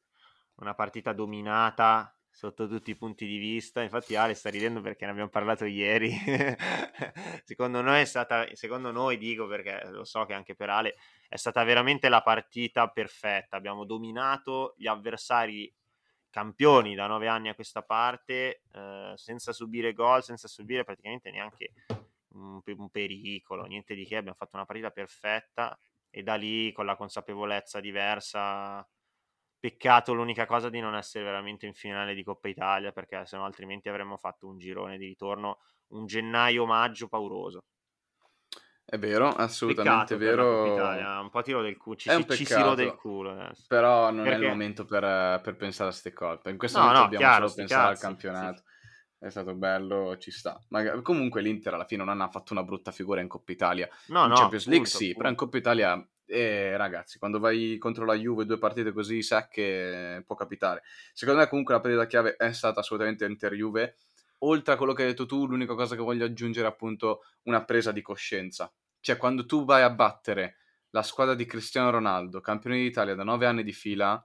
Una 0.56 0.74
partita 0.74 1.12
dominata 1.12 2.14
sotto 2.30 2.66
tutti 2.66 2.90
i 2.90 2.96
punti 2.96 3.26
di 3.26 3.36
vista. 3.36 3.82
Infatti 3.82 4.16
Ale 4.16 4.34
sta 4.34 4.48
ridendo 4.48 4.80
perché 4.80 5.04
ne 5.04 5.10
abbiamo 5.10 5.28
parlato 5.28 5.64
ieri. 5.64 6.10
secondo 7.44 7.82
noi 7.82 8.00
è 8.00 8.04
stata, 8.04 8.46
secondo 8.54 8.90
noi 8.90 9.18
dico 9.18 9.46
perché 9.46 9.82
lo 9.90 10.04
so 10.04 10.24
che 10.24 10.32
anche 10.32 10.54
per 10.54 10.70
Ale 10.70 10.96
è 11.28 11.36
stata 11.36 11.62
veramente 11.62 12.08
la 12.08 12.22
partita 12.22 12.88
perfetta. 12.88 13.56
Abbiamo 13.56 13.84
dominato 13.84 14.74
gli 14.78 14.86
avversari 14.86 15.72
campioni 16.30 16.94
da 16.94 17.06
nove 17.06 17.28
anni 17.28 17.50
a 17.50 17.54
questa 17.54 17.82
parte 17.82 18.62
eh, 18.72 19.12
senza 19.16 19.52
subire 19.52 19.92
gol, 19.92 20.22
senza 20.22 20.48
subire 20.48 20.84
praticamente 20.84 21.30
neanche 21.30 21.72
un, 22.34 22.60
un 22.64 22.90
pericolo, 22.90 23.64
niente 23.64 23.94
di 23.94 24.04
che. 24.04 24.16
Abbiamo 24.16 24.36
fatto 24.36 24.56
una 24.56 24.66
partita 24.66 24.90
perfetta 24.90 25.78
e 26.10 26.22
da 26.22 26.34
lì 26.34 26.72
con 26.72 26.86
la 26.86 26.96
consapevolezza 26.96 27.80
diversa 27.80 28.86
Peccato 29.62 30.12
l'unica 30.12 30.44
cosa 30.44 30.68
di 30.68 30.80
non 30.80 30.96
essere 30.96 31.22
veramente 31.22 31.66
in 31.66 31.72
finale 31.72 32.14
di 32.14 32.24
Coppa 32.24 32.48
Italia, 32.48 32.90
perché 32.90 33.24
se 33.26 33.36
no 33.36 33.44
altrimenti 33.44 33.88
avremmo 33.88 34.16
fatto 34.16 34.48
un 34.48 34.58
girone 34.58 34.98
di 34.98 35.06
ritorno, 35.06 35.60
un 35.92 36.04
gennaio-maggio 36.04 37.06
pauroso. 37.06 37.60
È 38.84 38.98
vero, 38.98 39.28
assolutamente 39.28 40.16
vero. 40.16 40.74
Italia, 40.74 41.20
un 41.20 41.30
po' 41.30 41.42
tiro 41.42 41.62
del 41.62 41.76
culo, 41.76 41.94
ci, 41.94 42.10
si, 42.10 42.26
ci 42.30 42.44
si 42.44 42.60
rode 42.60 42.82
il 42.82 42.96
culo 42.96 43.30
adesso. 43.30 43.66
Però 43.68 44.10
non 44.10 44.24
perché? 44.24 44.40
è 44.40 44.42
il 44.42 44.48
momento 44.48 44.84
per, 44.84 45.40
per, 45.44 45.54
pensare 45.54 45.90
a 45.90 45.92
queste 45.92 46.12
colpe. 46.12 46.50
In 46.50 46.58
questo 46.58 46.78
no, 46.78 46.86
momento 46.86 47.04
no, 47.04 47.10
dobbiamo 47.10 47.32
chiaro, 47.32 47.46
solo 47.46 47.58
pensare 47.60 47.88
cazzi, 47.88 48.04
al 48.04 48.10
campionato. 48.10 48.56
Sì. 48.56 48.71
È 49.22 49.30
stato 49.30 49.54
bello, 49.54 50.16
ci 50.18 50.32
sta. 50.32 50.60
Ma 50.70 51.00
comunque 51.00 51.42
l'Inter 51.42 51.74
alla 51.74 51.84
fine 51.84 52.02
non 52.02 52.20
ha 52.20 52.28
fatto 52.28 52.54
una 52.54 52.64
brutta 52.64 52.90
figura 52.90 53.20
in 53.20 53.28
Coppa 53.28 53.52
Italia. 53.52 53.88
No, 54.06 54.24
in 54.24 54.30
no, 54.30 54.34
Champions 54.34 54.66
League 54.66 54.88
punto, 54.88 54.98
sì, 54.98 55.04
punto. 55.04 55.18
però 55.18 55.28
in 55.30 55.36
Coppa 55.36 55.56
Italia 55.58 56.08
e 56.26 56.76
ragazzi, 56.76 57.20
quando 57.20 57.38
vai 57.38 57.78
contro 57.78 58.04
la 58.04 58.14
Juve 58.14 58.46
due 58.46 58.58
partite 58.58 58.90
così 58.90 59.22
secche 59.22 60.24
può 60.26 60.34
capitare. 60.34 60.82
Secondo 61.12 61.40
me 61.40 61.46
comunque 61.46 61.72
la 61.72 61.80
partita 61.80 62.06
chiave 62.06 62.34
è 62.34 62.52
stata 62.52 62.80
assolutamente 62.80 63.24
Inter-Juve. 63.24 63.96
Oltre 64.38 64.74
a 64.74 64.76
quello 64.76 64.92
che 64.92 65.02
hai 65.02 65.08
detto 65.10 65.24
tu, 65.24 65.46
l'unica 65.46 65.76
cosa 65.76 65.94
che 65.94 66.02
voglio 66.02 66.24
aggiungere 66.24 66.66
è 66.66 66.70
appunto 66.70 67.22
una 67.44 67.64
presa 67.64 67.92
di 67.92 68.02
coscienza. 68.02 68.72
Cioè 68.98 69.16
quando 69.16 69.46
tu 69.46 69.64
vai 69.64 69.82
a 69.82 69.90
battere 69.90 70.56
la 70.90 71.04
squadra 71.04 71.36
di 71.36 71.46
Cristiano 71.46 71.90
Ronaldo, 71.90 72.40
campione 72.40 72.78
d'Italia 72.78 73.14
da 73.14 73.22
nove 73.22 73.46
anni 73.46 73.62
di 73.62 73.72
fila, 73.72 74.20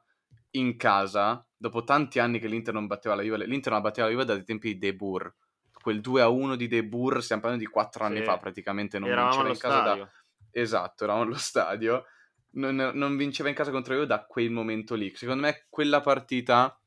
in 0.51 0.75
casa, 0.75 1.46
dopo 1.57 1.83
tanti 1.83 2.19
anni 2.19 2.39
che 2.39 2.47
l'Inter 2.47 2.73
non 2.73 2.87
batteva 2.87 3.15
la 3.15 3.23
Juve, 3.23 3.45
l'Inter 3.45 3.73
non 3.73 3.81
batteva 3.81 4.07
la 4.07 4.13
Juve 4.13 4.25
dai 4.25 4.43
tempi 4.43 4.73
di 4.73 4.77
De 4.77 4.95
Boer. 4.95 5.33
Quel 5.81 5.99
2-1 5.99 6.55
di 6.55 6.67
De 6.67 6.83
Boer, 6.85 7.23
stiamo 7.23 7.41
parlando 7.41 7.65
di 7.65 7.71
quattro 7.71 8.03
anni 8.03 8.17
sì. 8.17 8.23
fa 8.23 8.37
praticamente, 8.37 8.99
non 8.99 9.09
vinceva 9.09 9.49
in 9.49 9.57
casa 9.57 9.81
da 9.81 10.09
esatto, 10.51 11.03
eravamo 11.03 11.25
allo 11.25 11.37
stadio, 11.37 12.05
non, 12.51 12.75
non, 12.75 13.15
vinceva 13.15 13.49
in 13.49 13.55
casa 13.55 13.71
contro 13.71 13.93
io 13.93 14.05
da 14.05 14.25
quel 14.25 14.49
momento 14.49 14.95
lì. 14.95 15.13
Secondo 15.15 15.43
me 15.43 15.65
quella 15.69 16.01
partita 16.01 16.79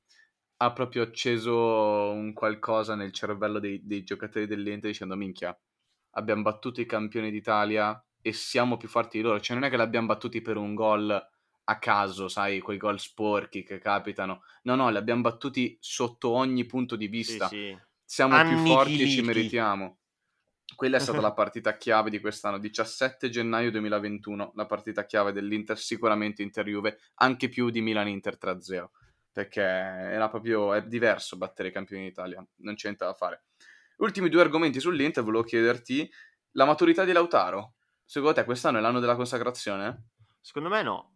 ha 0.62 0.72
proprio 0.72 1.02
acceso 1.02 2.10
un 2.10 2.32
qualcosa 2.32 2.94
nel 2.94 3.12
cervello 3.12 3.58
dei, 3.58 3.80
dei 3.84 4.02
giocatori 4.02 4.46
dell'Ente 4.46 4.88
dicendo 4.88 5.16
minchia, 5.16 5.58
abbiamo 6.12 6.42
battuto 6.42 6.80
i 6.80 6.86
campioni 6.86 7.30
d'Italia 7.30 8.02
e 8.20 8.32
siamo 8.32 8.76
più 8.76 8.88
forti 8.88 9.18
di 9.18 9.22
loro. 9.22 9.40
Cioè 9.40 9.56
non 9.56 9.64
è 9.64 9.70
che 9.70 9.76
l'abbiamo 9.76 10.08
battuti 10.08 10.42
per 10.42 10.56
un 10.56 10.74
gol 10.74 11.28
a 11.64 11.78
caso, 11.78 12.28
sai, 12.28 12.60
quei 12.60 12.78
gol 12.78 12.98
sporchi 12.98 13.62
che 13.62 13.78
capitano. 13.78 14.42
No, 14.62 14.74
no, 14.74 14.90
li 14.90 14.96
abbiamo 14.96 15.22
battuti 15.22 15.76
sotto 15.80 16.30
ogni 16.30 16.64
punto 16.66 16.96
di 16.96 17.06
vista. 17.06 17.48
Sì, 17.48 17.56
sì. 17.56 17.78
Siamo 18.04 18.34
Annichiliti. 18.34 18.64
più 18.64 18.72
forti 18.72 19.02
e 19.02 19.08
ci 19.08 19.22
meritiamo. 19.22 19.98
Quella 20.74 20.96
è 20.96 21.00
stata 21.00 21.20
la 21.20 21.32
partita 21.34 21.76
chiave 21.76 22.10
di 22.10 22.20
quest'anno, 22.20 22.58
17 22.58 23.28
gennaio 23.28 23.70
2021, 23.70 24.52
la 24.54 24.66
partita 24.66 25.04
chiave 25.04 25.32
dell'Inter, 25.32 25.78
sicuramente 25.78 26.42
Inter-Juve, 26.42 26.98
anche 27.16 27.48
più 27.48 27.70
di 27.70 27.80
Milan-Inter 27.80 28.36
3-0, 28.40 28.88
perché 29.30 29.60
era 29.60 30.28
proprio, 30.28 30.74
è 30.74 30.82
diverso 30.82 31.36
battere 31.36 31.68
i 31.68 31.72
campioni 31.72 32.04
d'Italia, 32.04 32.44
non 32.56 32.74
c'è 32.74 32.86
niente 32.86 33.04
da 33.04 33.14
fare. 33.14 33.44
Ultimi 33.98 34.28
due 34.28 34.40
argomenti 34.40 34.80
sull'Inter, 34.80 35.22
volevo 35.22 35.44
chiederti 35.44 36.10
la 36.52 36.64
maturità 36.64 37.04
di 37.04 37.12
Lautaro. 37.12 37.74
Secondo 38.04 38.34
te 38.34 38.44
quest'anno 38.44 38.78
è 38.78 38.80
l'anno 38.80 38.98
della 38.98 39.14
consacrazione? 39.14 40.08
Secondo 40.40 40.68
me 40.68 40.82
no. 40.82 41.09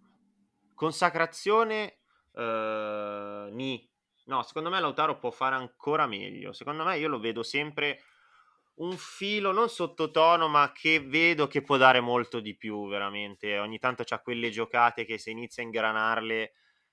Consacrazione, 0.85 2.01
uh, 2.33 3.49
ni. 3.55 3.91
No, 4.27 4.43
secondo 4.43 4.69
me 4.69 4.81
Lautaro 4.81 5.19
può 5.19 5.31
fare 5.31 5.55
ancora 5.55 6.07
meglio. 6.07 6.53
Secondo 6.53 6.85
me 6.85 6.99
io 6.99 7.09
lo 7.09 7.19
vedo 7.19 7.43
sempre 7.43 8.03
un 8.77 8.97
filo 8.97 9.53
non 9.53 9.71
sottotono, 9.71 10.49
ma 10.49 10.73
che 10.73 11.01
vedo 11.01 11.47
che 11.47 11.63
può 11.63 11.79
dare 11.79 12.01
molto 12.01 12.41
di 12.41 12.55
più, 12.55 12.87
veramente. 12.89 13.59
Ogni 13.59 13.79
tanto 13.79 14.03
c'ha 14.05 14.21
quelle 14.21 14.51
giocate 14.51 15.07
che 15.07 15.17
se 15.17 15.31
inizia 15.31 15.63
a 15.63 15.67
ingranarle 15.67 16.53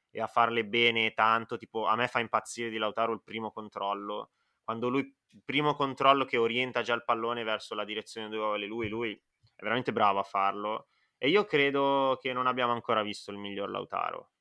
e 0.10 0.21
a 0.21 0.27
farle 0.27 0.65
bene 0.65 1.13
tanto, 1.13 1.58
tipo 1.58 1.86
a 1.86 1.95
me 1.95 2.08
fa 2.08 2.19
impazzire 2.19 2.69
di 2.69 2.77
Lautaro 2.77 3.12
il 3.12 3.23
primo 3.23 3.51
controllo. 3.51 4.32
Quando 4.63 4.88
lui, 4.88 5.01
il 5.01 5.41
primo 5.43 5.75
controllo 5.75 6.23
che 6.23 6.38
orienta 6.38 6.82
già 6.82 6.93
il 6.93 7.04
pallone 7.04 7.43
verso 7.43 7.75
la 7.75 7.84
direzione 7.84 8.30
dove 8.30 8.45
vuole 8.45 8.65
lui, 8.67 8.88
lui 8.88 9.12
è 9.12 9.63
veramente 9.63 9.91
bravo 9.91 10.19
a 10.19 10.23
farlo. 10.23 10.88
E 11.23 11.29
io 11.29 11.45
credo 11.45 12.17
che 12.19 12.34
non 12.34 12.47
abbiamo 12.47 12.73
ancora 12.73 13.03
visto 13.03 13.29
il 13.29 13.38
miglior 13.38 13.69
Lautaro. 13.69 14.31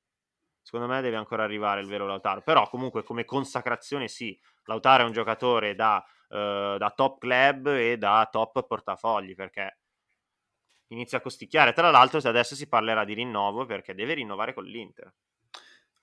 Secondo 0.63 0.87
me 0.87 1.03
deve 1.03 1.17
ancora 1.17 1.43
arrivare 1.43 1.81
il 1.81 1.87
vero 1.87 2.07
Lautaro. 2.07 2.41
Però 2.41 2.69
comunque 2.71 3.03
come 3.03 3.25
consacrazione 3.25 4.09
sì, 4.09 4.39
Lautaro 4.65 5.03
è 5.03 5.07
un 5.07 5.13
giocatore 5.13 5.75
da 5.75 6.03
eh, 6.31 6.77
da 6.79 6.93
top 6.95 7.19
club 7.19 7.67
e 7.67 7.99
da 7.99 8.29
top 8.31 8.65
portafogli 8.67 9.35
perché 9.35 9.79
inizia 10.89 11.19
a 11.19 11.21
costicchiare. 11.21 11.73
Tra 11.73 11.91
l'altro 11.91 12.21
adesso 12.29 12.55
si 12.55 12.69
parlerà 12.69 13.05
di 13.05 13.15
rinnovo 13.15 13.67
perché 13.67 13.95
deve 13.95 14.15
rinnovare 14.15 14.55
con 14.55 14.65
l'Inter. 14.65 15.13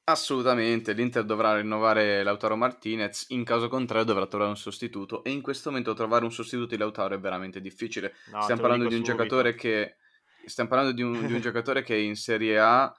Assolutamente, 0.10 0.94
l'Inter 0.94 1.26
dovrà 1.26 1.56
rinnovare 1.56 2.24
Lautaro 2.24 2.56
Martinez, 2.56 3.26
in 3.30 3.44
caso 3.44 3.68
contrario 3.68 4.06
dovrà 4.06 4.26
trovare 4.26 4.52
un 4.52 4.58
sostituto 4.58 5.22
e 5.24 5.32
in 5.32 5.42
questo 5.42 5.70
momento 5.70 5.94
trovare 5.94 6.24
un 6.24 6.32
sostituto 6.32 6.68
di 6.68 6.78
Lautaro 6.78 7.16
è 7.16 7.20
veramente 7.20 7.60
difficile. 7.60 8.16
No, 8.32 8.42
stiamo 8.42 8.62
parlando 8.62 8.88
di 8.88 8.96
un 8.96 9.04
subito. 9.04 9.24
giocatore 9.24 9.56
che 9.56 9.98
stiamo 10.48 10.70
parlando 10.70 10.94
di 10.94 11.02
un, 11.02 11.26
di 11.26 11.34
un 11.34 11.42
giocatore 11.42 11.84
che 11.84 11.96
in 11.96 12.16
Serie 12.16 12.60
A 12.60 12.94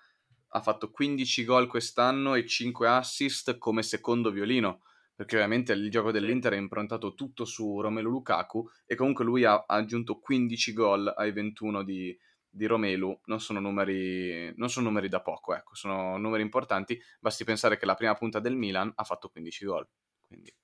ha 0.50 0.60
fatto 0.60 0.90
15 0.90 1.44
gol 1.44 1.66
quest'anno 1.66 2.34
e 2.34 2.46
5 2.46 2.88
assist 2.88 3.58
come 3.58 3.82
secondo 3.82 4.30
violino 4.30 4.82
perché 5.18 5.34
ovviamente 5.34 5.72
il 5.72 5.90
gioco 5.90 6.12
dell'Inter 6.12 6.52
è 6.52 6.56
improntato 6.56 7.14
tutto 7.14 7.44
su 7.44 7.80
Romelu 7.80 8.08
Lukaku 8.08 8.70
e 8.86 8.94
comunque 8.94 9.24
lui 9.24 9.42
ha, 9.42 9.64
aggiunto 9.66 10.20
15 10.20 10.72
gol 10.72 11.12
ai 11.16 11.32
21 11.32 11.82
di, 11.82 12.16
di 12.48 12.66
Romelu, 12.66 13.22
non 13.24 13.40
sono, 13.40 13.58
numeri, 13.58 14.54
non 14.54 14.70
sono 14.70 14.86
numeri 14.86 15.08
da 15.08 15.20
poco, 15.20 15.56
ecco, 15.56 15.74
sono 15.74 16.16
numeri 16.18 16.42
importanti, 16.42 16.96
basti 17.18 17.42
pensare 17.42 17.76
che 17.76 17.84
la 17.84 17.96
prima 17.96 18.14
punta 18.14 18.38
del 18.38 18.54
Milan 18.54 18.92
ha 18.94 19.02
fatto 19.02 19.28
15 19.28 19.64
gol, 19.64 19.88
quindi 20.24 20.54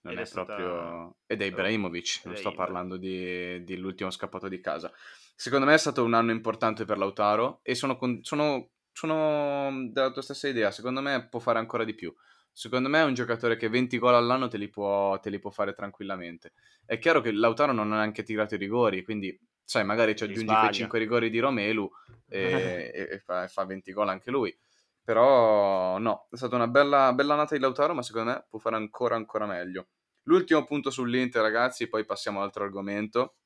non 0.00 0.14
ed 0.14 0.18
è, 0.18 0.22
è 0.22 0.24
stata... 0.24 0.54
proprio... 0.54 1.16
ed 1.26 1.42
è 1.42 1.44
Ibrahimovic, 1.44 2.22
non 2.24 2.36
sto 2.36 2.52
parlando 2.52 2.96
di, 2.96 3.62
di, 3.64 3.76
l'ultimo 3.76 4.10
scappato 4.10 4.48
di 4.48 4.60
casa. 4.60 4.90
Secondo 5.34 5.66
me 5.66 5.74
è 5.74 5.78
stato 5.78 6.04
un 6.04 6.14
anno 6.14 6.30
importante 6.30 6.84
per 6.84 6.98
Lautaro 6.98 7.60
e 7.62 7.74
sono, 7.74 7.98
sono, 8.22 8.70
sono 8.92 9.88
della 9.90 10.10
tua 10.10 10.22
stessa 10.22 10.48
idea, 10.48 10.70
secondo 10.70 11.00
me 11.00 11.28
può 11.28 11.40
fare 11.40 11.58
ancora 11.58 11.84
di 11.84 11.94
più 11.94 12.14
Secondo 12.56 12.88
me 12.88 13.00
è 13.00 13.04
un 13.04 13.14
giocatore 13.14 13.56
che 13.56 13.68
20 13.68 13.98
gol 13.98 14.14
all'anno 14.14 14.46
te 14.46 14.58
li, 14.58 14.68
può, 14.68 15.18
te 15.18 15.28
li 15.28 15.40
può 15.40 15.50
fare 15.50 15.74
tranquillamente. 15.74 16.52
È 16.86 16.98
chiaro 16.98 17.20
che 17.20 17.32
Lautaro 17.32 17.72
non 17.72 17.90
ha 17.90 17.96
neanche 17.96 18.22
tirato 18.22 18.54
i 18.54 18.58
rigori, 18.58 19.02
quindi 19.02 19.36
sai, 19.64 19.84
magari 19.84 20.14
ci 20.14 20.22
aggiungi 20.22 20.54
quei 20.54 20.72
5 20.72 20.98
rigori 21.00 21.30
di 21.30 21.40
Romelu 21.40 21.90
e, 22.28 22.92
e, 22.94 23.08
e, 23.10 23.18
fa, 23.18 23.48
fa, 23.48 23.64
20 23.64 23.92
gol 23.92 24.08
anche 24.08 24.30
lui. 24.30 24.56
Però 25.02 25.98
no, 25.98 26.28
è 26.30 26.36
stata 26.36 26.54
una 26.54 26.68
bella, 26.68 27.12
bella 27.12 27.34
nata 27.34 27.56
di 27.56 27.60
Lautaro, 27.60 27.92
ma 27.92 28.02
secondo 28.02 28.30
me 28.30 28.46
può 28.48 28.60
fare 28.60 28.76
ancora 28.76 29.16
ancora 29.16 29.46
meglio. 29.46 29.88
L'ultimo 30.22 30.62
punto 30.62 30.90
sull'Inter, 30.90 31.42
ragazzi, 31.42 31.88
poi 31.88 32.04
passiamo 32.04 32.38
all'altro 32.38 32.62
argomento. 32.62 33.38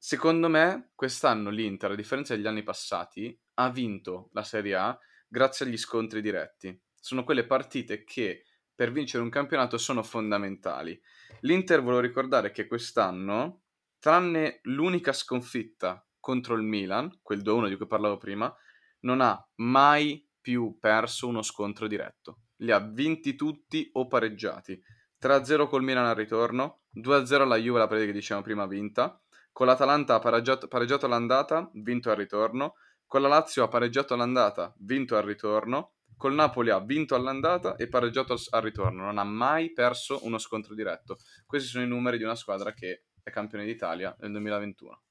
Secondo 0.00 0.48
me, 0.48 0.92
quest'anno 0.94 1.50
l'Inter, 1.50 1.90
a 1.90 1.94
differenza 1.96 2.36
degli 2.36 2.46
anni 2.46 2.62
passati, 2.62 3.36
ha 3.54 3.68
vinto 3.68 4.30
la 4.32 4.44
Serie 4.44 4.76
A 4.76 4.98
grazie 5.26 5.66
agli 5.66 5.76
scontri 5.76 6.22
diretti. 6.22 6.80
Sono 6.94 7.24
quelle 7.24 7.44
partite 7.44 8.04
che 8.04 8.44
per 8.72 8.92
vincere 8.92 9.24
un 9.24 9.28
campionato 9.28 9.76
sono 9.76 10.04
fondamentali. 10.04 10.98
L'Inter, 11.40 11.82
volevo 11.82 12.00
ricordare 12.00 12.52
che 12.52 12.68
quest'anno, 12.68 13.62
tranne 13.98 14.60
l'unica 14.62 15.12
sconfitta 15.12 16.06
contro 16.20 16.54
il 16.54 16.62
Milan, 16.62 17.18
quel 17.20 17.42
2-1 17.42 17.68
di 17.68 17.76
cui 17.76 17.88
parlavo 17.88 18.18
prima, 18.18 18.54
non 19.00 19.20
ha 19.20 19.44
mai 19.56 20.24
più 20.40 20.78
perso 20.78 21.26
uno 21.26 21.42
scontro 21.42 21.88
diretto. 21.88 22.42
Li 22.58 22.70
ha 22.70 22.78
vinti 22.78 23.34
tutti 23.34 23.90
o 23.94 24.06
pareggiati. 24.06 24.80
3-0 25.20 25.66
col 25.66 25.82
Milan 25.82 26.06
al 26.06 26.14
ritorno, 26.14 26.82
2-0 26.94 27.40
alla 27.40 27.56
Juve, 27.56 27.80
la 27.80 27.88
partita 27.88 28.10
che 28.10 28.16
dicevamo 28.16 28.44
prima 28.44 28.66
vinta, 28.66 29.20
con 29.58 29.66
l'Atalanta 29.66 30.14
ha 30.14 30.18
pareggiato, 30.20 30.68
pareggiato 30.68 31.06
all'andata, 31.06 31.68
vinto 31.72 32.10
al 32.10 32.16
ritorno, 32.16 32.76
con 33.08 33.22
la 33.22 33.26
Lazio 33.26 33.64
ha 33.64 33.66
pareggiato 33.66 34.14
all'andata, 34.14 34.72
vinto 34.78 35.16
al 35.16 35.24
ritorno, 35.24 35.94
col 36.16 36.32
Napoli 36.32 36.70
ha 36.70 36.78
vinto 36.78 37.16
all'andata 37.16 37.74
e 37.74 37.88
pareggiato 37.88 38.36
al 38.50 38.62
ritorno, 38.62 39.02
non 39.02 39.18
ha 39.18 39.24
mai 39.24 39.72
perso 39.72 40.20
uno 40.22 40.38
scontro 40.38 40.76
diretto. 40.76 41.16
Questi 41.44 41.70
sono 41.70 41.82
i 41.82 41.88
numeri 41.88 42.18
di 42.18 42.22
una 42.22 42.36
squadra 42.36 42.72
che 42.72 43.06
è 43.20 43.30
campione 43.30 43.64
d'Italia 43.64 44.14
nel 44.20 44.30
2021. 44.30 45.02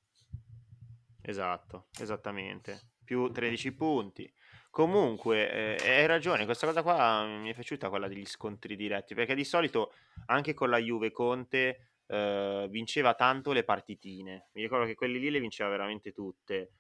Esatto, 1.24 1.88
esattamente. 2.00 2.92
Più 3.04 3.30
13 3.30 3.74
punti. 3.74 4.34
Comunque, 4.70 5.76
eh, 5.76 5.92
hai 5.94 6.06
ragione, 6.06 6.46
questa 6.46 6.68
cosa 6.68 6.84
qua 6.84 7.26
mi 7.26 7.50
è 7.50 7.54
piaciuta, 7.54 7.90
quella 7.90 8.08
degli 8.08 8.26
scontri 8.26 8.78
diretti, 8.78 9.14
perché 9.14 9.36
di 9.36 9.44
solito 9.44 9.92
anche 10.28 10.54
con 10.54 10.70
la 10.70 10.78
Juve 10.78 11.12
Conte 11.12 11.87
eh, 12.08 12.68
vinceva 12.70 13.14
tanto 13.14 13.52
le 13.52 13.64
partitine. 13.64 14.50
Mi 14.54 14.62
ricordo 14.62 14.86
che 14.86 14.96
quelli 14.96 15.20
lì 15.20 15.30
le 15.30 15.40
vinceva 15.40 15.70
veramente 15.70 16.12
tutte. 16.12 16.72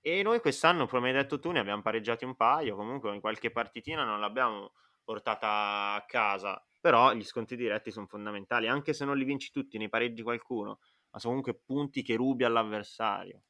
E 0.00 0.22
noi 0.22 0.40
quest'anno, 0.40 0.86
come 0.86 1.08
hai 1.08 1.14
detto 1.14 1.38
tu, 1.38 1.50
ne 1.50 1.58
abbiamo 1.58 1.82
pareggiati 1.82 2.24
un 2.24 2.34
paio, 2.34 2.76
comunque 2.76 3.12
in 3.14 3.20
qualche 3.20 3.50
partitina 3.50 4.04
non 4.04 4.20
l'abbiamo 4.20 4.72
portata 5.04 5.94
a 5.94 6.04
casa, 6.06 6.64
però 6.80 7.12
gli 7.12 7.24
sconti 7.24 7.56
diretti 7.56 7.90
sono 7.90 8.06
fondamentali, 8.06 8.66
anche 8.66 8.94
se 8.94 9.04
non 9.04 9.18
li 9.18 9.24
vinci 9.24 9.50
tutti, 9.50 9.76
ne 9.76 9.90
pareggi 9.90 10.22
qualcuno, 10.22 10.78
ma 11.10 11.18
sono 11.18 11.34
comunque 11.34 11.60
punti 11.66 12.02
che 12.02 12.14
rubi 12.14 12.44
all'avversario. 12.44 13.42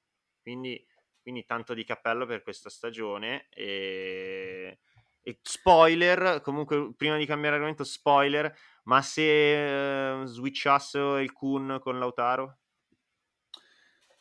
Quindi, 0.43 0.85
quindi 1.23 1.45
tanto 1.45 1.75
di 1.75 1.85
cappello 1.85 2.27
per 2.27 2.43
questa 2.43 2.71
stagione 2.71 3.47
e... 3.51 4.81
e 5.23 5.39
spoiler, 5.41 6.41
comunque 6.41 6.95
prima 6.97 7.17
di 7.17 7.27
cambiare 7.27 7.57
argomento, 7.57 7.85
spoiler, 7.85 8.53
ma 8.85 9.03
se 9.03 10.21
uh, 10.23 10.25
switchassero 10.25 11.19
il 11.19 11.33
Kun 11.33 11.79
con 11.81 11.99
Lautaro? 11.99 12.59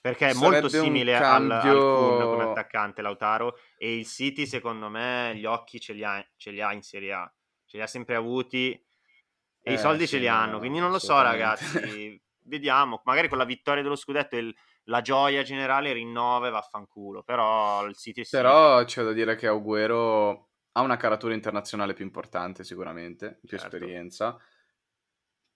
Perché 0.02 0.30
è 0.30 0.34
Sarebbe 0.34 0.62
molto 0.62 0.70
simile 0.70 1.18
cambio... 1.18 1.56
al, 1.56 1.68
al 1.68 1.78
Kun 1.78 2.22
come 2.22 2.44
attaccante. 2.44 3.02
Lautaro 3.02 3.58
e 3.78 3.98
il 3.98 4.06
City 4.06 4.46
secondo 4.46 4.90
me 4.90 5.34
gli 5.36 5.46
occhi 5.46 5.80
ce 5.80 5.94
li 5.94 6.04
ha, 6.04 6.26
ce 6.38 6.52
li 6.52 6.62
ha 6.62 6.72
in 6.74 6.82
Serie 6.82 7.14
A, 7.14 7.34
ce 7.66 7.78
li 7.78 7.84
ha 7.84 7.88
sempre 7.88 8.16
avuti 8.16 8.72
e 8.72 9.72
eh, 9.72 9.74
i 9.74 9.78
soldi 9.78 10.06
sì, 10.06 10.14
ce 10.16 10.18
li 10.20 10.28
hanno, 10.28 10.54
no, 10.54 10.60
quindi 10.60 10.80
non 10.80 10.90
lo 10.90 11.00
so 11.00 11.22
ragazzi, 11.22 12.20
vediamo, 12.46 13.02
magari 13.04 13.28
con 13.28 13.38
la 13.38 13.44
vittoria 13.44 13.84
dello 13.84 13.98
scudetto 13.98 14.38
il, 14.38 14.56
la 14.86 15.02
gioia 15.02 15.44
generale 15.44 15.92
rinnova 15.92 16.48
e 16.48 16.52
vaffanculo, 16.52 17.24
però 17.24 17.86
il 17.86 17.96
City 17.96 18.24
sì. 18.24 18.36
Però 18.36 18.84
c'è 18.86 19.04
da 19.04 19.12
dire 19.12 19.36
che 19.36 19.48
Aguero 19.48 20.49
ha 20.72 20.82
una 20.82 20.98
caratura 20.98 21.34
internazionale 21.34 21.94
più 21.94 22.06
importante 22.06 22.64
sicuramente, 22.64 23.40
più 23.46 23.58
certo. 23.58 23.76
esperienza, 23.76 24.38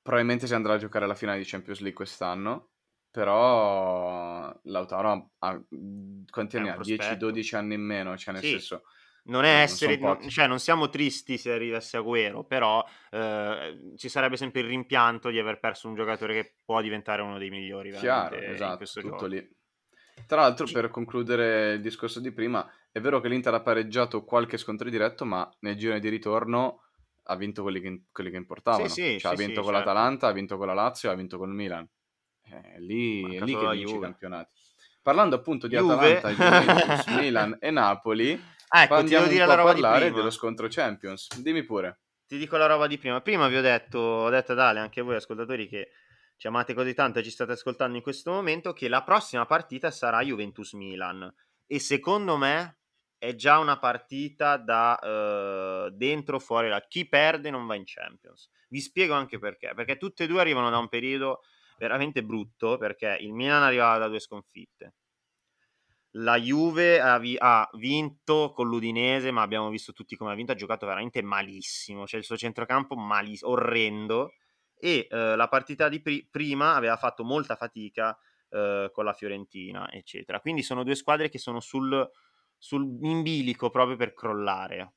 probabilmente 0.02 0.48
si 0.48 0.54
andrà 0.54 0.74
a 0.74 0.78
giocare 0.78 1.06
alla 1.06 1.16
finale 1.16 1.40
di 1.40 1.46
Champions 1.46 1.80
League 1.80 1.98
quest'anno 1.98 2.74
però 3.14 4.52
Lautaro 4.64 5.34
ha, 5.38 5.62
quanti 6.32 6.58
anni 6.58 6.70
ha? 6.70 6.78
10-12 6.78 7.56
anni 7.56 7.76
in 7.76 7.82
meno, 7.82 8.18
cioè 8.18 8.34
nel 8.34 8.42
sì. 8.42 8.50
senso... 8.50 8.86
Non 9.26 9.46
è 9.46 9.62
essere, 9.62 9.98
non, 9.98 10.28
cioè 10.28 10.48
non 10.48 10.60
siamo 10.60 10.90
tristi 10.90 11.38
se 11.38 11.52
arrivasse 11.52 11.96
Agüero, 11.96 12.44
però 12.44 12.84
eh, 13.12 13.94
ci 13.96 14.10
sarebbe 14.10 14.36
sempre 14.36 14.62
il 14.62 14.68
rimpianto 14.68 15.30
di 15.30 15.40
aver 15.40 15.60
perso 15.60 15.88
un 15.88 15.96
giocatore 15.96 16.34
che 16.34 16.56
può 16.66 16.82
diventare 16.82 17.22
uno 17.22 17.38
dei 17.38 17.50
migliori. 17.50 17.92
Chiaro, 17.92 18.36
esatto, 18.36 18.84
tutto 18.84 19.10
gioco. 19.10 19.26
lì. 19.28 19.50
Tra 20.28 20.42
l'altro, 20.42 20.66
per 20.72 20.90
concludere 20.90 21.74
il 21.74 21.82
discorso 21.82 22.20
di 22.20 22.32
prima, 22.32 22.70
è 22.92 23.00
vero 23.00 23.20
che 23.20 23.28
l'Inter 23.28 23.54
ha 23.54 23.62
pareggiato 23.62 24.24
qualche 24.24 24.58
scontro 24.58 24.90
diretto, 24.90 25.26
ma 25.26 25.50
nel 25.60 25.76
giro 25.76 25.98
di 25.98 26.10
ritorno 26.10 26.82
ha 27.24 27.36
vinto 27.36 27.62
quelli 27.62 27.80
che, 27.80 28.04
quelli 28.12 28.30
che 28.30 28.38
importavano. 28.38 28.88
Sì, 28.88 28.94
sì, 28.94 29.20
cioè, 29.20 29.20
sì, 29.20 29.28
ha 29.28 29.46
vinto 29.46 29.62
con 29.62 29.74
certo. 29.74 29.90
l'Atalanta, 29.90 30.28
ha 30.28 30.32
vinto 30.32 30.58
con 30.58 30.68
la 30.68 30.74
Lazio, 30.74 31.10
ha 31.10 31.16
vinto 31.16 31.38
con 31.38 31.50
il 31.50 31.56
Milan. 31.56 31.88
Eh, 32.44 32.80
lì, 32.82 33.36
è 33.36 33.44
lì 33.44 33.58
che 33.58 33.70
vinci 33.70 33.96
i 33.96 34.00
campionati. 34.00 34.52
Parlando 35.02 35.36
appunto 35.36 35.68
di 35.68 35.76
Juve. 35.76 36.18
Atalanta, 36.18 37.04
Milan 37.20 37.58
e 37.60 37.72
Napoli, 37.72 38.42
ecco, 38.70 39.04
ti 39.04 39.10
devo 39.10 39.26
dire 39.26 39.46
la 39.46 39.56
roba 39.56 39.74
parlare 39.74 40.12
dello 40.12 40.30
scontro 40.30 40.68
Champions. 40.70 41.28
Dimmi 41.40 41.64
pure. 41.64 42.00
Ti 42.26 42.38
dico 42.38 42.58
la 42.58 42.68
roba 42.68 42.88
di 42.88 42.98
prima. 42.98 43.22
Prima 43.22 43.48
vi 43.48 43.58
ho 43.58 43.62
detto, 43.62 44.00
ho 44.00 44.30
detto 44.30 44.54
ad 44.54 44.60
Ale, 44.60 44.80
anche 44.80 45.02
voi 45.02 45.16
ascoltatori 45.16 45.68
che 45.68 45.90
ci 46.38 46.48
amate 46.48 46.74
così 46.74 46.94
tanto 46.94 47.20
e 47.20 47.24
ci 47.24 47.30
state 47.30 47.54
ascoltando 47.54 47.98
in 47.98 48.04
questo 48.04 48.32
momento, 48.32 48.74
che 48.74 48.88
la 48.88 49.04
prossima 49.04 49.46
partita 49.46 49.92
sarà 49.92 50.22
Juventus-Milan. 50.22 51.34
E 51.66 51.80
secondo 51.80 52.38
me 52.38 52.80
è 53.18 53.36
già 53.36 53.60
una 53.60 53.80
partita 53.80 54.58
da 54.58 55.00
uh, 55.02 55.90
dentro 55.96 56.40
fuori. 56.40 56.68
La... 56.68 56.82
Chi 56.82 57.08
perde 57.08 57.50
non 57.50 57.66
va 57.66 57.76
in 57.76 57.84
Champions. 57.86 58.50
Vi 58.68 58.82
spiego 58.82 59.14
anche 59.14 59.40
perché. 59.40 59.74
Perché 59.74 59.98
tutte 59.98 60.26
e 60.26 60.28
due 60.28 60.42
arrivano 60.42 60.70
da 60.70 60.78
un 60.78 60.90
periodo 60.90 61.42
veramente 61.78 62.24
brutto 62.24 62.78
perché 62.78 63.18
il 63.20 63.34
Milan 63.34 63.64
arrivava 63.64 63.98
da 63.98 64.08
due 64.08 64.20
sconfitte. 64.20 64.96
La 66.18 66.38
Juve 66.38 67.00
ha, 67.00 67.18
vi- 67.18 67.38
ha, 67.40 67.68
vinto 67.74 68.52
con 68.54 68.68
l'Udinese, 68.68 69.32
ma 69.32 69.42
abbiamo 69.42 69.70
visto 69.70 69.94
tutti 69.94 70.16
come 70.16 70.32
ha 70.32 70.36
vinto, 70.36 70.52
ha 70.52 70.56
giocato 70.56 70.86
veramente 70.86 71.24
malissimo, 71.24 72.06
cioè 72.06 72.20
il 72.20 72.26
suo 72.26 72.38
centrocampo 72.38 72.96
malis- 72.96 73.42
orrendo 73.42 74.34
e 74.84 75.08
eh, 75.10 75.36
la 75.38 75.48
partita 75.48 75.88
di 75.88 76.02
pri- 76.02 76.28
prima 76.30 76.76
aveva 76.76 76.98
fatto 76.98 77.24
molta 77.24 77.56
fatica 77.56 78.20
eh, 78.50 78.90
con 78.92 79.06
la 79.06 79.14
Fiorentina, 79.14 79.90
eccetera. 79.90 80.42
Quindi 80.42 80.62
sono 80.62 80.84
due 80.84 80.96
squadre 80.96 81.30
che 81.30 81.38
sono 81.38 81.62
sul, 81.62 82.06
sul 82.58 82.98
in 83.00 83.22
bilico 83.22 83.70
proprio 83.70 83.96
per 83.96 84.14
crollare. 84.14 84.96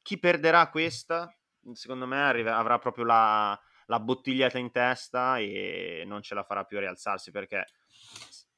Chi 0.00 0.20
perderà 0.20 0.70
questa? 0.70 1.28
Secondo 1.72 2.06
me 2.06 2.18
arriva- 2.18 2.56
avrà 2.56 2.78
proprio 2.78 3.04
la, 3.04 3.60
la 3.86 3.98
bottigliata 3.98 4.58
in 4.58 4.70
testa 4.70 5.38
e 5.38 6.04
non 6.06 6.22
ce 6.22 6.36
la 6.36 6.44
farà 6.44 6.62
più 6.62 6.76
a 6.76 6.82
rialzarsi 6.82 7.32
perché 7.32 7.66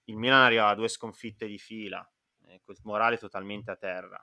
il 0.04 0.16
Milan 0.18 0.42
arriva 0.42 0.68
a 0.68 0.74
due 0.74 0.88
sconfitte 0.88 1.46
di 1.46 1.56
fila, 1.56 2.06
il 2.46 2.60
morale 2.82 3.16
totalmente 3.16 3.70
a 3.70 3.76
terra. 3.76 4.22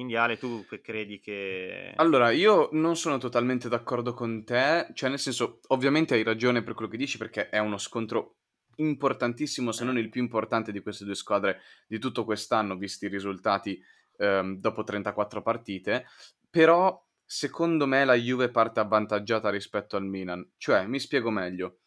Quindi 0.00 0.16
Ale, 0.16 0.38
tu 0.38 0.64
credi 0.80 1.20
che... 1.20 1.92
Allora, 1.96 2.30
io 2.30 2.70
non 2.72 2.96
sono 2.96 3.18
totalmente 3.18 3.68
d'accordo 3.68 4.14
con 4.14 4.46
te, 4.46 4.88
cioè 4.94 5.10
nel 5.10 5.18
senso, 5.18 5.60
ovviamente 5.66 6.14
hai 6.14 6.22
ragione 6.22 6.62
per 6.62 6.72
quello 6.72 6.90
che 6.90 6.96
dici 6.96 7.18
perché 7.18 7.50
è 7.50 7.58
uno 7.58 7.76
scontro 7.76 8.36
importantissimo, 8.76 9.72
se 9.72 9.84
non 9.84 9.98
il 9.98 10.08
più 10.08 10.22
importante 10.22 10.72
di 10.72 10.80
queste 10.80 11.04
due 11.04 11.14
squadre 11.14 11.60
di 11.86 11.98
tutto 11.98 12.24
quest'anno, 12.24 12.78
visti 12.78 13.04
i 13.04 13.08
risultati 13.08 13.78
ehm, 14.16 14.56
dopo 14.56 14.84
34 14.84 15.42
partite, 15.42 16.06
però 16.48 16.98
secondo 17.22 17.86
me 17.86 18.06
la 18.06 18.14
Juve 18.14 18.50
parte 18.50 18.80
avvantaggiata 18.80 19.50
rispetto 19.50 19.96
al 19.96 20.06
Milan. 20.06 20.50
Cioè, 20.56 20.86
mi 20.86 20.98
spiego 20.98 21.28
meglio. 21.28 21.80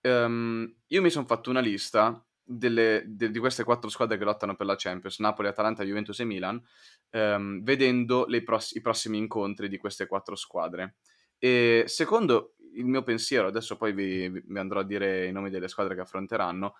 Um, 0.00 0.74
io 0.86 1.02
mi 1.02 1.10
sono 1.10 1.26
fatto 1.26 1.50
una 1.50 1.60
lista 1.60 2.26
delle, 2.44 3.04
de, 3.06 3.30
di 3.30 3.38
queste 3.38 3.64
quattro 3.64 3.88
squadre 3.88 4.18
che 4.18 4.24
lottano 4.24 4.54
per 4.54 4.66
la 4.66 4.74
Champions, 4.76 5.18
Napoli, 5.18 5.48
Atalanta, 5.48 5.84
Juventus 5.84 6.18
e 6.20 6.24
Milan, 6.24 6.62
um, 7.10 7.62
vedendo 7.62 8.26
pross- 8.44 8.74
i 8.74 8.80
prossimi 8.80 9.18
incontri 9.18 9.68
di 9.68 9.78
queste 9.78 10.06
quattro 10.06 10.34
squadre. 10.34 10.96
E 11.38 11.84
secondo 11.86 12.54
il 12.74 12.86
mio 12.86 13.02
pensiero, 13.02 13.48
adesso 13.48 13.76
poi 13.76 13.92
vi, 13.92 14.28
vi 14.28 14.58
andrò 14.58 14.80
a 14.80 14.84
dire 14.84 15.26
i 15.26 15.32
nomi 15.32 15.50
delle 15.50 15.68
squadre 15.68 15.94
che 15.94 16.00
affronteranno, 16.00 16.74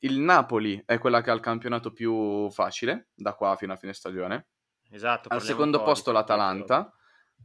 il 0.00 0.18
Napoli 0.18 0.82
è 0.84 0.98
quella 0.98 1.20
che 1.20 1.30
ha 1.30 1.34
il 1.34 1.40
campionato 1.40 1.92
più 1.92 2.50
facile 2.50 3.10
da 3.14 3.34
qua 3.34 3.56
fino 3.56 3.72
a 3.72 3.76
fine 3.76 3.92
stagione. 3.92 4.48
Esatto. 4.90 5.28
Al 5.28 5.40
secondo 5.40 5.82
posto 5.82 6.10
l'Atalanta 6.10 6.92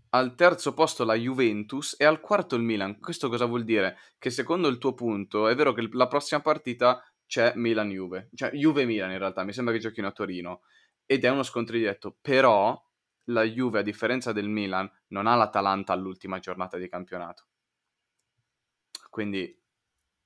al 0.10 0.36
terzo 0.36 0.74
posto 0.74 1.04
la 1.04 1.16
Juventus 1.16 1.96
e 1.98 2.06
al 2.06 2.20
quarto 2.20 2.56
il 2.56 2.62
Milan. 2.62 3.00
Questo 3.00 3.30
cosa 3.30 3.46
vuol 3.46 3.64
dire? 3.64 3.98
Che 4.18 4.30
secondo 4.30 4.68
il 4.68 4.78
tuo 4.78 4.94
punto 4.94 5.48
è 5.48 5.56
vero 5.56 5.74
che 5.74 5.88
la 5.92 6.08
prossima 6.08 6.42
partita 6.42 7.04
c'è 7.28 7.54
Milan-Juve, 7.56 8.30
cioè 8.34 8.52
Juve-Milan 8.52 9.12
in 9.12 9.18
realtà, 9.20 9.44
mi 9.44 9.54
sembra 9.54 9.74
che 9.74 9.80
giochino 9.80 10.08
a 10.08 10.12
Torino 10.12 10.62
ed 11.06 11.24
è 11.24 11.30
uno 11.30 11.44
scontro 11.44 11.78
diretto, 11.78 12.18
però 12.20 12.82
la 13.26 13.44
Juve 13.44 13.80
a 13.80 13.84
differenza 13.84 14.32
del 14.32 14.48
Milan 14.48 14.90
non 15.08 15.28
ha 15.28 15.36
l'Atalanta 15.36 15.94
all'ultima 15.94 16.40
giornata 16.40 16.78
di 16.78 16.88
campionato. 16.90 17.48
Quindi 19.10 19.58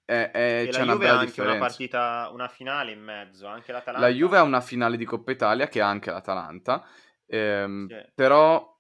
è, 0.06 0.32
è, 0.32 0.68
c'è 0.70 0.82
una 0.82 0.98
bella 0.98 1.12
ha 1.12 1.14
anche 1.20 1.26
differenza. 1.28 1.58
una 1.58 1.66
partita, 1.66 2.30
una 2.34 2.48
finale 2.48 2.92
in 2.92 3.02
mezzo, 3.02 3.48
anche 3.48 3.72
l'Atalanta. 3.72 4.08
La 4.08 4.14
Juve 4.14 4.38
ha 4.38 4.44
una 4.44 4.62
finale 4.62 4.98
di 4.98 5.06
Coppa 5.06 5.32
Italia 5.32 5.68
che 5.68 5.82
ha 5.82 5.88
anche 5.88 6.12
l'Atalanta, 6.12 6.86
ehm, 7.26 7.88
sì. 7.88 8.12
però 8.14 8.72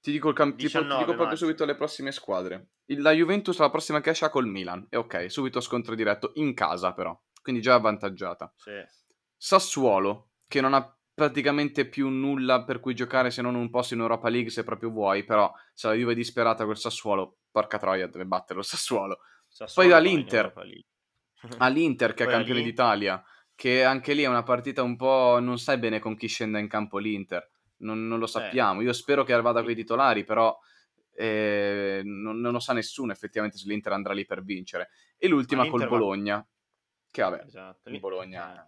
ti 0.00 0.10
dico, 0.10 0.30
il 0.30 0.34
camp- 0.34 0.56
19, 0.56 0.88
tipo, 0.88 0.98
ti 0.98 1.04
dico 1.04 1.16
proprio 1.16 1.36
subito 1.36 1.64
le 1.64 1.76
prossime 1.76 2.10
squadre. 2.10 2.70
La 2.86 3.12
Juventus 3.12 3.58
la 3.58 3.70
prossima 3.70 4.00
che 4.00 4.10
esce 4.10 4.28
col 4.30 4.46
Milan. 4.46 4.86
E 4.90 4.96
ok, 4.96 5.30
subito 5.30 5.60
scontro 5.60 5.94
diretto 5.94 6.32
in 6.34 6.54
casa 6.54 6.92
però. 6.92 7.18
Quindi 7.42 7.60
già 7.60 7.74
avvantaggiata. 7.74 8.52
Sì. 8.56 8.70
Sassuolo, 9.36 10.30
che 10.46 10.60
non 10.60 10.74
ha 10.74 10.96
praticamente 11.14 11.86
più 11.86 12.08
nulla 12.08 12.64
per 12.64 12.80
cui 12.80 12.94
giocare 12.94 13.30
se 13.30 13.42
non 13.42 13.54
un 13.54 13.68
posto 13.68 13.94
in 13.94 14.00
Europa 14.00 14.28
League 14.28 14.50
se 14.50 14.64
proprio 14.64 14.90
vuoi, 14.90 15.24
però 15.24 15.52
se 15.74 15.88
la 15.88 15.94
Juve 15.94 16.12
è 16.12 16.16
disperata 16.16 16.64
col 16.64 16.78
Sassuolo, 16.78 17.38
porca 17.50 17.78
troia, 17.78 18.06
deve 18.06 18.24
battere 18.24 18.56
lo 18.56 18.62
Sassuolo. 18.62 19.18
Sassuolo 19.48 19.88
Poi 19.88 19.98
dall'Inter, 19.98 20.52
all'Inter 21.58 22.14
che 22.14 22.24
è 22.24 22.26
campione 22.26 22.62
d'Italia, 22.62 23.22
che 23.54 23.84
anche 23.84 24.14
lì 24.14 24.22
è 24.22 24.28
una 24.28 24.42
partita 24.42 24.82
un 24.82 24.96
po'... 24.96 25.38
non 25.40 25.58
sai 25.58 25.78
bene 25.78 25.98
con 25.98 26.16
chi 26.16 26.28
scenda 26.28 26.58
in 26.58 26.68
campo 26.68 26.98
l'Inter, 26.98 27.50
non, 27.78 28.06
non 28.06 28.18
lo 28.18 28.26
sappiamo. 28.26 28.80
Io 28.80 28.92
spero 28.92 29.24
che 29.24 29.38
vada 29.40 29.62
con 29.62 29.70
i 29.70 29.74
titolari, 29.74 30.24
però 30.24 30.56
eh, 31.14 32.00
non, 32.04 32.40
non, 32.40 32.52
lo 32.52 32.58
sa 32.58 32.72
nessuno 32.72 33.12
effettivamente 33.12 33.58
se 33.58 33.68
l'Inter 33.68 33.92
andrà 33.92 34.14
lì 34.14 34.24
per 34.24 34.42
vincere. 34.42 34.90
E 35.16 35.28
l'ultima 35.28 35.68
col 35.68 35.86
Bologna. 35.86 36.44
Che 37.12 37.22
vabbè, 37.22 37.44
esatto. 37.46 37.90
il 37.90 38.00
Bologna 38.00 38.66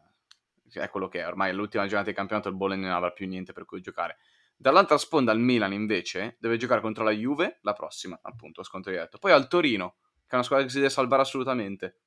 eh. 0.71 0.81
è 0.81 0.89
quello 0.91 1.09
che 1.09 1.21
è, 1.21 1.27
ormai 1.27 1.51
è 1.51 1.53
l'ultima 1.55 1.87
giornata 1.87 2.11
di 2.11 2.15
campionato, 2.15 2.49
il 2.49 2.55
Bologna 2.55 2.89
non 2.89 2.97
avrà 2.97 3.11
più 3.11 3.27
niente 3.27 3.53
per 3.53 3.65
cui 3.65 3.81
giocare. 3.81 4.19
Dall'altra 4.55 4.99
sponda 4.99 5.33
il 5.33 5.41
Milan 5.41 5.73
invece 5.73 6.37
deve 6.39 6.59
giocare 6.59 6.81
contro 6.81 7.03
la 7.03 7.11
Juve 7.11 7.59
la 7.63 7.73
prossima, 7.73 8.19
appunto, 8.23 8.63
scontro 8.63 8.93
diretto. 8.93 9.19
Poi 9.19 9.33
al 9.33 9.49
Torino, 9.49 9.97
che 10.27 10.31
è 10.31 10.35
una 10.35 10.45
squadra 10.45 10.65
che 10.65 10.71
si 10.71 10.79
deve 10.79 10.91
salvare 10.91 11.23
assolutamente. 11.23 11.99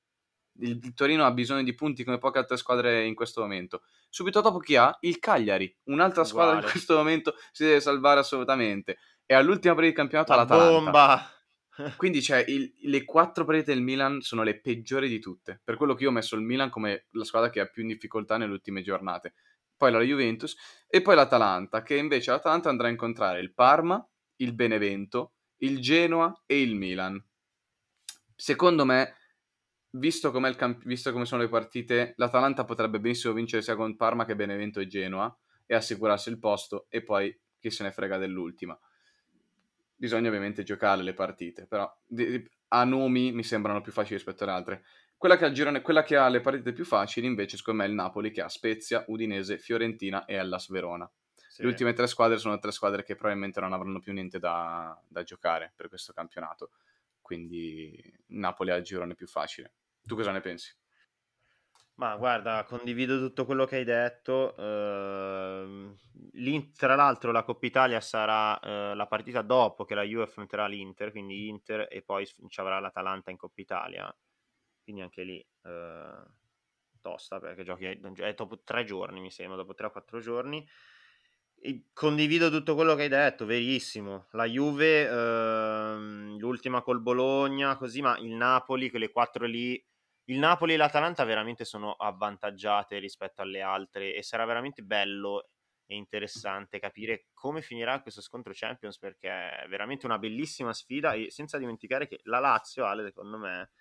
Il, 0.59 0.79
il, 0.81 0.93
Torino 0.93 1.25
ha 1.25 1.31
bisogno 1.31 1.63
di 1.63 1.73
punti 1.75 2.03
come 2.03 2.19
poche 2.19 2.37
altre 2.37 2.57
squadre 2.57 3.03
in 3.05 3.15
questo 3.15 3.41
momento. 3.41 3.81
Subito 4.09 4.39
dopo 4.41 4.59
chi 4.59 4.75
ha? 4.75 4.95
Il 5.01 5.19
Cagliari, 5.19 5.75
un'altra 5.85 6.23
squadra 6.23 6.51
Uguale. 6.51 6.65
in 6.67 6.71
questo 6.71 6.95
momento 6.95 7.35
si 7.51 7.63
deve 7.63 7.79
salvare 7.79 8.19
assolutamente. 8.19 8.97
E 9.25 9.33
all'ultima 9.33 9.73
partita 9.73 9.89
di 9.89 9.97
campionato 9.97 10.31
la 10.31 10.37
l'Atalanta. 10.37 10.71
Bomba! 10.71 11.31
Quindi 11.95 12.21
cioè, 12.21 12.43
il, 12.47 12.73
le 12.83 13.03
quattro 13.03 13.45
partite 13.45 13.73
del 13.73 13.83
Milan 13.83 14.21
sono 14.21 14.43
le 14.43 14.59
peggiori 14.59 15.07
di 15.07 15.19
tutte. 15.19 15.61
Per 15.63 15.75
quello 15.75 15.93
che 15.93 16.03
io 16.03 16.09
ho 16.09 16.13
messo 16.13 16.35
il 16.35 16.41
Milan 16.41 16.69
come 16.69 17.05
la 17.11 17.23
squadra 17.23 17.49
che 17.49 17.59
ha 17.59 17.67
più 17.67 17.83
in 17.83 17.89
difficoltà 17.89 18.37
nelle 18.37 18.51
ultime 18.51 18.81
giornate. 18.81 19.33
Poi 19.75 19.91
la 19.91 20.01
Juventus 20.01 20.55
e 20.87 21.01
poi 21.01 21.15
l'Atalanta, 21.15 21.83
che 21.83 21.95
invece 21.95 22.31
l'Atalanta 22.31 22.69
andrà 22.69 22.87
a 22.87 22.91
incontrare 22.91 23.39
il 23.39 23.53
Parma, 23.53 24.05
il 24.37 24.53
Benevento, 24.53 25.33
il 25.57 25.79
Genoa 25.79 26.43
e 26.47 26.61
il 26.61 26.75
Milan. 26.75 27.23
Secondo 28.35 28.85
me, 28.85 29.15
visto, 29.91 30.31
camp- 30.31 30.83
visto 30.83 31.11
come 31.11 31.25
sono 31.25 31.43
le 31.43 31.49
partite, 31.49 32.13
l'Atalanta 32.17 32.65
potrebbe 32.65 32.99
benissimo 32.99 33.33
vincere 33.33 33.61
sia 33.61 33.75
con 33.75 33.95
Parma 33.95 34.25
che 34.25 34.35
Benevento 34.35 34.79
e 34.79 34.87
Genoa 34.87 35.35
e 35.67 35.75
assicurarsi 35.75 36.29
il 36.29 36.39
posto 36.39 36.87
e 36.89 37.03
poi 37.03 37.39
chi 37.59 37.69
se 37.69 37.83
ne 37.83 37.91
frega 37.91 38.17
dell'ultima 38.17 38.77
bisogna 39.97 40.27
ovviamente 40.29 40.63
giocare 40.63 41.01
le 41.01 41.13
partite, 41.13 41.65
però 41.65 41.91
di, 42.05 42.47
a 42.69 42.83
nomi 42.83 43.31
mi 43.31 43.43
sembrano 43.43 43.81
più 43.81 43.91
facili 43.91 44.15
rispetto 44.15 44.43
alle 44.43 44.53
altre. 44.53 44.83
Quella 45.17 45.35
che, 45.35 45.51
girone, 45.51 45.81
quella 45.81 46.03
che, 46.03 46.15
ha 46.15 46.29
le 46.29 46.41
partite 46.41 46.71
più 46.71 46.85
facili 46.85 47.25
invece 47.25 47.57
secondo 47.57 47.81
me 47.81 47.87
è 47.87 47.89
il 47.89 47.95
Napoli 47.95 48.31
che 48.31 48.41
ha 48.41 48.49
Spezia, 48.49 49.03
Udinese, 49.07 49.57
Fiorentina 49.57 50.25
e 50.25 50.35
Hellas 50.35 50.69
Verona. 50.69 51.11
Sì. 51.49 51.63
Le 51.63 51.69
ultime 51.69 51.93
tre 51.93 52.05
squadre 52.05 52.37
sono 52.37 52.59
tre 52.59 52.71
squadre 52.71 53.03
che 53.03 53.15
probabilmente 53.15 53.59
non 53.59 53.73
avranno 53.73 53.99
più 53.99 54.13
niente 54.13 54.37
da, 54.37 54.95
da 55.07 55.23
giocare 55.23 55.73
per 55.75 55.87
questo 55.89 56.13
campionato, 56.13 56.69
quindi 57.19 57.99
Napoli 58.27 58.69
ha 58.69 58.75
il 58.75 58.83
girone 58.83 59.15
più 59.15 59.25
facile. 59.25 59.73
Tu 60.03 60.15
cosa 60.15 60.31
ne 60.31 60.39
pensi? 60.39 60.71
Ma 61.99 62.15
guarda, 62.15 62.63
condivido 62.65 63.17
tutto 63.17 63.43
quello 63.43 63.65
che 63.65 63.77
hai 63.77 63.83
detto. 63.83 64.53
Uh, 64.55 65.95
tra 66.75 66.93
l'altro 66.93 67.31
la 67.31 67.41
Coppa 67.41 67.65
Italia 67.65 67.99
sarà 68.01 68.53
uh, 68.53 68.95
la 68.95 69.07
partita 69.07 69.41
dopo 69.41 69.83
che 69.83 69.95
la 69.95 70.03
Juve 70.03 70.23
affronterà 70.23 70.67
l'Inter, 70.67 71.09
quindi 71.09 71.47
Inter 71.47 71.87
e 71.89 72.03
poi 72.03 72.27
ci 72.27 72.59
avrà 72.59 72.79
l'Atalanta 72.79 73.31
in 73.31 73.37
Coppa 73.37 73.61
Italia. 73.61 74.15
Quindi 74.83 75.01
anche 75.01 75.23
lì 75.23 75.43
uh, 75.63 76.23
tosta 77.01 77.39
perché 77.39 77.63
giochi 77.63 77.85
è 77.85 78.33
dopo 78.35 78.61
tre 78.63 78.83
giorni, 78.83 79.19
mi 79.19 79.31
sembra, 79.31 79.57
dopo 79.57 79.73
tre 79.73 79.87
o 79.87 79.91
quattro 79.91 80.19
giorni. 80.19 80.67
E 81.59 81.85
condivido 81.93 82.51
tutto 82.51 82.75
quello 82.75 82.93
che 82.93 83.03
hai 83.03 83.09
detto, 83.09 83.47
verissimo. 83.47 84.27
La 84.33 84.45
Juve, 84.45 85.07
ehm, 85.07 86.37
l'ultima 86.37 86.83
col 86.83 87.01
Bologna, 87.01 87.75
così, 87.77 88.01
ma 88.01 88.15
il 88.19 88.33
Napoli, 88.33 88.91
quelle 88.91 89.09
quattro 89.09 89.45
lì 89.47 89.83
il 90.29 90.39
Napoli 90.39 90.73
e 90.73 90.77
l'Atalanta 90.77 91.23
veramente 91.23 91.63
sono 91.63 91.93
avvantaggiate 91.93 92.99
rispetto 92.99 93.41
alle 93.41 93.61
altre 93.61 94.13
e 94.13 94.23
sarà 94.23 94.45
veramente 94.45 94.81
bello 94.81 95.49
e 95.85 95.95
interessante 95.95 96.79
capire 96.79 97.27
come 97.33 97.61
finirà 97.61 98.01
questo 98.01 98.21
scontro 98.21 98.51
Champions 98.53 98.97
perché 98.97 99.29
è 99.29 99.67
veramente 99.69 100.05
una 100.05 100.17
bellissima 100.17 100.73
sfida 100.73 101.13
e 101.13 101.31
senza 101.31 101.57
dimenticare 101.57 102.09
che 102.09 102.19
la 102.23 102.39
Lazio, 102.39 102.85
Ale, 102.85 103.05
secondo 103.05 103.37
me, 103.37 103.71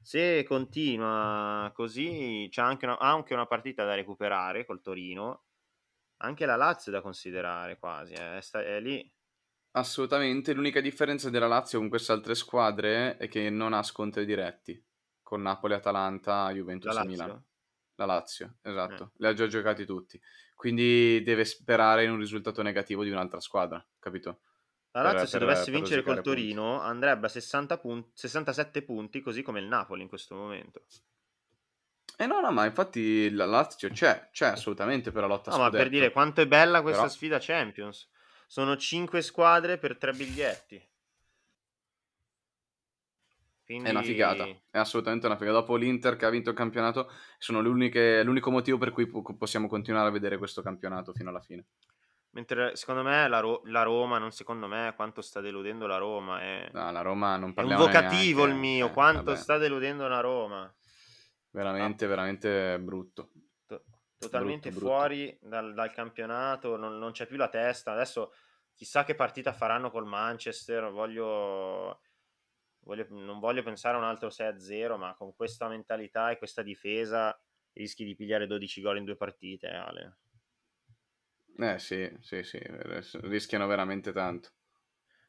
se 0.00 0.44
continua 0.44 1.70
così, 1.74 2.48
anche 2.54 2.86
una, 2.86 2.98
anche 2.98 3.34
una 3.34 3.46
partita 3.46 3.84
da 3.84 3.94
recuperare 3.94 4.64
col 4.64 4.80
Torino, 4.80 5.44
anche 6.22 6.46
la 6.46 6.56
Lazio 6.56 6.90
è 6.90 6.94
da 6.94 7.02
considerare 7.02 7.78
quasi, 7.78 8.14
eh, 8.14 8.38
è, 8.38 8.56
è 8.56 8.80
lì. 8.80 9.12
Assolutamente, 9.72 10.54
l'unica 10.54 10.80
differenza 10.80 11.28
della 11.28 11.48
Lazio 11.48 11.78
con 11.78 11.90
queste 11.90 12.12
altre 12.12 12.34
squadre 12.34 13.18
è 13.18 13.28
che 13.28 13.50
non 13.50 13.74
ha 13.74 13.82
scontri 13.82 14.24
diretti 14.24 14.82
con 15.32 15.40
Napoli, 15.40 15.72
Atalanta, 15.72 16.50
Juventus 16.50 16.94
e 16.94 17.06
Milan. 17.06 17.42
La 17.94 18.04
Lazio, 18.04 18.56
esatto, 18.60 19.04
eh. 19.04 19.10
li 19.16 19.26
ha 19.28 19.32
già 19.32 19.46
giocati 19.46 19.86
tutti. 19.86 20.20
Quindi 20.54 21.22
deve 21.22 21.46
sperare 21.46 22.04
in 22.04 22.10
un 22.10 22.18
risultato 22.18 22.60
negativo 22.60 23.02
di 23.02 23.08
un'altra 23.08 23.40
squadra, 23.40 23.82
capito? 23.98 24.40
La 24.90 25.00
Lazio 25.00 25.20
per, 25.20 25.28
se 25.28 25.38
per, 25.38 25.46
dovesse 25.46 25.70
per 25.70 25.74
vincere 25.74 26.02
col 26.02 26.20
Torino 26.20 26.72
punti. 26.72 26.84
andrebbe 26.84 27.26
a 27.26 27.30
60 27.30 27.78
punti, 27.78 28.10
67 28.12 28.82
punti, 28.82 29.22
così 29.22 29.40
come 29.40 29.60
il 29.60 29.66
Napoli 29.68 30.02
in 30.02 30.08
questo 30.08 30.34
momento. 30.34 30.82
Eh 32.18 32.26
no, 32.26 32.40
no, 32.40 32.52
ma 32.52 32.66
infatti 32.66 33.30
la 33.30 33.46
Lazio 33.46 33.88
c'è, 33.88 34.28
c'è 34.32 34.48
assolutamente 34.48 35.12
per 35.12 35.22
la 35.22 35.28
lotta 35.28 35.50
No, 35.50 35.56
ma 35.56 35.70
per 35.70 35.88
dire 35.88 36.12
quanto 36.12 36.42
è 36.42 36.46
bella 36.46 36.82
questa 36.82 37.04
Però... 37.04 37.12
sfida 37.12 37.38
Champions. 37.40 38.06
Sono 38.46 38.76
5 38.76 39.22
squadre 39.22 39.78
per 39.78 39.96
3 39.96 40.12
biglietti. 40.12 40.91
Quindi... 43.72 43.88
È 43.88 43.92
una 43.92 44.02
figata, 44.02 44.44
è 44.44 44.78
assolutamente 44.78 45.24
una 45.24 45.36
figata. 45.36 45.58
Dopo 45.58 45.76
l'Inter 45.76 46.16
che 46.16 46.26
ha 46.26 46.30
vinto 46.30 46.50
il 46.50 46.56
campionato, 46.56 47.10
sono 47.38 47.60
l'unico 47.62 48.50
motivo 48.50 48.76
per 48.76 48.90
cui 48.90 49.06
possiamo 49.06 49.66
continuare 49.66 50.08
a 50.08 50.10
vedere 50.10 50.36
questo 50.36 50.60
campionato 50.60 51.14
fino 51.14 51.30
alla 51.30 51.40
fine. 51.40 51.64
Mentre 52.32 52.76
secondo 52.76 53.02
me 53.02 53.28
la, 53.28 53.40
Ro- 53.40 53.62
la, 53.64 53.82
Roma, 53.82 54.18
non 54.18 54.30
secondo 54.30 54.66
me, 54.66 54.92
quanto 54.94 55.22
sta 55.22 55.40
deludendo 55.40 55.86
la 55.86 55.96
Roma. 55.96 56.40
È, 56.40 56.70
no, 56.72 56.90
la 56.90 57.00
Roma 57.00 57.36
non 57.36 57.52
è 57.54 57.60
un 57.62 57.76
vocativo 57.76 58.44
neanche. 58.44 58.54
il 58.54 58.60
mio, 58.60 58.86
eh, 58.86 58.90
quanto 58.90 59.24
vabbè. 59.24 59.36
sta 59.36 59.56
deludendo 59.56 60.06
la 60.06 60.20
Roma. 60.20 60.74
Veramente, 61.50 62.04
ah. 62.04 62.08
veramente 62.08 62.78
brutto. 62.78 63.30
To- 63.66 63.84
totalmente 64.18 64.70
brutto, 64.70 64.86
fuori 64.86 65.26
brutto. 65.26 65.48
Dal, 65.48 65.74
dal, 65.74 65.92
campionato, 65.92 66.76
non, 66.76 66.98
non 66.98 67.12
c'è 67.12 67.26
più 67.26 67.36
la 67.36 67.48
testa. 67.48 67.92
Adesso 67.92 68.32
chissà 68.74 69.04
che 69.04 69.14
partita 69.14 69.52
faranno 69.52 69.90
col 69.90 70.06
Manchester, 70.06 70.90
voglio 70.90 72.00
voglio, 72.84 73.06
non 73.10 73.38
voglio 73.38 73.62
pensare 73.62 73.96
a 73.96 73.98
un 73.98 74.04
altro 74.04 74.30
6-0, 74.30 74.96
ma 74.96 75.14
con 75.14 75.34
questa 75.34 75.68
mentalità 75.68 76.30
e 76.30 76.38
questa 76.38 76.62
difesa 76.62 77.38
rischi 77.72 78.04
di 78.04 78.14
pigliare 78.14 78.46
12 78.46 78.80
gol 78.80 78.98
in 78.98 79.04
due 79.04 79.16
partite, 79.16 79.68
Ale. 79.68 80.16
Eh 81.58 81.78
sì, 81.78 82.10
sì, 82.20 82.42
sì, 82.42 82.60
rischiano 83.22 83.66
veramente 83.66 84.12
tanto. 84.12 84.50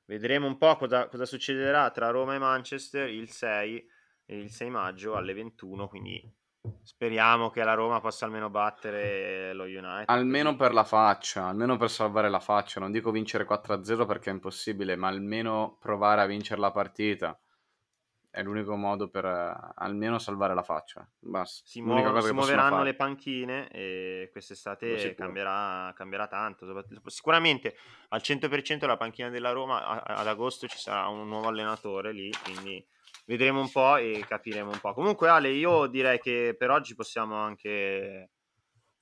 Vedremo 0.06 0.48
un 0.48 0.58
po' 0.58 0.76
cosa, 0.76 1.08
cosa 1.08 1.26
succederà 1.26 1.90
tra 1.92 2.10
Roma 2.10 2.36
e 2.36 2.40
Manchester 2.40 3.10
il 3.10 3.30
6, 3.30 3.88
il 4.28 4.50
6 4.50 4.70
maggio 4.70 5.16
alle 5.16 5.34
21, 5.34 5.88
quindi 5.88 6.34
speriamo 6.82 7.50
che 7.50 7.64
la 7.64 7.74
Roma 7.74 8.00
possa 8.00 8.26
almeno 8.26 8.50
battere 8.50 9.54
lo 9.54 9.64
United. 9.64 10.06
Almeno 10.08 10.56
per 10.56 10.74
la 10.74 10.84
faccia, 10.84 11.48
almeno 11.48 11.78
per 11.78 11.90
salvare 11.90 12.30
la 12.30 12.40
faccia. 12.40 12.80
Non 12.80 12.92
dico 12.92 13.12
vincere 13.12 13.46
4-0 13.46 14.06
perché 14.06 14.30
è 14.30 14.34
impossibile, 14.34 14.96
ma 14.96 15.08
almeno 15.08 15.78
provare 15.80 16.22
a 16.22 16.26
vincere 16.26 16.60
la 16.60 16.72
partita 16.72 17.38
è 18.34 18.42
l'unico 18.42 18.76
modo 18.76 19.10
per 19.10 19.26
uh, 19.26 19.74
almeno 19.76 20.18
salvare 20.18 20.56
la 20.56 20.64
faccia. 20.64 21.08
Basta. 21.20 21.62
Si, 21.68 21.82
muovono, 21.82 22.20
si 22.20 22.34
muoveranno 22.34 22.82
le 22.82 22.96
panchine 22.96 23.70
e 23.70 24.30
quest'estate 24.32 25.14
cambierà, 25.14 25.94
cambierà, 25.96 26.26
tanto. 26.26 26.84
Sicuramente 27.06 27.76
al 28.10 28.22
100% 28.24 28.88
la 28.88 28.98
panchina 28.98 29.30
della 29.30 29.52
Roma 29.52 30.04
ad 30.04 30.26
agosto 30.26 30.68
ci 30.68 30.80
sarà 30.80 31.08
un 31.10 31.28
nuovo 31.28 31.50
allenatore 31.50 32.12
lì, 32.12 32.32
quindi 32.44 32.84
vedremo 33.28 33.60
un 33.60 33.70
po' 33.70 33.98
e 33.98 34.26
capiremo 34.28 34.72
un 34.72 34.80
po'. 34.80 34.94
Comunque 34.94 35.30
Ale, 35.30 35.50
io 35.50 35.86
direi 35.86 36.18
che 36.18 36.56
per 36.58 36.72
oggi 36.72 36.96
possiamo 36.96 37.36
anche 37.36 38.32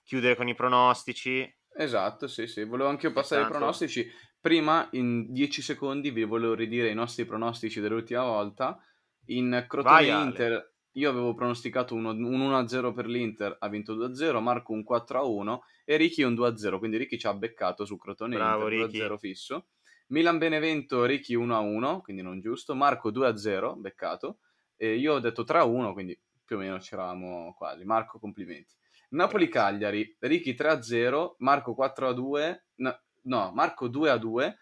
chiudere 0.04 0.36
con 0.36 0.50
i 0.50 0.56
pronostici. 0.56 1.50
Esatto, 1.74 2.28
sì, 2.28 2.48
sì. 2.48 2.66
Volevo 2.66 2.90
anche 2.90 3.08
io 3.08 3.14
passare 3.14 3.44
tanto... 3.44 3.56
i 3.56 3.60
pronostici. 3.60 4.12
Prima, 4.42 4.90
in 4.92 5.32
10 5.32 5.62
secondi, 5.62 6.12
vi 6.12 6.26
volevo 6.26 6.54
ridire 6.54 6.90
i 6.90 6.96
nostri 6.96 7.24
pronostici 7.24 7.80
dell'ultima 7.80 8.24
volta 8.24 8.78
in 9.26 9.66
Crotone 9.68 10.08
Vai, 10.08 10.24
Inter 10.24 10.74
io 10.96 11.10
avevo 11.10 11.34
pronosticato 11.34 11.96
un 11.96 12.04
1-0 12.04 12.94
per 12.94 13.08
l'Inter, 13.08 13.56
ha 13.60 13.70
vinto 13.70 13.96
2-0, 13.96 14.42
Marco 14.42 14.74
un 14.74 14.84
4-1 14.88 15.60
e 15.86 15.96
Ricky 15.96 16.24
un 16.24 16.34
2-0, 16.34 16.80
quindi 16.80 16.98
Ricky 16.98 17.18
ci 17.18 17.28
ha 17.28 17.34
beccato 17.34 17.86
su 17.86 17.98
Crotone 17.98 18.36
Bravo, 18.36 18.70
Inter 18.70 19.12
2-0 19.12 19.18
fisso. 19.18 19.68
Milan 20.08 20.38
Benevento, 20.38 21.06
Ricky 21.06 21.38
1-1, 21.38 22.02
quindi 22.02 22.22
non 22.22 22.42
giusto, 22.42 22.76
Marco 22.76 23.12
2-0, 23.12 23.80
beccato, 23.80 24.40
e 24.76 24.96
io 24.96 25.14
ho 25.14 25.20
detto 25.20 25.44
3-1, 25.44 25.94
quindi 25.94 26.20
più 26.44 26.58
o 26.58 26.60
meno 26.60 26.78
c'eravamo 26.80 27.54
quasi. 27.58 27.86
Marco, 27.86 28.20
complimenti. 28.20 28.76
Napoli-Cagliari, 29.12 30.18
Ricky 30.20 30.54
3-0, 30.54 31.36
Marco 31.38 31.74
4-2, 31.78 32.58
no, 32.76 33.02
no, 33.22 33.52
Marco 33.54 33.88
2-2 33.88 34.54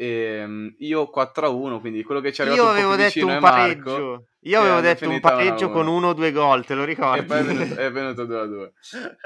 e 0.00 0.06
ehm, 0.06 0.74
io 0.78 1.10
4-1, 1.12 1.80
quindi 1.80 2.04
quello 2.04 2.20
che 2.20 2.32
ci 2.32 2.40
è 2.40 2.44
arrivato 2.44 2.62
Io 2.62 2.68
un 2.68 2.74
po' 2.74 2.78
avevo 2.86 2.96
detto 3.02 3.26
un 3.26 3.32
è 3.32 3.40
Marco. 3.40 3.56
pareggio. 3.58 4.26
Io 4.42 4.60
avevo 4.60 4.80
detto 4.80 5.04
un 5.04 5.10
finita 5.10 5.30
pareggio 5.32 5.66
1-1. 5.66 5.72
con 5.72 5.86
uno 5.88 6.08
o 6.08 6.12
due 6.14 6.30
gol, 6.30 6.64
te 6.64 6.74
lo 6.76 6.82
E 6.82 6.86
ricordi? 6.86 7.26
poi 7.26 7.38
è 7.38 7.42
venuto, 7.42 7.74
è 7.80 7.90
venuto 7.90 8.24
2 8.24 8.38
a 8.40 8.44
2. 8.46 8.72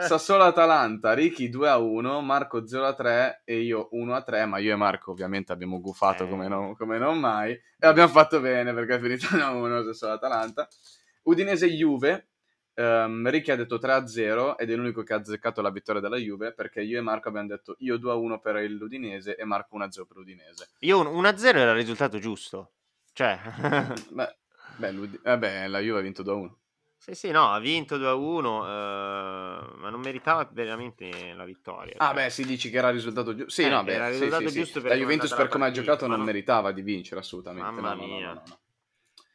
Sassuolo 0.07 0.45
Atalanta, 0.45 1.13
Ricky 1.13 1.51
2 1.51 1.69
a 1.69 1.77
1, 1.77 2.21
Marco 2.23 2.67
0 2.67 2.87
a 2.87 2.95
3 2.95 3.43
e 3.45 3.61
io 3.61 3.89
1 3.91 4.15
a 4.15 4.23
3. 4.23 4.47
Ma 4.47 4.59
io 4.59 4.73
e 4.73 4.77
Marco 4.77 5.11
ovviamente 5.11 5.53
abbiamo 5.53 5.79
gufato 5.81 6.25
Eh. 6.25 6.29
come, 6.29 6.49
non, 6.49 6.75
come 6.75 6.97
non 6.99 7.19
mai. 7.19 7.53
E 7.53 7.87
abbiamo 7.87 8.09
fatto 8.09 8.41
bene 8.41 8.73
perché 8.73 8.95
è 8.95 9.01
finito 9.01 9.27
1 9.35 9.45
a 9.45 9.51
1 9.51 9.83
Sassuolo 9.85 10.15
Atalanta. 10.15 10.67
Udinese 11.25 11.69
Juve. 11.69 12.29
Ehm, 12.75 13.29
Ricky 13.31 13.51
ha 13.53 13.57
detto 13.57 13.79
3 13.79 13.93
a 13.93 14.07
0 14.07 14.57
ed 14.59 14.71
è 14.71 14.75
l'unico 14.77 15.03
che 15.03 15.13
ha 15.13 15.17
azzeccato 15.17 15.61
la 15.63 15.71
vittoria 15.71 16.01
della 16.01 16.17
Juve 16.17 16.53
perché 16.53 16.81
io 16.83 16.99
e 16.99 17.03
Marco 17.03 17.29
abbiamo 17.29 17.49
detto 17.49 17.77
io 17.81 17.97
2 17.97 18.11
a 18.13 18.15
1 18.15 18.39
per 18.41 18.57
l'Udinese 18.71 19.37
e 19.37 19.45
Marco 19.45 19.75
1 19.77 19.85
a 19.85 19.91
0 19.91 20.07
per 20.07 20.17
l'Udinese. 20.19 20.69
Io 20.81 20.99
un 21.01 21.07
1-0 21.23 21.57
era 21.59 21.71
il 21.71 21.77
risultato 21.77 22.19
giusto. 22.19 22.73
Cioè, 23.13 23.39
Beh, 24.11 24.37
beh, 24.77 25.09
eh 25.23 25.39
beh, 25.39 25.67
la 25.69 25.79
Juve 25.81 25.99
ha 25.99 26.03
vinto 26.03 26.23
2 26.23 26.33
a 26.33 26.37
1. 26.37 26.59
sì, 26.97 27.15
sì, 27.15 27.31
no, 27.31 27.49
ha 27.53 27.59
vinto 27.59 27.99
2-1, 27.99 28.65
eh, 28.65 29.77
ma 29.77 29.91
non 29.91 30.01
meritava 30.01 30.49
veramente 30.51 31.35
la 31.35 31.45
vittoria. 31.45 31.95
Ah, 31.99 32.07
cioè. 32.07 32.15
beh, 32.15 32.31
si 32.31 32.45
dici 32.47 32.71
che 32.71 32.79
era 32.79 32.89
il 32.89 32.95
risultato 32.95 33.35
giusto. 33.35 33.51
Sì, 33.51 33.65
Eh, 33.65 33.69
no, 33.69 33.83
beh, 33.85 33.93
era 33.93 34.07
il 34.09 34.15
sì, 34.15 34.21
risultato 34.21 34.49
sì, 34.49 34.55
sì. 34.55 34.59
giusto 34.61 34.81
per 34.81 34.83
La 34.83 34.89
come 34.89 34.99
è 34.99 35.03
Juventus, 35.03 35.31
per 35.31 35.39
la 35.45 35.49
come 35.51 35.67
ha 35.67 35.71
giocato, 35.73 36.07
non 36.07 36.17
non- 36.17 36.27
meritava 36.27 36.73
di 36.73 36.83
vincere 36.83 37.21
assolutamente. 37.21 37.71
Mamma 37.81 37.95
no, 37.95 38.07
mia. 38.07 38.27
no, 38.29 38.33
no, 38.35 38.43
no. 38.47 38.59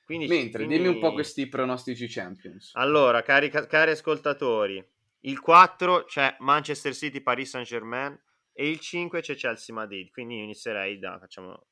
Quindi, 0.07 0.27
Mentre, 0.27 0.63
quindi- 0.63 0.77
dimmi 0.81 0.95
un 0.95 1.01
po' 1.01 1.11
questi 1.11 1.47
pronostici 1.47 2.07
Champions. 2.07 2.71
Allora, 2.75 3.21
cari, 3.23 3.49
cari 3.49 3.91
ascoltatori, 3.91 4.81
il 5.19 5.39
4 5.41 6.05
c'è 6.05 6.37
Manchester 6.39 6.95
City, 6.95 7.19
Paris 7.19 7.49
Saint 7.49 7.67
Germain 7.67 8.17
e 8.53 8.69
il 8.69 8.79
5 8.79 9.19
c'è 9.19 9.35
Chelsea 9.35 9.75
Madrid. 9.75 10.09
Quindi 10.09 10.37
io 10.37 10.43
inizierei 10.43 10.97
da, 10.97 11.19
facciamo 11.19 11.67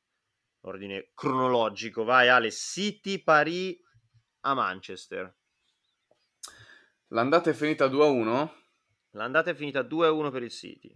ordine 0.64 1.12
cronologico. 1.14 2.04
Vai 2.04 2.28
Ale, 2.28 2.52
City, 2.52 3.24
Paris 3.24 3.78
a 4.42 4.54
Manchester. 4.54 5.34
L'andata 7.08 7.52
è 7.52 7.54
finita 7.54 7.88
2 7.88 8.04
a 8.04 8.10
1. 8.10 8.54
L'andata 9.12 9.52
è 9.52 9.56
finita 9.56 9.82
2-1 9.82 10.30
per 10.30 10.44
il 10.44 10.52
City. 10.52 10.94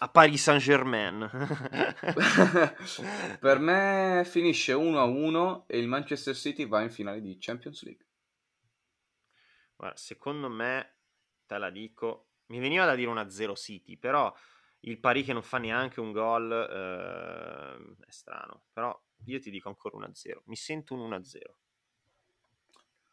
A 0.00 0.08
Paris 0.08 0.40
Saint 0.40 0.60
Germain. 0.60 1.28
per 3.40 3.58
me 3.58 4.22
finisce 4.24 4.72
1 4.72 4.98
a 4.98 5.04
1 5.04 5.64
e 5.66 5.78
il 5.78 5.88
Manchester 5.88 6.36
City 6.36 6.66
va 6.66 6.82
in 6.82 6.90
finale 6.90 7.20
di 7.20 7.36
Champions 7.40 7.82
League. 7.82 8.06
Guarda, 9.74 9.96
secondo 9.96 10.48
me, 10.48 10.98
te 11.46 11.58
la 11.58 11.70
dico, 11.70 12.28
mi 12.46 12.60
veniva 12.60 12.84
da 12.84 12.94
dire 12.94 13.10
una 13.10 13.28
0 13.28 13.56
City, 13.56 13.96
però 13.96 14.32
il 14.80 15.00
Paris 15.00 15.26
che 15.26 15.32
non 15.32 15.42
fa 15.42 15.58
neanche 15.58 16.00
un 16.00 16.12
gol 16.12 16.52
eh, 16.52 18.06
è 18.06 18.10
strano. 18.10 18.66
Però 18.72 18.96
io 19.24 19.40
ti 19.40 19.50
dico 19.50 19.68
ancora 19.68 19.98
1-0. 19.98 20.42
Mi 20.44 20.56
sento 20.56 20.94
un 20.94 21.10
1-0. 21.10 21.38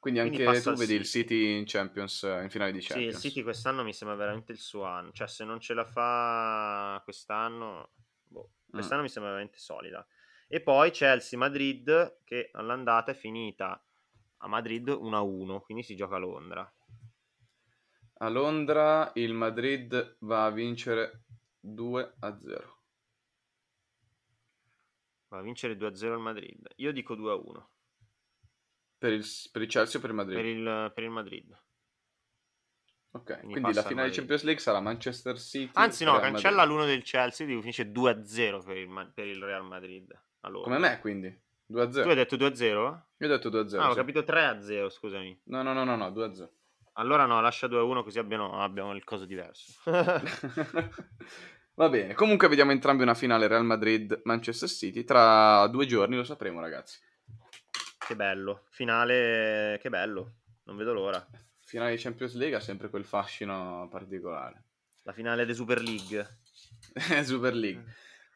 Quindi 0.05 0.19
Quindi 0.19 0.43
anche 0.43 0.57
passa 0.59 0.71
tu 0.71 0.77
vedi 0.77 0.93
il 0.93 1.03
City. 1.03 1.35
City 1.35 1.57
in 1.57 1.65
Champions, 1.65 2.23
eh, 2.25 2.43
in 2.43 2.49
finale 2.51 2.71
di 2.71 2.79
Sì, 2.79 2.85
il 2.85 2.93
Champions. 2.93 3.21
City 3.21 3.41
quest'anno 3.41 3.83
mi 3.83 3.91
sembra 3.91 4.15
veramente 4.15 4.51
il 4.51 4.59
suo 4.59 4.83
anno. 4.83 5.11
Cioè, 5.11 5.27
se 5.27 5.43
non 5.45 5.59
ce 5.59 5.73
la 5.73 5.83
fa 5.83 7.01
quest'anno, 7.03 7.89
boh, 8.27 8.51
quest'anno 8.69 9.01
mi 9.01 9.09
sembra 9.09 9.31
veramente 9.31 9.57
solida. 9.57 10.05
E 10.47 10.61
poi 10.61 10.91
Chelsea-Madrid, 10.91 12.19
che 12.23 12.51
all'andata 12.53 13.13
è 13.13 13.15
finita 13.15 13.83
a 14.37 14.47
Madrid 14.47 14.87
1-1, 14.89 15.61
quindi 15.61 15.81
si 15.81 15.95
gioca 15.95 16.17
a 16.17 16.19
Londra. 16.19 16.71
A 18.17 18.29
Londra 18.29 19.11
il 19.15 19.33
Madrid 19.33 20.17
va 20.19 20.45
a 20.45 20.51
vincere 20.51 21.23
2 21.59 22.13
a 22.19 22.39
0. 22.39 22.77
Va 25.29 25.39
a 25.39 25.41
vincere 25.41 25.75
2-0 25.75 26.13
il 26.13 26.19
Madrid. 26.19 26.67
Io 26.75 26.91
dico 26.91 27.15
2-1 27.15 27.69
Per 29.05 29.13
il, 29.13 29.25
per 29.51 29.61
il 29.61 29.67
Chelsea 29.67 29.99
o 29.99 30.01
per 30.01 30.09
il 30.09 30.15
Madrid? 30.15 30.35
per 30.35 30.45
il, 30.45 30.91
per 30.95 31.03
il 31.03 31.09
Madrid. 31.11 31.61
Ok, 33.11 33.37
Quindi 33.37 33.51
quindi, 33.51 33.73
la 33.73 33.81
al 33.81 33.85
finale 33.85 34.09
di. 34.09 34.15
Champions 34.15 34.43
League 34.43 34.61
sarà 34.61 34.79
Manchester 34.79 35.39
City. 35.39 35.69
Anzi, 35.73 36.03
no, 36.03 36.17
Real 36.17 36.23
cancella 36.23 36.55
Madrid. 36.55 36.73
l'uno 36.73 36.85
del 36.85 37.03
Chelsea, 37.03 37.45
dico 37.45 37.61
finisce 37.61 37.91
2-0 37.91 38.65
per 38.65 38.77
il, 38.77 39.11
per 39.13 39.27
il 39.27 39.43
Real 39.43 39.63
Madrid. 39.63 40.11
Allora. 40.41 40.63
Come 40.63 40.79
me, 40.79 40.99
quindi. 40.99 41.39
2 41.67 41.81
a 41.81 41.91
0. 41.91 42.03
Tu 42.03 42.09
hai 42.09 42.15
detto 42.15 42.35
2-0? 42.35 42.63
Io 42.63 43.01
ho 43.19 43.27
detto 43.27 43.49
2 43.49 43.59
a 43.59 43.67
0. 43.67 43.83
Ah, 43.83 43.91
ho 43.91 43.93
capito 43.93 44.21
3-0, 44.21 44.89
scusami. 44.89 45.41
No, 45.45 45.61
no, 45.61 45.73
no, 45.73 45.83
no, 45.83 45.95
no, 45.95 46.11
2 46.11 46.25
a 46.25 46.33
0. 46.33 46.51
Allora 46.93 47.25
no, 47.25 47.39
lascia 47.41 47.67
2-1 47.67 48.03
così 48.03 48.17
abbiamo, 48.19 48.59
abbiamo 48.59 48.95
il 48.95 49.03
coso 49.03 49.25
diverso. 49.25 49.71
Va 51.75 51.89
bene, 51.89 52.13
comunque 52.15 52.47
vediamo 52.47 52.71
entrambi 52.71 53.03
una 53.03 53.13
finale 53.13 53.47
Real 53.47 53.65
Madrid-Manchester 53.65 54.67
City. 54.67 55.03
Tra 55.03 55.67
due 55.67 55.85
giorni 55.85 56.15
lo 56.15 56.23
sapremo, 56.23 56.59
ragazzi. 56.59 56.99
Che 58.05 58.15
bello. 58.15 58.65
Finale, 58.69 59.79
che 59.81 59.89
bello. 59.89 60.35
Non 60.63 60.77
vedo 60.77 60.93
l'ora. 60.93 61.25
Finale 61.59 61.95
di 61.95 62.01
Champions 62.01 62.35
League 62.35 62.55
ha 62.55 62.59
sempre 62.59 62.89
quel 62.89 63.05
fascino 63.05 63.87
particolare. 63.89 64.63
La 65.03 65.13
finale 65.13 65.45
di 65.45 65.53
Super 65.53 65.81
League. 65.81 66.39
Super 67.23 67.53
League. 67.53 67.83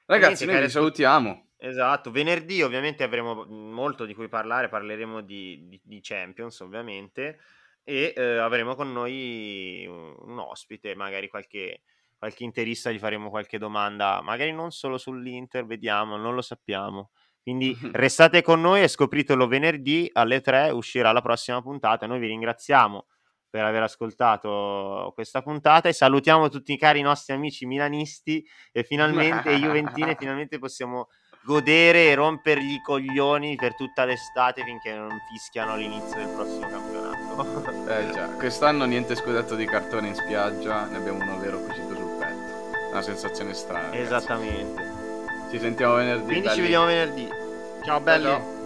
Ragazzi, 0.06 0.46
Niente, 0.46 0.46
noi 0.46 0.54
cari 0.56 0.66
vi 0.66 0.72
salutiamo. 0.72 1.48
Esatto, 1.58 2.10
venerdì 2.10 2.62
ovviamente 2.62 3.04
avremo 3.04 3.46
molto 3.46 4.06
di 4.06 4.14
cui 4.14 4.30
parlare, 4.30 4.70
parleremo 4.70 5.22
di, 5.22 5.68
di- 5.68 5.82
di 5.84 6.00
Champions 6.02 6.60
ovviamente 6.62 7.40
e 7.84 8.14
eh, 8.16 8.38
avremo 8.38 8.76
con 8.76 8.92
noi 8.94 9.86
un, 9.88 10.16
un 10.18 10.40
ospite, 10.40 10.96
magari 10.96 11.28
qualche, 11.28 11.82
qualche 12.18 12.44
interista, 12.44 12.92
gli 12.92 12.98
faremo 12.98 13.30
qualche 13.30 13.58
domanda, 13.58 14.22
magari 14.22 14.54
non 14.54 14.72
solo 14.72 14.98
sull'Inter, 14.98 15.66
vediamo, 15.66 16.16
non 16.16 16.34
lo 16.34 16.42
sappiamo. 16.42 17.12
Quindi 17.50 17.76
restate 17.94 18.44
con 18.44 18.62
noi 18.62 18.84
e 18.84 18.88
scopritelo 18.88 19.48
venerdì 19.48 20.08
alle 20.14 20.40
3 20.40 20.70
uscirà 20.70 21.12
la 21.12 21.22
prossima 21.22 21.64
puntata. 21.64 22.06
Noi 22.06 22.20
vi 22.20 22.28
ringraziamo 22.28 23.08
per 23.50 23.64
aver 23.64 23.82
ascoltato 23.82 25.12
questa 25.16 25.42
puntata 25.42 25.90
e 25.90 25.94
salutiamo 25.94 26.48
tutti 26.50 26.74
i 26.74 26.78
cari 26.78 27.02
nostri 27.02 27.34
amici 27.34 27.66
milanisti 27.66 28.46
e 28.72 28.84
finalmente 28.84 29.56
Juventini 29.56 30.14
finalmente 30.20 30.60
possiamo 30.60 31.08
godere 31.44 32.10
e 32.10 32.14
rompergli 32.14 32.74
i 32.74 32.82
coglioni 32.84 33.56
per 33.56 33.74
tutta 33.74 34.06
l'estate 34.06 34.64
finché 34.64 34.94
non 34.94 35.10
fischiano 35.32 35.72
all'inizio 35.72 36.18
del 36.18 36.30
prossimo 36.30 36.68
campionato. 36.68 37.18
Eh 37.90 38.12
già, 38.12 38.28
quest'anno 38.36 38.86
niente 38.86 39.16
scudetto 39.16 39.56
di 39.56 39.66
cartone 39.66 40.10
in 40.10 40.14
spiaggia, 40.14 40.86
ne 40.86 40.98
abbiamo 40.98 41.24
uno 41.24 41.40
vero 41.40 41.58
cucito 41.58 41.96
sul 41.96 42.18
petto. 42.20 42.92
Una 42.92 43.02
sensazione 43.02 43.54
strana. 43.56 43.90
ragazzi. 44.76 44.89
Ci 45.50 45.60
sentiamo 45.60 45.96
venerdì. 45.96 46.26
Quindi 46.26 46.42
ci 46.42 46.48
belli. 46.48 46.62
vediamo 46.62 46.86
venerdì. 46.86 47.30
Ciao 47.84 48.00
belli. 48.00 48.24
ciao. 48.24 48.59